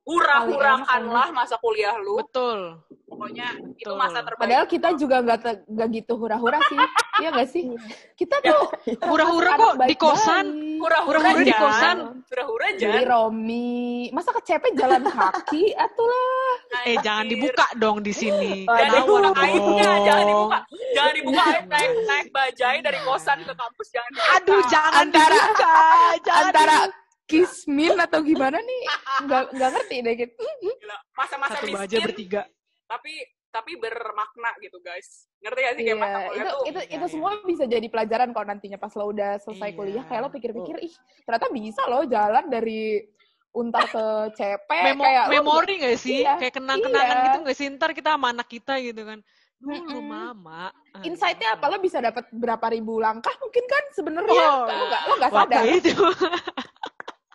[0.00, 2.80] lo hurah-hurahkanlah masa kuliah lo Betul.
[3.04, 3.94] pokoknya itu Betul.
[3.94, 6.78] masa terbaik Padahal kita juga nggak te- nggak gitu hura-hura sih.
[7.20, 7.64] Iya nggak sih?
[8.14, 8.64] Kita tuh
[9.02, 10.46] Hura-hura kok di kosan.
[10.80, 11.96] hura-hura di kosan.
[12.24, 13.04] hura-hura Beli Jan.
[13.04, 13.80] Romi.
[14.10, 15.74] Masa kecepet jalan kaki?
[15.74, 16.54] Atulah.
[16.86, 18.64] Eh jangan dibuka dong di sini.
[18.64, 20.58] Jangan dibuka aibnya, jangan dibuka.
[20.90, 24.32] Jangan dibuka aib naik naik bajai dari kosan ke kampus jangan dibuka.
[24.34, 25.74] Aduh jangan Antara- dibuka.
[26.24, 26.98] Jangan Antara dibuka.
[27.30, 28.80] Kismin atau gimana nih?
[29.22, 30.42] Nggak nggak ngerti deh gitu.
[30.60, 30.96] Gila.
[31.14, 32.42] Masa-masa satu baja miskin bertiga.
[32.84, 33.14] tapi
[33.48, 35.26] tapi bermakna gitu guys.
[35.38, 36.62] Ngerti gak sih kayak Iya, masa kuliah itu tuh?
[36.64, 37.10] itu Iya, itu iya.
[37.10, 39.76] semua bisa jadi pelajaran kok nantinya pas lo udah selesai Iya.
[39.76, 43.02] kuliah kayak lo pikir-pikir ih ternyata bisa lo jalan dari
[43.50, 46.22] untar ke CP Memo kayak lo memori gak sih?
[46.22, 47.24] Iya, Kayak kenang-kenangan iya.
[47.26, 47.66] gitu gak sih?
[47.68, 49.18] Ntar kita sama anak kita gitu kan.
[49.60, 50.02] Dulu Mm-mm.
[50.04, 50.70] mama.
[50.90, 51.06] Aduh.
[51.06, 55.14] insight-nya apa lo bisa dapat berapa ribu langkah mungkin kan sebenarnya Oh, lo nggak lo
[55.18, 55.94] nggak sadar itu.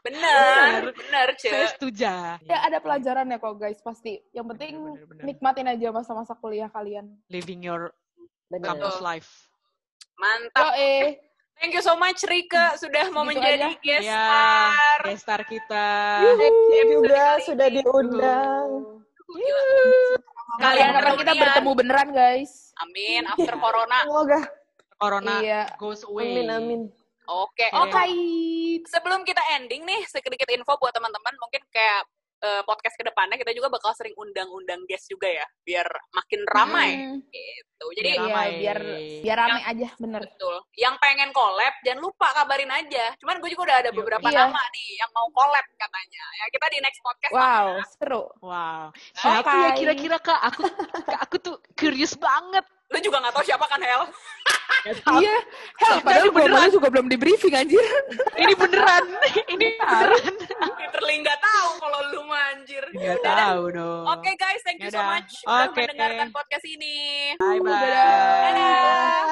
[0.05, 1.73] Bener, bener, Saya Ce.
[1.73, 2.13] setuju.
[2.45, 5.23] ya ada pelajarannya kok guys pasti yang penting Bener, bener, bener.
[5.25, 7.89] nikmatin aja masa-masa kuliah kalian Living your
[8.47, 9.49] benar campus life.
[10.15, 10.61] Mantap.
[10.61, 11.17] Yo eh.
[11.55, 13.79] Thank you so much Rika sudah mau Gitu menjadi aja.
[13.79, 14.99] guest Ya, star.
[15.01, 15.87] guest star kita.
[16.19, 18.69] Thank you episode juga sudah diundang.
[20.55, 22.71] Kalian kapan kita bertemu beneran guys?
[22.77, 23.23] Amin.
[23.25, 23.97] After corona.
[24.03, 24.39] Semoga.
[24.95, 25.61] Corona Iya.
[25.75, 26.31] goes away.
[26.37, 26.81] Amin amin.
[27.25, 27.67] Oke.
[27.67, 27.89] Oke.
[27.89, 28.03] Oke.
[28.83, 31.33] Sebelum kita ending nih, sedikit info buat teman-teman.
[31.39, 32.03] Mungkin kayak
[32.35, 36.89] eh, podcast ke depannya kita juga bakal sering undang-undang guest juga ya, biar makin ramai
[36.93, 37.17] Hmm.
[37.31, 37.85] gitu.
[37.95, 38.49] Jadi Biar Iya, ramai.
[38.59, 38.79] biar
[39.23, 40.21] biar rame aja, bener.
[40.21, 40.55] betul.
[40.75, 43.15] Yang pengen collab jangan lupa kabarin aja.
[43.17, 43.97] Cuman gue juga udah ada Yuk.
[43.97, 44.37] beberapa Iya.
[44.45, 46.23] nama nih yang mau collab katanya.
[46.35, 47.33] Ya kita di next podcast.
[47.33, 48.23] Wow, seru.
[48.43, 48.85] Wow.
[49.15, 50.39] Siapa ya kira-kira kak?
[50.51, 50.61] Aku
[51.07, 52.67] kak, aku tuh curious banget.
[52.85, 54.03] Lu juga nggak tahu siapa kan Hel?
[54.85, 55.33] Iya.
[55.81, 57.81] Hell, padahal gue malah juga belum di briefing anjir.
[58.37, 59.01] Ini beneran.
[59.49, 60.21] Ini beneran.
[60.77, 62.85] Literally nggak tahu kalau lu manjir.
[62.93, 63.35] Gak Udah dah.
[63.49, 64.03] tahu dong.
[64.13, 65.09] Oke guys, thank you so Yaudah.
[65.17, 65.81] much udah Oke.
[65.81, 67.33] mendengarkan podcast ini.
[67.41, 67.73] Bye bye.
[67.73, 69.25] Dadah.